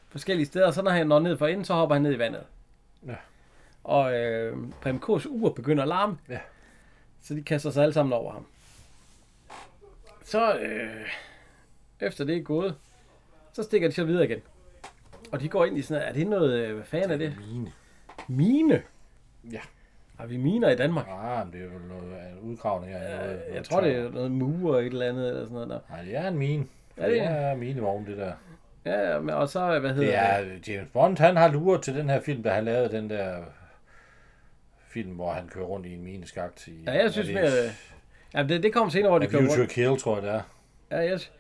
[0.10, 2.20] forskellige steder, og så når han når ned for enden, så hopper han ned i
[2.20, 2.44] vandet.
[3.86, 3.90] Ja.
[3.92, 6.40] Og øh, Prem K's ur begynder at larme, Ja.
[7.22, 8.46] så de kaster sig alle sammen over ham.
[10.26, 11.08] Så, øh,
[12.00, 12.76] efter det er gået,
[13.54, 14.40] så stikker de så videre igen.
[15.32, 17.36] Og de går ind i sådan er det noget, øh, hvad fanden er det?
[17.52, 17.72] Mine.
[18.28, 18.82] Mine?
[19.52, 19.60] Ja.
[20.20, 21.06] Har vi miner i Danmark?
[21.10, 24.06] Ah, men det er jo noget en udgravning af noget, noget Jeg tror, det tørv.
[24.08, 25.80] er noget mure og et eller andet, eller sådan noget der.
[25.90, 26.66] Nej, det er en mine.
[26.98, 27.14] Er det?
[27.16, 28.34] det er minevogn, det der.
[28.86, 30.72] Ja, ja, men- og så, hvad hedder Det det?
[30.72, 33.44] er James Bond, han har luret til den her film, da han lavede den der
[34.90, 36.68] film, hvor han kører rundt i en mineskagt.
[36.68, 37.64] I, Ja, jeg synes er mere...
[37.64, 37.72] det,
[38.34, 39.72] Ja, det, det kommer senere, hvor de kører rundt.
[39.72, 40.42] Kill, tror jeg det er.
[40.92, 41.32] Ja, yes.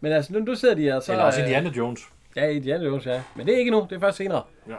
[0.00, 1.12] Men altså, nu, nu sidder de her, så...
[1.12, 2.00] Eller også øh, Indiana Jones.
[2.36, 3.22] Ja, Indiana Jones, ja.
[3.36, 4.42] Men det er ikke nu, det er først senere.
[4.68, 4.74] Ja.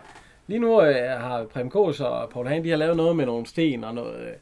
[0.48, 3.46] Lige nu øh, har Prem Kås og Paul Hahn, de har lavet noget med nogle
[3.46, 4.34] sten og noget øh,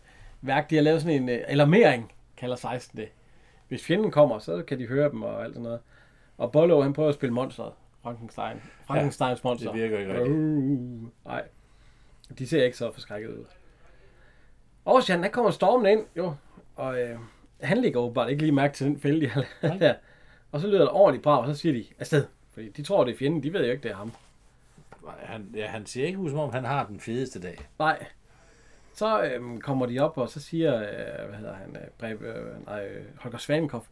[0.41, 0.69] værk.
[0.69, 3.07] De har lavet sådan en øh, alarmering, kalder 16 det.
[3.67, 5.79] Hvis fjenden kommer, så kan de høre dem og alt sådan noget.
[6.37, 7.71] Og Bollo, han prøver at spille monsteret.
[8.03, 8.61] Frankenstein.
[8.87, 9.71] Frankensteins monster.
[9.71, 10.29] det virker ikke rigtigt.
[10.29, 11.43] Uh, nej.
[12.39, 13.45] De ser ikke så forskrækket ud.
[14.85, 16.33] Ocean, han kommer stormen ind, jo.
[16.75, 17.19] Og øh,
[17.61, 19.93] han ligger åbenbart ikke lige mærke til den fælde, de har lavet der.
[20.51, 22.25] Og så lyder det ordentligt bra, og så siger de afsted.
[22.53, 23.43] Fordi de tror, det er fjenden.
[23.43, 24.11] De ved jo ikke, det er ham.
[25.19, 27.57] Han, ja, han ser ikke ud, som om han har den fedeste dag.
[27.79, 28.05] Nej.
[28.93, 32.65] Så øhm, kommer de op, og så siger, øh, hvad hedder han, øh, Breb, øh,
[32.65, 33.87] nej, øh, Holger Svanenkopf,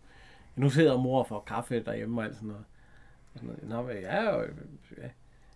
[0.55, 2.63] nu sidder mor for kaffe derhjemme og alt sådan noget.
[3.33, 3.69] Og sådan noget.
[3.69, 4.49] Nå, men ja, øh,
[4.97, 5.09] ja,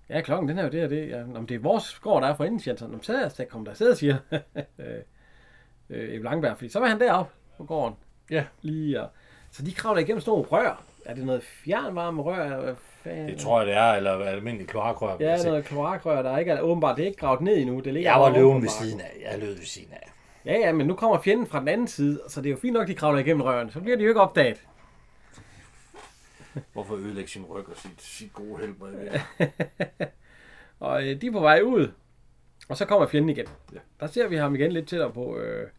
[0.10, 1.10] ja, klokken den er jo det og det.
[1.10, 2.86] Ja, Nå, men det er vores gård, der er for inden, siger han så.
[2.88, 4.18] Nå, men så lad os da komme der sidder, siger
[5.90, 7.96] øh, øh, Ebbe Langberg, fordi så var han deroppe på gården.
[8.32, 8.44] Ja.
[8.62, 9.10] Lige, og,
[9.52, 10.84] så de kravler igennem nogle rør.
[11.06, 12.62] Er det noget fjernvarme rør?
[12.62, 13.30] Hvad fanden?
[13.30, 15.18] Det tror jeg, det er, eller almindelig kloakrør.
[15.20, 15.50] Ja, sige.
[15.50, 17.80] noget kloakrør, der ikke er åbenbart, det er ikke gravet ned endnu.
[17.80, 19.18] Det ligger Jeg var løven ved siden af.
[19.32, 20.12] Jeg lød ved siden af.
[20.46, 22.74] Ja, ja, men nu kommer fjenden fra den anden side, så det er jo fint
[22.74, 23.72] nok, de kravler igennem røren.
[23.72, 24.62] Så bliver de jo ikke opdaget.
[26.74, 29.20] Hvorfor ødelægge sin ryg og sit, sit gode helbred?
[30.80, 31.92] Og øh, de er på vej ud,
[32.70, 33.46] og så kommer fjenden igen.
[33.74, 33.80] Ja.
[34.00, 35.70] Der ser vi ham igen lidt tættere på øh,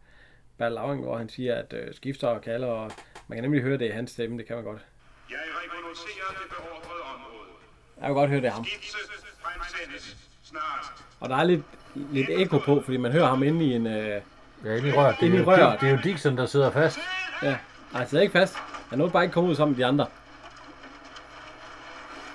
[0.59, 2.91] Bertel Lauring, hvor han siger, at øh, skifter og kalder, og
[3.27, 4.81] man kan nemlig høre det i hans stemme, det kan man godt.
[5.29, 7.49] Jeg rekognoserer det beordrede område.
[7.97, 8.65] Jeg kan godt høre det er ham.
[8.65, 8.97] Skibse
[9.41, 10.91] fremsendes snarest.
[11.19, 11.61] Og der er lidt,
[11.95, 13.87] lidt ekko på, fordi man hører ham inde i en...
[13.87, 14.21] Øh,
[14.65, 15.15] Ja, inde i røret.
[15.19, 15.71] Det, Inde i er jo- røret.
[15.71, 16.99] Det, det er jo Dixon, der sidder fast.
[17.43, 17.57] ja, nej,
[17.93, 18.55] han sidder ikke fast.
[18.89, 20.05] Han nåede bare ikke komme ud sammen med de andre.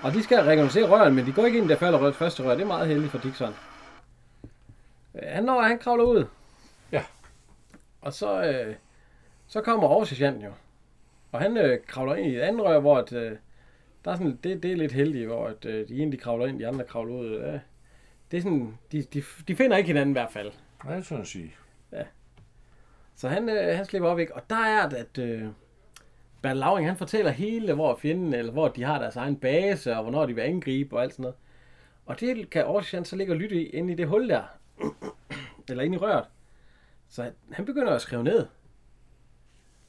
[0.03, 2.51] Og de skal rekognosere røren, men de går ikke ind, der falder røret første rør.
[2.51, 3.55] Det er meget heldigt for Dixon.
[5.15, 6.25] Øh, Han når, han kravler ud.
[8.05, 8.09] Ja.
[8.09, 8.75] Og så, øh,
[9.47, 10.53] så kommer oversergeanten jo.
[11.33, 13.33] Og han øh, kravler ind i et andet rør, hvor at, øh,
[14.05, 16.47] der er sådan, det, det er lidt heldigt, hvor at, øh, de ene de kravler
[16.47, 17.41] ind, de andre kravler ud.
[17.41, 17.61] Ja.
[18.31, 20.53] Det er sådan, de, de, de finder ikke hinanden i hvert fald.
[20.85, 21.55] Ja, det jeg sige.
[23.17, 24.35] Så han, øh, han slipper op, ikke?
[24.35, 25.49] Og der er det, at øh,
[26.43, 30.03] Bertel Lauring, han fortæller hele, hvor fjenden, eller hvor de har deres egen base, og
[30.03, 31.37] hvornår de vil angribe, og alt sådan noget.
[32.07, 34.43] Og det kan Orshan så ligge og lytte i, inde i det hul der.
[35.69, 36.25] eller inde i røret.
[37.15, 38.47] Så han, han begynder at skrive ned.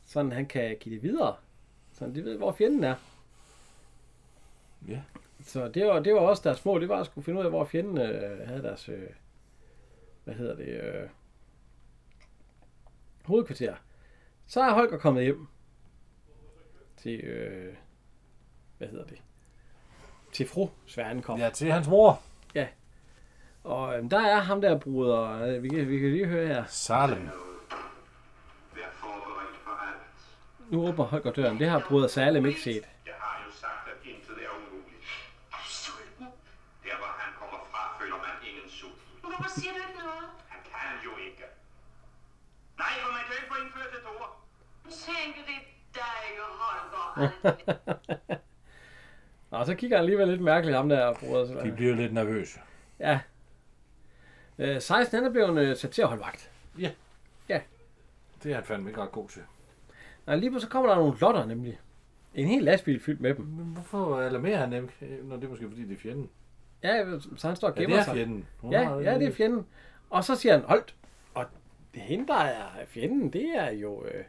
[0.06, 1.36] Sådan han kan give det videre.
[1.94, 2.96] Så de ved, hvor fjenden er.
[4.88, 5.02] Ja.
[5.42, 7.52] Så det var, det var også deres mål, det var at skulle finde ud af,
[7.52, 9.10] hvor fjenden øh, havde deres, øh,
[10.24, 11.10] hvad hedder det, øh,
[13.24, 13.76] hovedkvarter.
[14.48, 15.48] Så er Holger kommet hjem
[16.98, 17.76] til, øh,
[18.78, 19.22] hvad hedder det,
[20.34, 21.42] til fru Svernenkopf.
[21.42, 22.22] Ja, til hans mor.
[23.66, 26.64] Og øh, der er ham der bruder, øh, vi kan, vi kan lige høre her.
[26.68, 27.30] Salem.
[30.70, 32.86] Nu åbner Holger døren, det har bruder Salem ikke set.
[33.06, 35.06] Jeg har jo sagt, at intet er umuligt.
[35.66, 36.26] Sulten?
[36.86, 39.02] Der, hvor han kommer fra, føler man ingen sult.
[39.22, 40.28] Hvorfor siger du ikke noget?
[40.54, 41.44] Han kan jo ikke.
[42.82, 44.32] Nej, for man kan ikke få indført et ord.
[45.06, 45.62] Tænk det
[46.00, 46.24] dig,
[46.62, 47.30] Holger.
[49.60, 51.64] Og så kigger han alligevel lidt mærkeligt, ham der bruder.
[51.64, 52.60] De bliver lidt nervøse.
[53.00, 53.20] Ja.
[54.60, 56.52] Øh, 16, han er blevet øh, sat til at holde vagt.
[58.44, 59.42] Det er han fandme ikke ret god til.
[60.28, 61.80] Nej, lige pludselig kommer der nogle lotter nemlig.
[62.36, 63.46] En hel lastbil fyldt med dem.
[63.46, 64.90] Men hvorfor alarmerer han dem?
[65.24, 66.30] Når det er måske fordi, det er fjenden.
[66.84, 67.06] Ja,
[67.38, 68.14] så han står og Ja, gemmer det er sig.
[68.16, 68.46] fjenden.
[68.58, 69.66] Hun Ja, har- ja, det er fjenden.
[70.10, 70.96] Og så siger han, holdt.
[71.34, 71.46] Og
[71.94, 74.24] hende, der er fjenden, det er jo øh,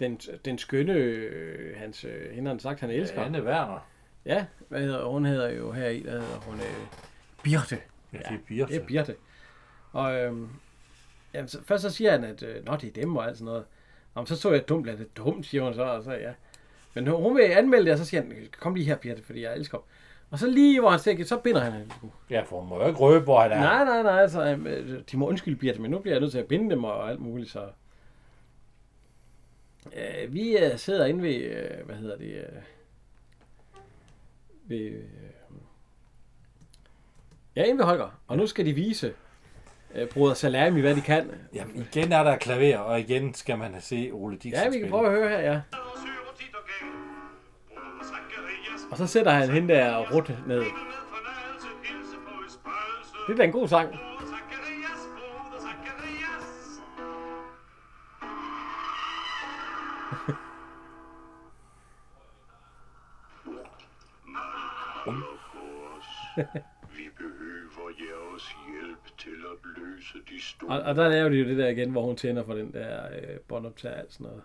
[0.00, 3.20] den, den skønne, øh, hans, øh, hende han sagt, han elsker.
[3.20, 3.88] Ja, Anne Werner.
[4.24, 5.24] Ja, hvad hedder hun?
[5.24, 6.54] hedder jo her i, hvad hedder hun?
[6.54, 6.86] Øh,
[7.42, 7.78] Birte.
[8.12, 8.72] Ja, det er Birte.
[8.74, 9.16] Det er Birte.
[9.94, 10.48] Og øhm,
[11.34, 13.44] jamen, så, først så siger han, at øh, Nå, det er dem og alt sådan
[13.44, 13.64] noget.
[14.14, 16.32] Og så så jeg dumt, at det er dumt, siger hun så, og så ja.
[16.94, 19.56] Men hun vil anmelde det, og så siger han, kom lige her, Birte, fordi jeg
[19.56, 19.84] elsker ham.
[20.30, 21.90] Og så lige hvor han stikker, så binder han hende.
[22.30, 23.60] Ja, for hun må jo ikke røbe, hvor han er.
[23.60, 26.38] Nej, nej, nej, altså, øh, de må undskylde Birte, men nu bliver jeg nødt til
[26.38, 27.68] at binde dem og alt muligt, så...
[29.92, 32.62] Øh, vi øh, sidder inde ved, øh, hvad hedder det, øh,
[34.64, 35.02] ved, øh,
[37.56, 39.14] ja, inde ved Holger, og nu skal de vise
[39.96, 41.30] øh, Broder Salami, hvad de kan.
[41.54, 44.72] Jamen, igen er der klaver, og igen skal man se Ole Dixon Ja, vi kan
[44.72, 44.90] spille.
[44.90, 45.60] prøve at høre her, ja.
[48.90, 50.64] Og så sætter han hende der rut ned.
[53.26, 53.88] Det er da en god sang.
[65.04, 65.22] Broder
[70.14, 72.44] løse de store Og, og der laver de jo det der igen, hvor hun tænder
[72.44, 74.42] for den der øh, båndoptager og sådan noget.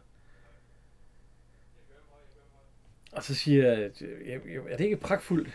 [3.12, 5.50] Og så siger jeg, øh, jeg- er det ikke pragtfuldt?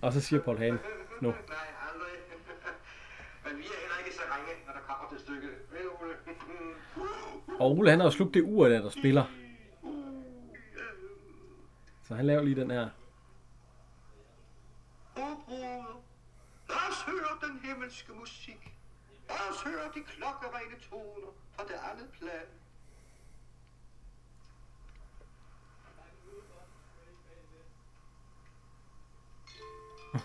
[0.00, 0.78] Og så siger Paul Hane,
[1.20, 1.28] nu.
[3.44, 3.50] Er
[4.12, 4.22] så
[6.02, 7.56] Ole?
[7.60, 9.24] Og Ole han har jo slugt det ur, der, der spiller.
[12.08, 12.88] Så han laver lige den her.
[16.68, 17.25] Os høre
[17.56, 18.72] den himmelske musik.
[19.28, 22.46] Lad os høre de klokkerene toner fra det andet plan.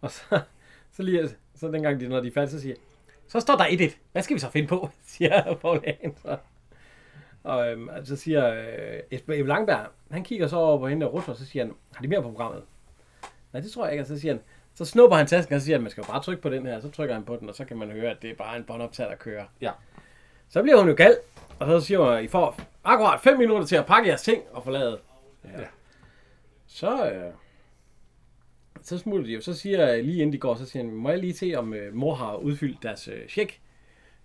[0.00, 0.40] Og så,
[0.92, 2.76] så lige, så dengang de, når de er færdige, så siger
[3.26, 3.96] så står der 1-1.
[4.12, 4.90] Hvad skal vi så finde på?
[5.02, 6.38] siger Paul Hane så.
[7.42, 11.32] Og øhm, så siger øh, Ebbe Langberg, han kigger så over på hende og Russer,
[11.32, 12.62] og så siger han, har de mere på programmet?
[13.52, 14.02] Nej, det tror jeg ikke.
[14.02, 14.42] Og så siger han,
[14.74, 16.66] så snupper han tasken, og så siger han, man skal jo bare trykke på den
[16.66, 16.80] her.
[16.80, 18.64] Så trykker han på den, og så kan man høre, at det er bare en
[18.64, 19.44] båndoptager, der kører.
[19.60, 19.70] Ja.
[20.48, 21.16] Så bliver hun jo gal,
[21.58, 24.42] og så siger hun, at I får akkurat 5 minutter til at pakke jeres ting
[24.52, 24.98] og forlade.
[25.44, 25.64] Ja.
[26.66, 27.32] Så, øh,
[28.82, 29.40] så smutter de jo.
[29.40, 31.74] Så siger jeg lige inden de går, så siger han, må jeg lige se, om
[31.74, 33.60] øh, mor har udfyldt deres øh, check?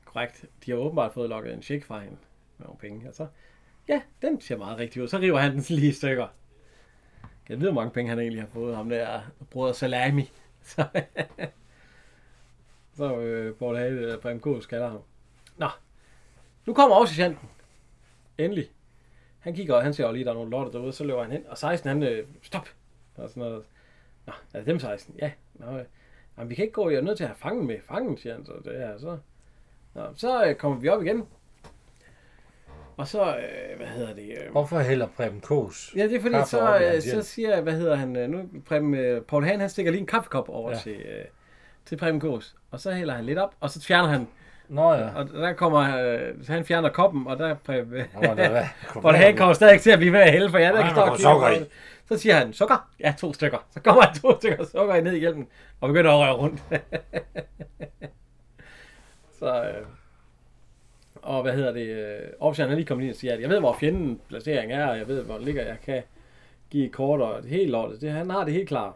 [0.06, 0.46] Korrekt.
[0.66, 2.18] De har åbenbart fået lukket en check fra hende
[2.58, 3.10] med nogle penge.
[3.10, 3.28] Og så,
[3.88, 5.08] ja, den ser meget rigtig ud.
[5.08, 6.28] Så river han den lige i stykker.
[7.50, 10.32] Jeg ved, hvor mange penge han egentlig har fået, ham der brød Salami.
[10.62, 10.86] Så,
[12.94, 14.68] så øh, Paul Hale, øh, Prem K.
[14.70, 15.02] kalder ham.
[15.58, 15.68] Nå,
[16.66, 17.50] nu kommer også sergeanten.
[18.38, 18.70] Endelig.
[19.40, 21.32] Han kigger, og han ser jo lige, der er nogle lotte derude, så løber han
[21.32, 21.46] hen.
[21.48, 22.70] Og 16, han, øh, stop.
[23.16, 23.64] Og sådan noget.
[24.26, 25.16] Nå, er det dem 16?
[25.20, 25.32] Ja.
[25.54, 25.86] Nå, øh.
[26.38, 27.78] Jamen, vi kan ikke gå, jeg er nødt til at have fangen med.
[27.82, 28.54] Fangen, siger han så.
[28.64, 29.18] Det er så.
[29.94, 31.28] Nå, så øh, kommer vi op igen.
[32.98, 34.32] Og så, øh, hvad hedder det?
[34.46, 35.94] Øh, Hvorfor hælder Preben Kås?
[35.96, 38.42] Ja, det er fordi, så, øh, så siger jeg, hvad hedder han øh, nu?
[38.68, 40.78] Preben, øh, Paul Hahn, han stikker lige en kaffekop over ja.
[40.78, 41.26] Til, øh,
[41.86, 42.56] til Preben Kås.
[42.72, 44.28] Og så hælder han lidt op, og så fjerner han,
[44.70, 45.10] Nå ja.
[45.16, 48.06] og der kommer, øh, så han fjerner koppen, og der er Preben, øh?
[49.02, 51.18] Paul Hahn kommer stadig til at blive ved at hælde, for jeg er der der
[51.18, 51.52] står og.
[52.08, 52.90] Så siger han, sukker?
[53.00, 53.58] Ja, to stykker.
[53.72, 55.48] Så kommer han to stykker sukker ned i hjelmen,
[55.82, 56.62] og begynder at røre rundt.
[59.40, 59.86] så, øh,
[61.26, 63.60] og hvad hedder det, øh, officeren er lige kommet ind og siger, at jeg ved,
[63.60, 66.04] hvor fjenden placering er, og jeg ved, hvor den ligger, jeg kan
[66.70, 68.02] give et kort og det hele lortet.
[68.02, 68.94] Det, han har det helt klart.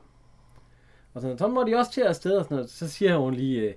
[1.13, 2.69] Og sådan, så må de også til at afsted og sådan noget.
[2.69, 3.73] Så siger hun lige, øh,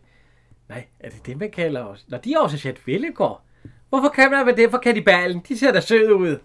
[0.69, 2.05] nej, er det det, man kalder os?
[2.09, 3.43] Når de er også Chat Vellegård.
[3.89, 5.43] Hvorfor kan man være det for kannibalen?
[5.49, 6.39] De ser da søde ud.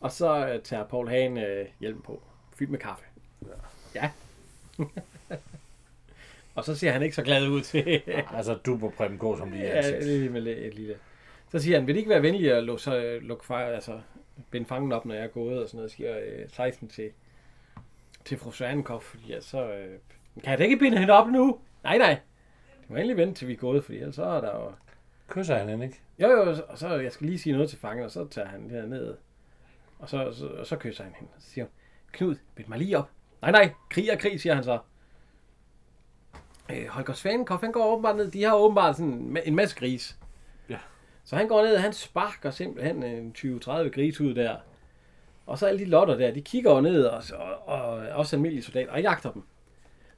[0.00, 2.22] Og så øh, tager Paul Hagen øh, hjelmen på,
[2.56, 3.04] fyldt med kaffe.
[3.94, 4.10] Ja.
[6.60, 8.02] og så ser han ikke så glad ud til...
[8.36, 10.94] Altså, du på Preben Kås som lige Ja, er lige med et lille.
[11.48, 14.00] Så siger han, vil det ikke være venlig at lukke, så, lukke far, altså,
[14.50, 17.10] binde fangen op, når jeg er gået, og sådan noget, siger øh, 16 til,
[18.24, 19.98] til fru Svanenkopf, fordi ja, så øh,
[20.42, 21.58] kan jeg da ikke binde hende op nu?
[21.84, 22.18] Nej, nej.
[22.80, 24.72] Det må endelig vente, til vi er gået, fordi ellers så er der jo...
[25.28, 26.00] Kysser han hende, ikke?
[26.18, 28.62] Jo, jo, og så jeg skal lige sige noget til fangen, og så tager han
[28.62, 29.16] det her ned,
[29.98, 31.32] og så, så, og så kysser han hende.
[31.38, 31.72] Så siger hun,
[32.12, 33.10] Knud, bind mig lige op.
[33.42, 34.78] Nej, nej, krig er krig, siger han så.
[36.76, 39.76] Øh, Holger Svanenkopf, han går åbenbart ned, de har åbenbart sådan en ma- en masse
[39.76, 40.16] gris.
[40.68, 40.78] Ja.
[41.24, 44.56] Så han går ned, og han sparker simpelthen en 20-30 gris ud der.
[45.46, 47.22] Og så alle de lotter der, de kigger jo ned, og,
[47.66, 49.42] og, og også almindelige soldater, og jagter dem.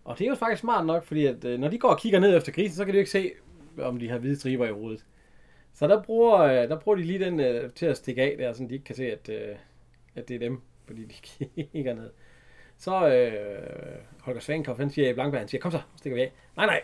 [0.04, 2.20] Og det er jo faktisk smart nok, fordi at, øh, når de går og kigger
[2.20, 3.30] ned efter grisen, så kan de jo ikke se,
[3.78, 5.04] om de har hvide striber i hovedet.
[5.74, 8.52] Så der bruger, øh, der bruger de lige den øh, til at stikke af der,
[8.52, 9.56] så de ikke kan se, at, øh,
[10.14, 11.14] at det er dem, fordi de
[11.72, 12.10] kigger ned.
[12.82, 16.32] Så øh, Holger Svankopf, han siger i Blankberg, han siger, kom så, stikker vi af.
[16.56, 16.80] Nej, nej,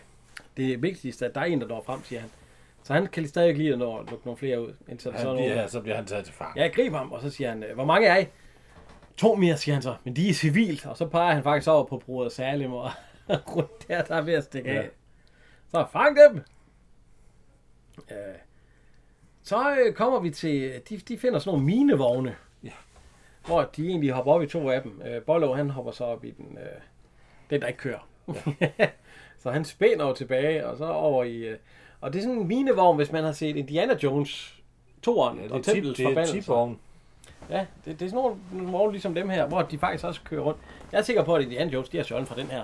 [0.57, 2.31] det er vigtigst, at der er en, der når frem, siger han.
[2.83, 5.35] Så han kan stadig lige nå at lukke nogle flere ud, indtil Han så er
[5.35, 5.69] bliver, nogen.
[5.69, 6.57] så bliver han taget til fang.
[6.57, 8.27] Ja, jeg griber ham, og så siger han, hvor mange er I?
[9.16, 10.87] To mere, siger han så, men de er civilt.
[10.87, 12.91] Og så peger han faktisk over på bruder Salim og
[13.57, 14.79] rundt der, der er ved at stikke Ja.
[14.83, 14.89] af.
[15.70, 16.43] Så fang dem!
[18.11, 18.16] Øh,
[19.43, 22.37] så øh, kommer vi til, de, de finder sådan nogle minevogne.
[23.49, 25.03] Hvor de egentlig hopper op i to af dem.
[25.07, 26.81] Øh, Bollo, han hopper så op i den, øh,
[27.51, 28.09] den der ikke kører.
[28.61, 28.69] Ja.
[29.43, 31.37] så han spænder jo tilbage, og så over i...
[31.37, 31.59] Øh,
[32.01, 34.61] og det er sådan en minevogn, hvis man har set Indiana Jones
[35.07, 35.62] 2'eren Ja, og
[35.99, 36.53] er forbandelse.
[37.51, 40.20] Ja, det, det er sådan nogle, nogle vogne ligesom dem her, hvor de faktisk også
[40.25, 40.61] kører rundt.
[40.93, 42.62] Jeg er sikker på, at Indiana Jones, de har stjålet fra den her.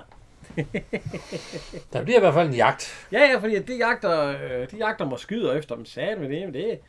[1.93, 3.07] Der bliver i hvert fald en jagt.
[3.11, 6.45] Ja, ja, fordi de jagter, øh, de jagter mig skyder efter dem sagde med det,
[6.45, 6.79] men det,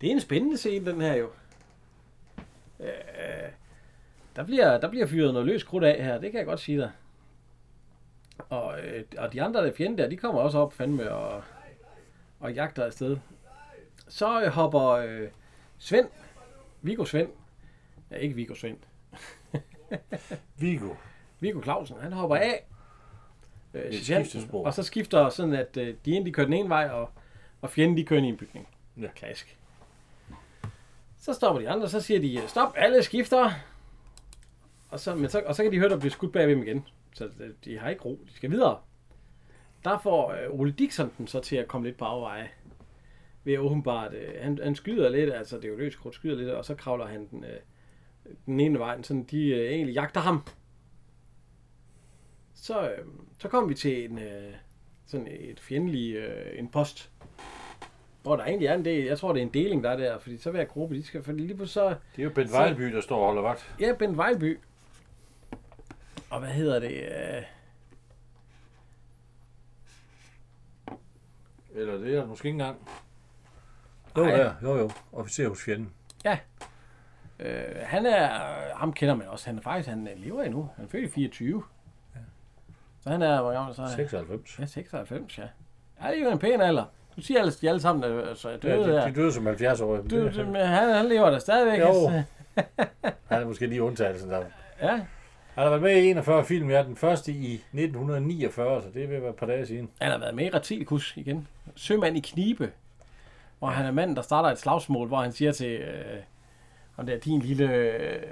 [0.00, 1.28] det er en spændende scene, den her jo.
[2.80, 3.50] Øh,
[4.36, 6.78] der, bliver, der bliver fyret noget løs krudt af her, det kan jeg godt sige
[6.78, 6.90] dig.
[8.48, 11.42] Og, øh, og de andre der fjende der, de kommer også op fandme og,
[12.40, 13.16] og jagter afsted.
[14.08, 15.28] Så øh, hopper øh,
[15.78, 16.08] Svend,
[16.82, 17.28] Viggo Svend,
[18.10, 18.78] ja ikke Viggo Svend,
[20.60, 20.94] Viggo.
[21.40, 22.66] Viggo Clausen, han hopper af.
[23.74, 24.50] Øh, sergeanten.
[24.52, 27.10] Og så skifter sådan, at øh, de ene de kører den ene vej, og,
[27.60, 28.68] og fjenden de kører ind i en bygning.
[29.00, 29.08] Ja.
[29.14, 29.58] Klassisk.
[31.26, 33.50] Så stopper de andre, så siger de, øh, stop, alle skifter.
[34.88, 36.84] Og så, men så, og så kan de høre, der bliver skudt bagved dem igen.
[37.14, 38.78] Så øh, de har ikke ro, de skal videre.
[39.84, 42.48] Der får øh, Ole Dixon den så til at komme lidt på afveje.
[43.44, 46.50] Ved åbenbart, øh, han, han skyder lidt, altså det er jo løs krudt, skyder lidt,
[46.50, 47.60] og så kravler han den, øh,
[48.46, 50.42] den ene vej, sådan de øh, egentlig jagter ham.
[52.54, 53.04] Så, øh,
[53.38, 54.54] så kom vi til en, øh,
[55.06, 57.10] sådan et fjendelig øh, en post,
[58.26, 60.18] hvor der egentlig er en del, jeg tror det er en deling, der er der,
[60.18, 62.56] fordi så hver gruppe, de skal, fordi lige på så, Det er jo Bent Så-
[62.56, 63.74] Vejlby, der står og holder vagt.
[63.80, 64.58] ja, Bent Vejlby,
[66.30, 67.42] og hvad hedder det, øh,
[71.74, 72.88] Eller det er der måske ikke engang.
[74.16, 74.30] Jo, Ej.
[74.36, 74.54] der.
[74.62, 74.90] Jo, jo.
[75.12, 75.92] Officer hos fjenden.
[77.38, 78.28] øh, han er,
[78.76, 81.08] ham kender man også, han er faktisk, han øh, lever endnu, han er født i
[81.08, 81.64] 24.
[83.00, 83.96] Så han er, hvor gammel så er han?
[83.96, 84.58] 96.
[84.58, 85.42] Ja, 96, ja.
[86.02, 86.84] Ja, det er jo en pæn alder.
[87.16, 89.06] Du siger ellers, de alle sammen er altså, er Ja, døde de, der.
[89.08, 89.96] de døde som 70 år.
[89.96, 91.78] Du, du, han, han lever der stadigvæk.
[91.80, 91.86] Jo.
[91.86, 92.22] altså.
[93.30, 94.42] Han er måske lige undtagelsen der.
[94.82, 95.02] Ja, Han
[95.54, 96.70] har været med i 41 film.
[96.70, 99.88] Jeg er den første i 1949, så det at være et par dage siden.
[100.00, 101.48] han har været med i Retilikus igen.
[101.76, 102.70] Sømand i knibe.
[103.58, 105.70] Hvor han er manden, der starter et slagsmål, hvor han siger til...
[105.72, 106.18] Øh,
[106.96, 107.70] om det er din lille...
[107.72, 108.22] Øh,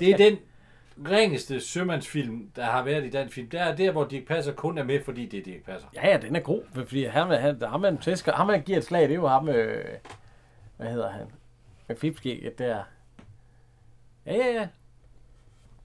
[0.00, 0.38] Det er den
[1.10, 3.50] ringeste sømandsfilm, der har været i den film.
[3.50, 5.88] Det er der, hvor Dirk Passer kun er med, fordi det er Dirk Passer.
[5.94, 6.62] ja, ja, den er god.
[6.74, 9.48] Fordi ham, han, ham, man tæsker, ham, man giver et slag, det er jo ham...
[9.48, 9.84] Øh,
[10.76, 11.26] hvad hedder han?
[11.88, 12.82] Med fipskægget der.
[14.26, 14.68] Ja, ja, ja.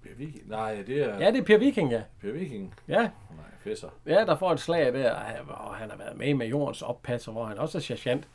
[0.04, 0.50] Per Viking?
[0.50, 2.02] Nej, det er Ja, det er Per Viking, ja.
[2.22, 2.74] Per Viking.
[2.88, 3.10] Ja, Nej,
[3.64, 3.90] Fesser.
[4.06, 5.14] Ja, der får et slag der,
[5.48, 8.28] og han har været med med jordens oppasser, hvor han også er sergeant.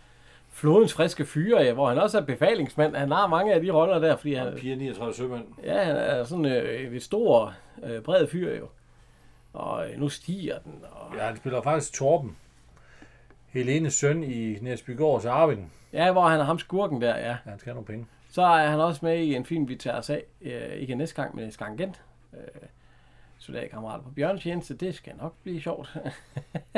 [0.55, 2.97] Flodens friske fyre, ja, hvor han også er befalingsmand.
[2.97, 5.45] Han har mange af de roller der, fordi han, Piger 39 sømænd.
[5.65, 8.69] ja, han er sådan øh, et stor, øh, bred fyr jo.
[9.53, 10.75] Og øh, nu stiger den.
[10.93, 12.37] Og, Ja, han spiller faktisk Torben.
[13.49, 15.71] Helenes søn i Næsbygårds Arvin.
[15.93, 17.29] ja, hvor han er ham skurken der, ja.
[17.29, 18.07] Ja, han skal have nogle penge.
[18.31, 20.23] Så er han også med i en film, vi tager os af.
[20.43, 22.03] Øh, ikke næste gang, men Skangent.
[22.35, 22.39] Øh,
[23.39, 24.75] soldatkammerat på bjørntjeneste.
[24.77, 25.97] Det skal nok blive sjovt.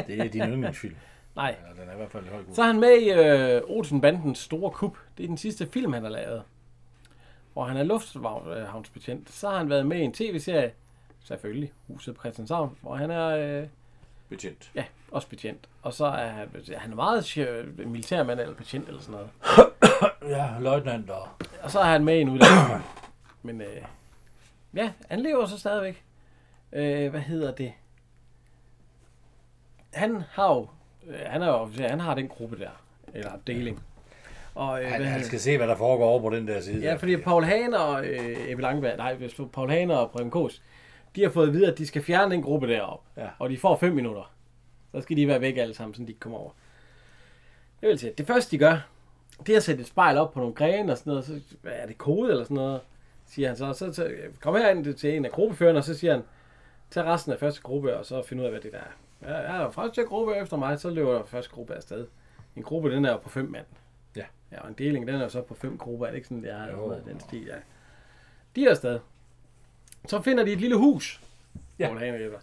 [0.06, 0.96] Det er din yndlingsfilm.
[1.36, 2.54] Nej, Ja, den er i hvert fald i høj god.
[2.54, 4.96] Så er han med i øh, Olsen-bandens store kup.
[5.18, 6.42] Det er den sidste film, han har lavet.
[7.52, 9.30] Hvor han er lufthavnsbetjent.
[9.30, 10.72] Så har han været med i en tv-serie.
[11.24, 12.76] Selvfølgelig, Huset på Christianshavn.
[12.82, 13.26] Hvor han er
[13.62, 13.68] øh,
[14.28, 14.70] Betjent.
[14.74, 15.68] ja, også betjent.
[15.82, 19.30] Og så er han, han er meget øh, militærmand eller betjent eller sådan noget.
[20.36, 21.28] Ja, løjtnant og...
[21.62, 22.88] Og så er han med i en uddannelse.
[23.42, 23.82] Men øh,
[24.74, 26.04] ja, han lever så stadigvæk.
[26.72, 27.72] Øh, hvad hedder det?
[29.92, 30.68] Han har jo,
[31.26, 32.82] han er officer, han har den gruppe der,
[33.14, 33.82] eller deling.
[34.54, 36.82] Og, øh, Han, hvad han skal se, hvad der foregår over på den der side.
[36.82, 36.98] Ja, der.
[36.98, 40.62] fordi Paul Hane og øh, Ebbe Langberg, nej, hvis du- Paul Hane og Preben Kås,
[41.16, 43.02] de har fået at vide, at de skal fjerne den gruppe derop.
[43.16, 43.26] Ja.
[43.38, 44.32] Og de får 5 minutter.
[44.94, 46.50] Så skal de være væk alle sammen, så de ikke kommer over.
[47.80, 48.88] Det vil sige, det første de gør,
[49.46, 51.24] det er at sætte et spejl op på nogle grene og sådan noget.
[51.24, 52.80] Så hvad er det kode eller sådan noget,
[53.26, 53.72] siger han så.
[53.72, 54.10] Så, så
[54.40, 56.22] kom herind til en af gruppeførerne, og så siger han,
[56.90, 58.92] tag resten af første gruppe, og så find ud af, hvad det der er.
[59.22, 62.06] Ja, ja, og første gruppe efter mig, så løber der første gruppe afsted.
[62.56, 63.66] En gruppe, den er på fem mand.
[64.16, 64.24] Ja.
[64.52, 66.06] Ja, og en deling, den er så på fem grupper.
[66.06, 66.66] Er det ikke sådan, det er?
[66.70, 66.92] Jo.
[66.94, 67.00] Jo.
[67.06, 67.54] Den stil, ja.
[68.56, 69.00] De er afsted.
[70.06, 71.20] Så finder de et lille hus,
[71.78, 71.94] Ja.
[71.98, 72.38] Hagen hjælper,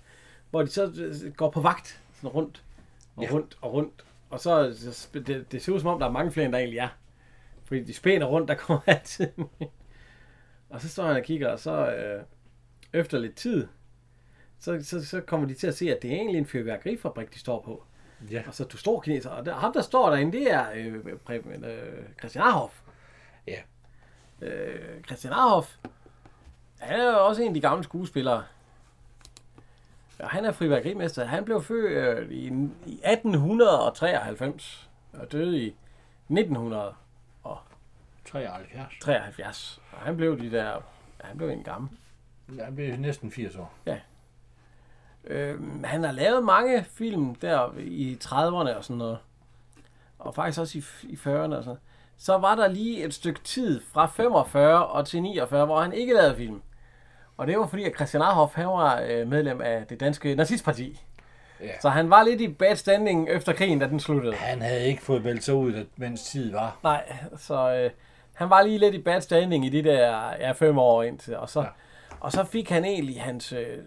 [0.49, 0.93] hvor de så
[1.25, 2.63] øh, går på vagt, sådan rundt
[3.15, 3.29] og Ja.
[3.31, 4.05] rundt og rundt.
[4.29, 4.67] Og så,
[5.13, 6.87] det, det ser ud som om, der er mange flere, end der egentlig er.
[7.65, 9.27] Fordi de spænder rundt, der kommer altid.
[10.69, 12.23] og så står han og kigger, og så øh,
[12.93, 13.67] efter lidt tid,
[14.63, 17.39] så, så, så kommer de til at se, at det er egentlig en fyrværkerifabrik, de
[17.39, 17.83] står på.
[18.31, 18.43] Ja.
[18.47, 21.63] Og så du står kineser, og der, ham der står derinde, det er øh, Preben,
[21.63, 22.73] øh, Christian Arhoff.
[23.47, 23.61] Ja.
[24.41, 25.75] Øh, Christian Arhoff,
[26.79, 28.43] han er jo også en af de gamle skuespillere.
[30.19, 31.25] Og han er fyrværkerimester.
[31.25, 32.45] Han blev født øh, i,
[32.85, 35.75] i 1893 og døde i
[36.29, 38.99] 1973.
[39.01, 39.81] 73.
[39.91, 40.81] Og han blev de der,
[41.21, 41.89] han blev en gammel.
[42.59, 43.73] Han blev næsten 80 år.
[45.27, 49.17] Øh, han har lavet mange film der i 30'erne og sådan noget.
[50.19, 51.79] Og faktisk også i, i 40'erne og sådan noget.
[52.17, 56.13] Så var der lige et stykke tid fra 45 og til 49, hvor han ikke
[56.13, 56.61] lavede film.
[57.37, 61.01] Og det var fordi, at Christian Arhoff, han var øh, medlem af det danske nazistparti.
[61.61, 61.79] Ja.
[61.81, 64.35] Så han var lidt i bad standing efter krigen, da den sluttede.
[64.35, 66.77] Han havde ikke fået meldt sig ud, mens tid var.
[66.83, 67.91] Nej, så øh,
[68.33, 71.37] han var lige lidt i bad standing i de der ja, fem år indtil.
[71.37, 71.61] Og så.
[71.61, 71.67] Ja.
[72.19, 73.77] og så fik han egentlig hans, øh,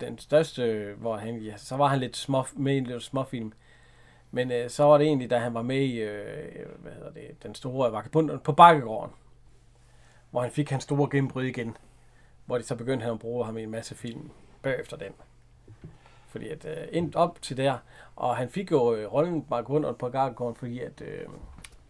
[0.00, 3.52] den største, hvor han, ja, så var han lidt små, med i en lidt småfilm.
[4.30, 7.42] Men øh, så var det egentlig, da han var med i, øh, hvad hedder det,
[7.42, 9.12] den store vagabunden på Bakkegården.
[10.30, 11.76] Hvor han fik hans store gennembrud igen.
[12.46, 14.30] Hvor de så begyndte han at bruge ham i en masse film
[14.62, 15.12] bagefter den.
[16.28, 17.78] Fordi at øh, ind op til der,
[18.16, 21.26] og han fik jo øh, rollen Vagabunden på Bakkegården, fordi at øh,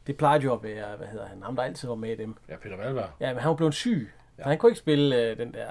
[0.07, 2.37] det plejede jo at være, hvad hedder han, ham der altid var med i dem.
[2.49, 3.09] Ja, Peter Valberg.
[3.21, 4.43] Ja, men han var blevet syg, ja.
[4.43, 5.69] så han kunne ikke spille øh, den der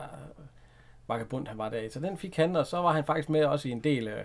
[1.07, 1.89] vagabund, han var der i.
[1.89, 4.07] Så den fik han, og så var han faktisk med også i en del...
[4.07, 4.23] Øh,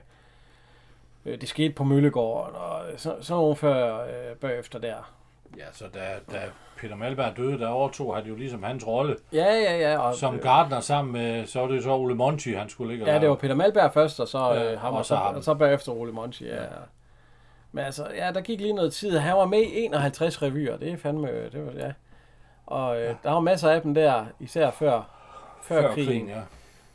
[1.27, 5.13] øh, det skete på Møllegården, og så, så nogle før, øh, bagefter der.
[5.59, 6.01] Ja, så da,
[6.33, 6.43] da
[6.77, 9.99] Peter Malberg døde, der overtog han jo ligesom hans rolle Ja, ja, ja.
[9.99, 13.13] Og, som øh, Gardner sammen med, så var det så Ole Monty, han skulle ligge
[13.13, 15.35] Ja, det var Peter Malberg først, og så Ja, øh, ham, og så ham.
[15.35, 16.63] og så bagefter Ole Monti, ja.
[16.63, 16.69] ja.
[17.73, 19.19] Men altså, ja, der gik lige noget tid.
[19.19, 21.93] Han var med i 51 revyer, det er fandme, det var, ja.
[22.67, 23.15] Og øh, ja.
[23.23, 25.03] der var masser af dem der, især før,
[25.63, 26.07] før, før krigen.
[26.07, 26.41] krigen, ja.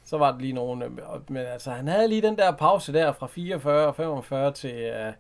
[0.09, 0.91] Så var der lige nogle, øh,
[1.27, 5.13] men altså, han havde lige den der pause der fra 44 og 45 til, øh,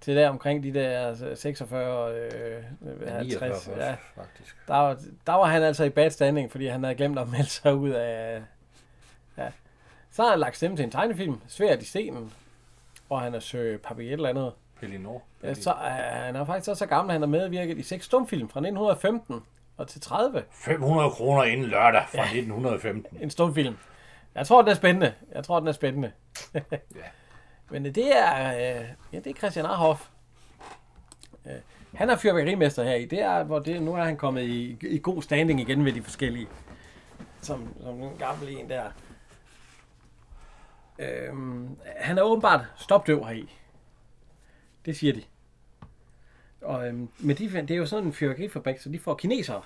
[0.00, 2.62] til der omkring de der 46 og øh,
[3.06, 3.40] Ja, 50.
[3.40, 4.56] 49 først, Ja, faktisk.
[4.68, 7.46] der, var, der var han altså i bad standing, fordi han havde glemt at melde
[7.46, 8.42] sig ud af...
[9.38, 9.48] Ja.
[10.10, 12.32] Så har han lagt stemme til en tegnefilm, Svært i stenen,
[13.06, 14.52] hvor han er sø Papi et eller andet.
[14.80, 15.22] Pellinor.
[15.42, 15.90] Ja, så er
[16.24, 19.40] han er faktisk også så gammel, at han har medvirket i seks stumfilm fra 1915
[19.76, 20.42] og til 30.
[20.50, 23.18] 500 kroner inden lørdag fra 1915.
[23.20, 23.76] En stumfilm.
[24.34, 25.14] Jeg tror, den er spændende.
[25.34, 26.12] Jeg tror, den er spændende.
[26.54, 26.60] ja.
[27.70, 30.08] Men øh, det er, øh, ja, det er Christian Arhoff.
[31.46, 31.52] Øh,
[31.94, 33.04] han er fyrværkerimester her i.
[33.04, 36.02] Det er, hvor det, nu er han kommet i, i god standing igen med de
[36.02, 36.48] forskellige.
[37.42, 38.90] Som, som en gammel en der.
[40.98, 43.58] Øhm, han er åbenbart stopdøv heri.
[44.84, 45.22] Det siger de.
[46.60, 49.62] Og øhm, men de, det er jo sådan en fyrværkerifabrik, så de får kinesere.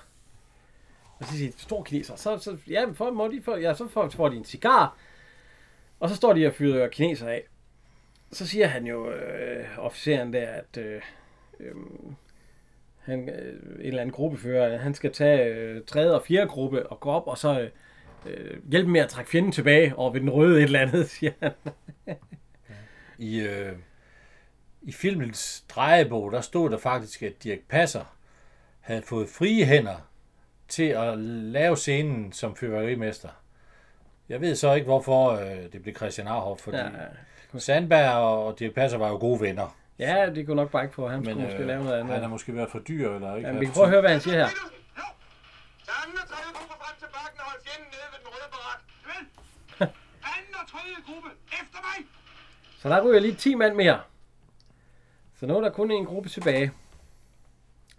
[1.19, 2.15] Og så siger de, stor kineser.
[2.15, 4.97] Så, så, ja, for, må de få, ja, så får, får de en cigar.
[5.99, 7.43] Og så står de og fyrer kineser af.
[8.31, 11.01] Så siger han jo, øh, officeren der, at øh,
[11.59, 11.75] øh,
[12.99, 16.99] han, øh, en eller anden gruppefører, han skal tage øh, tredje og fjerde gruppe og
[16.99, 17.69] gå op og så øh,
[18.25, 21.31] øh hjælpe med at trække fjenden tilbage over ved den røde et eller andet, siger
[21.41, 21.51] han.
[23.17, 23.73] I, øh,
[24.81, 28.15] I filmens drejebog, der stod der faktisk, at Dirk Passer
[28.79, 30.08] havde fået frie hænder
[30.69, 33.29] til at lave scenen som fyrværkerimester.
[34.29, 36.83] Jeg ved så ikke, hvorfor øh, det blev Christian Arhoff, fordi Ja,
[37.53, 39.77] ja, Sandberg og Dirk Passer var jo gode venner.
[39.99, 41.07] ja, det kunne nok bare ikke få.
[41.07, 42.13] Han Men skulle måske øh, lave noget andet.
[42.13, 43.47] han har måske været for dyr, eller ikke?
[43.49, 44.47] Ja, vi haft kan prøve at høre, hvad han siger her.
[46.03, 48.81] Anden og tredje gruppe frem til bakken og hold fjenden nede ved den røde barak.
[49.09, 49.23] Vel?
[50.33, 51.29] Anden og tredje gruppe,
[51.61, 52.05] efter mig!
[52.81, 53.99] Så der ryger lige 10 mand mere.
[55.39, 56.71] Så nu er der kun en gruppe tilbage.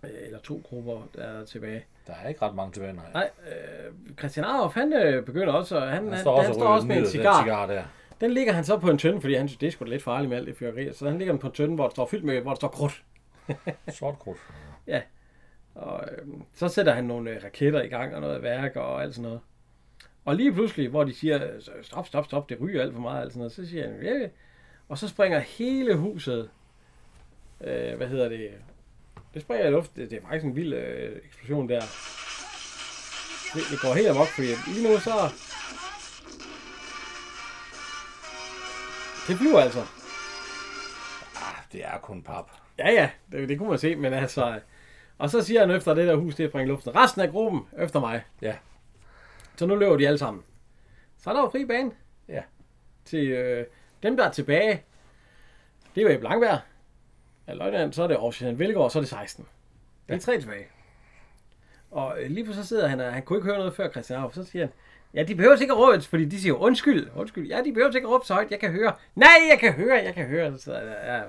[0.04, 1.84] Øh, Eller to grupper, der er tilbage.
[2.10, 3.04] Der er ikke ret mange tilbage, nej.
[3.12, 6.66] Nej, øh, Christian Arhoff, han øh, begynder også, han, han, Han står også, han står
[6.68, 7.36] også med en cigar.
[7.36, 7.82] Den cigar der.
[8.20, 10.02] Den ligger han så på en tønde, fordi han synes, det er sgu da lidt
[10.02, 10.92] farligt med alt det fyrværkeri.
[10.94, 12.68] Så han ligger den på en tønde, hvor der står fyldt med, hvor der står
[12.68, 13.02] krudt.
[13.98, 14.38] Sort krudt.
[15.74, 19.14] Og øh, så sætter han nogle øh, raketter i gang og noget værk og alt
[19.14, 19.40] sådan noget.
[20.24, 21.50] Og lige pludselig, hvor de siger,
[21.82, 24.28] stop, stop, stop, det ryger alt for meget, alt sådan noget, så siger han, ja,
[24.88, 26.50] og så springer hele huset,
[27.60, 28.50] øh, hvad hedder det,
[29.34, 31.80] det springer i luft, det, det er faktisk en vild øh, eksplosion der.
[33.54, 35.30] Det, det går helt amok, fordi lige nu så,
[39.30, 39.80] Det flyver altså.
[41.36, 42.50] Ah, det er kun pap.
[42.78, 44.60] Ja, ja, det, det kunne man se, men altså...
[45.18, 46.96] Og så siger han efter det der hus, det er i luften.
[46.96, 48.24] Resten af gruppen efter mig.
[48.42, 48.54] Ja.
[49.56, 50.42] Så nu løber de alle sammen.
[51.18, 51.90] Så er der jo fri bane.
[52.28, 52.42] Ja.
[53.04, 53.66] Til øh,
[54.02, 54.82] dem, der er tilbage.
[55.94, 56.58] Det er jo Ebbe Langberg.
[57.50, 59.46] Ja, løjtnant, så er det Aarhusian Velgaard, så er det 16.
[60.08, 60.66] Det er tre tilbage.
[61.90, 64.18] Og øh, lige pludselig så sidder han, og han kunne ikke høre noget før Christian
[64.20, 64.34] Arf.
[64.34, 64.72] Så siger han,
[65.14, 67.48] ja, de behøver ikke at råbe, fordi de siger, undskyld, undskyld.
[67.48, 68.92] Ja, de behøver ikke at råbe så højt, jeg kan høre.
[69.14, 70.58] Nej, jeg kan høre, jeg kan høre.
[70.58, 71.22] Så, ja, ja,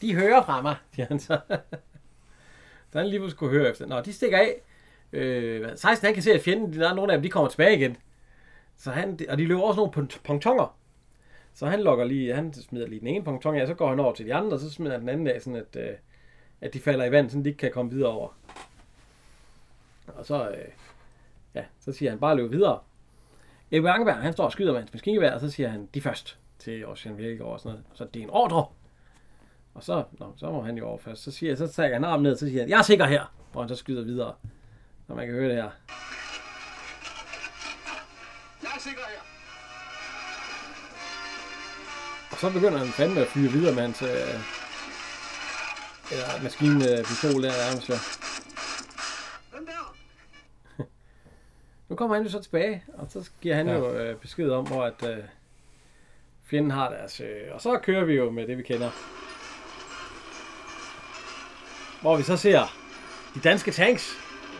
[0.00, 1.38] de hører fra mig, siger han så.
[2.92, 3.86] så han lige pludselig kunne høre efter.
[3.86, 4.60] Nå, de stikker af.
[5.12, 7.30] Øh, hvad, 16 han kan se, at fjenden, de der er nogle af dem, de
[7.30, 7.96] kommer tilbage igen.
[8.76, 10.76] Så han, og de løber også nogle pont- pontonger.
[11.54, 14.14] Så han lokker lige, han smider lige den ene ponton af, så går han over
[14.14, 15.96] til de andre, og så smider han den anden af, sådan at, øh,
[16.60, 18.28] at de falder i vand, så de ikke kan komme videre over.
[20.06, 20.68] Og så, øh,
[21.54, 22.78] ja, så siger han bare løb videre.
[23.70, 26.38] Ebbe Angeberg, han står og skyder med hans maskingevær, og så siger han, de først
[26.58, 27.84] til Ocean Virkegaard og sådan noget.
[27.94, 28.66] Så det er en ordre.
[29.74, 31.22] Og så, nå, så må han jo over først.
[31.22, 33.34] Så, siger, så tager han armen ned, og så siger han, jeg er sikker her,
[33.52, 34.34] hvor han så skyder videre.
[35.08, 35.70] Når man kan høre det her.
[38.62, 39.33] Jeg er sikker her.
[42.30, 44.08] Og så begynder han fandme at fyre videre med hans øh,
[46.10, 47.94] eller maskinpistol der nærmest jo.
[51.88, 53.74] Nu kommer han jo så tilbage, og så giver han ja.
[53.74, 55.24] jo øh, besked om, hvor at øh,
[56.44, 57.20] fjenden har deres...
[57.20, 58.90] Øh, og så kører vi jo med det, vi kender.
[62.00, 62.76] Hvor vi så ser
[63.34, 64.12] de danske tanks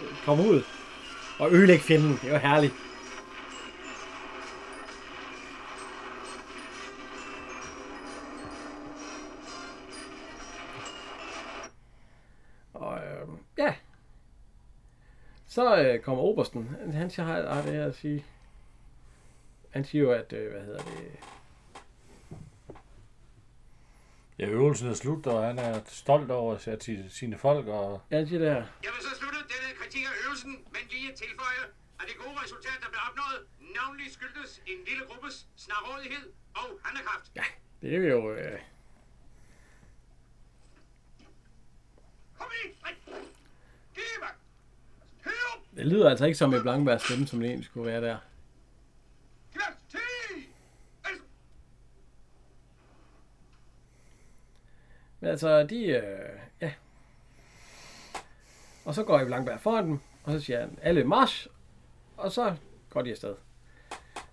[0.02, 0.62] øh, komme ud
[1.38, 2.18] og ødelægge fjenden.
[2.22, 2.74] Det er jo herligt.
[13.58, 13.74] Ja,
[15.46, 16.68] så øh, kommer Obersten.
[16.80, 18.24] Han- siger, har, har det her at sige.
[19.70, 21.10] Han siger jo, at, øh, hvad hedder det,
[24.38, 28.16] Ja, øvelsen er slut, og han er stolt over at til sine folk, og ja,
[28.16, 28.54] han siger det her.
[28.56, 31.62] Jeg vil så slutte denne kritik af øvelsen, men lige tilføje,
[32.00, 33.38] at det gode resultat, der blev opnået,
[33.78, 37.30] navnlig skyldtes en lille gruppes snarådighed og handlekraft.
[37.82, 38.60] Det er jo, øh,
[42.38, 42.72] Kom ind!
[43.94, 44.32] Giv mig!
[45.24, 45.62] Hør!
[45.84, 48.16] Det lyder altså ikke som et Blankbergs stemme, som det egentlig skulle være der.
[49.54, 51.24] Altså,
[55.20, 56.72] Men altså, de, øh, ja.
[58.84, 61.46] Og så går Ebbe Langberg foran dem, og så siger han, alle march,
[62.16, 62.56] og så
[62.90, 63.34] går de afsted.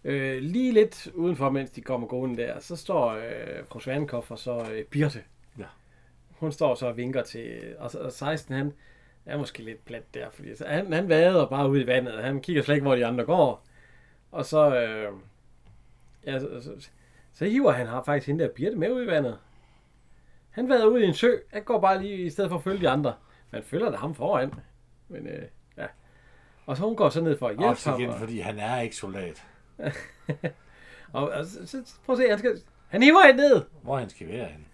[0.04, 4.40] Øh, lige lidt udenfor, mens de kommer gående der, så står øh, fru Svanekoff og
[4.40, 5.24] så øh, Birte.
[5.58, 5.66] Ja.
[6.30, 8.74] Hun står så og vinker til, og, så- og 16 han
[9.26, 12.42] er måske lidt plat der, fordi så han, han vader bare ud i vandet, han
[12.42, 13.66] kigger slet ikke, hvor de andre går.
[14.32, 15.14] Og så, øh,
[16.26, 16.90] ja, så, så,
[17.34, 19.38] så hiver han har faktisk hende der Birte med ud i vandet.
[20.50, 21.32] Han vader ud i en sø.
[21.54, 23.14] Han går bare lige i stedet for at følge de andre.
[23.52, 24.54] Man følger da ham foran.
[25.08, 25.44] Men øh,
[25.78, 25.86] ja.
[26.66, 28.00] Og så hun går så ned for at hjælpe også ham.
[28.00, 29.46] igen, Og, fordi han er ikke soldat.
[31.14, 33.66] og, og, så, så, prøv at se, han, skal, han hiver hende ned.
[33.82, 34.66] Hvor han skal være henne.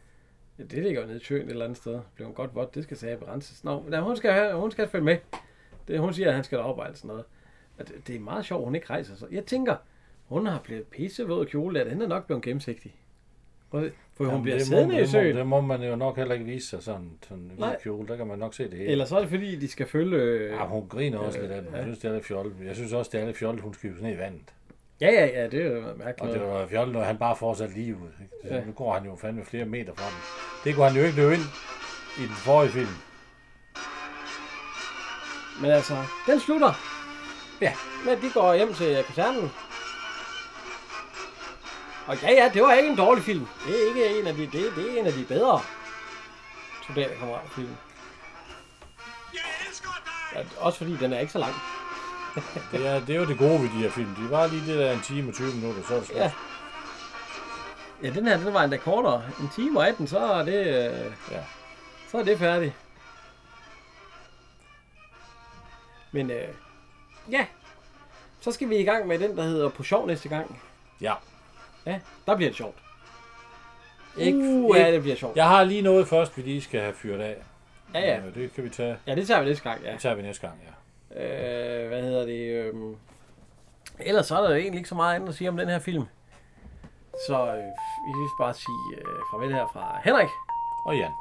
[0.60, 2.00] Ja, det ligger jo nede i søen et eller andet sted.
[2.16, 3.64] Bliver hun godt vådt, det skal sige berenses.
[3.64, 5.18] Nå, men hun skal, have, hun skal følge med.
[5.88, 7.24] Det, hun siger, at han skal alt sådan noget.
[7.80, 9.28] Og det, det, er meget sjovt, hun ikke rejser sig.
[9.32, 9.76] Jeg tænker,
[10.26, 12.96] hun har blevet pissevåd kjole, at den er nok blevet gennemsigtig.
[13.74, 15.36] At For hun Jamen, bliver det, må, siddende i det, må, søen.
[15.38, 18.08] det må man jo nok heller ikke vise sig sådan, sådan en kjole.
[18.08, 18.92] Der kan man nok se det hele.
[18.92, 20.18] Eller så er det fordi, de skal følge...
[20.18, 21.70] Øh, Ja, hun griner også Øh, lidt af det.
[21.72, 21.84] Hun ja.
[21.86, 22.54] synes, det er lidt fjollet.
[22.66, 24.54] Jeg synes også, det er lidt fjollet, hun skyder ned i vandet.
[25.02, 26.22] Ja, ja, ja, det er jo mærkeligt.
[26.22, 28.10] Og det var fjollet, når han bare fortsat lige ud.
[28.22, 28.56] Ikke?
[28.56, 28.64] Ja.
[28.64, 30.18] Nu går han jo fandme flere meter fra den.
[30.64, 31.44] Det kunne han jo ikke løbe ind
[32.18, 32.95] i den forrige film.
[35.61, 35.95] Men altså,
[36.28, 36.74] den slutter.
[37.61, 37.74] Ja.
[38.06, 39.52] Men de går hjem til kasernen.
[42.07, 43.48] Og ja, ja, det var ikke en dårlig film.
[43.68, 45.61] Det er ikke en af de, det, det er en af de bedre
[46.88, 47.76] soldaterkammeratfilm.
[49.34, 50.40] Jeg elsker dig!
[50.60, 51.53] Ja, også fordi den er ikke så lang.
[52.72, 54.15] Det er, det er jo det gode ved de her film.
[54.15, 56.18] De var lige det der en time og 20 minutter, så er det slut.
[56.19, 56.31] Ja.
[58.03, 59.23] Ja, den her, den var endda kortere.
[59.41, 61.43] En time og 18, så er det, øh, Ja.
[62.11, 62.73] så er det færdigt.
[66.11, 66.47] Men øh,
[67.31, 67.45] ja,
[68.41, 70.61] så skal vi i gang med den, der hedder På sjov næste gang.
[71.01, 71.14] ja.
[71.85, 72.76] Ja, der bliver det sjovt.
[74.18, 75.35] Ikke, Uh, ja, det bliver sjovt.
[75.38, 77.38] Jeg har lige noget først, vi lige skal have fyret af.
[77.93, 78.18] Ja, ja.
[78.19, 78.97] Øh, Det kan vi tage.
[79.07, 79.91] Ja, det tager vi næste gang, ja.
[79.91, 80.72] Det tager vi næste gang, ja.
[81.19, 82.39] Øh, hvad hedder det?
[82.52, 82.73] Øh,
[83.99, 85.80] Ellers så er der jo egentlig ikke så meget andet at sige om den her
[85.80, 86.03] film.
[87.27, 87.64] Så øh,
[88.07, 90.30] vi vil bare sige øh, farvel her fra Henrik.
[90.85, 91.11] Og Jan.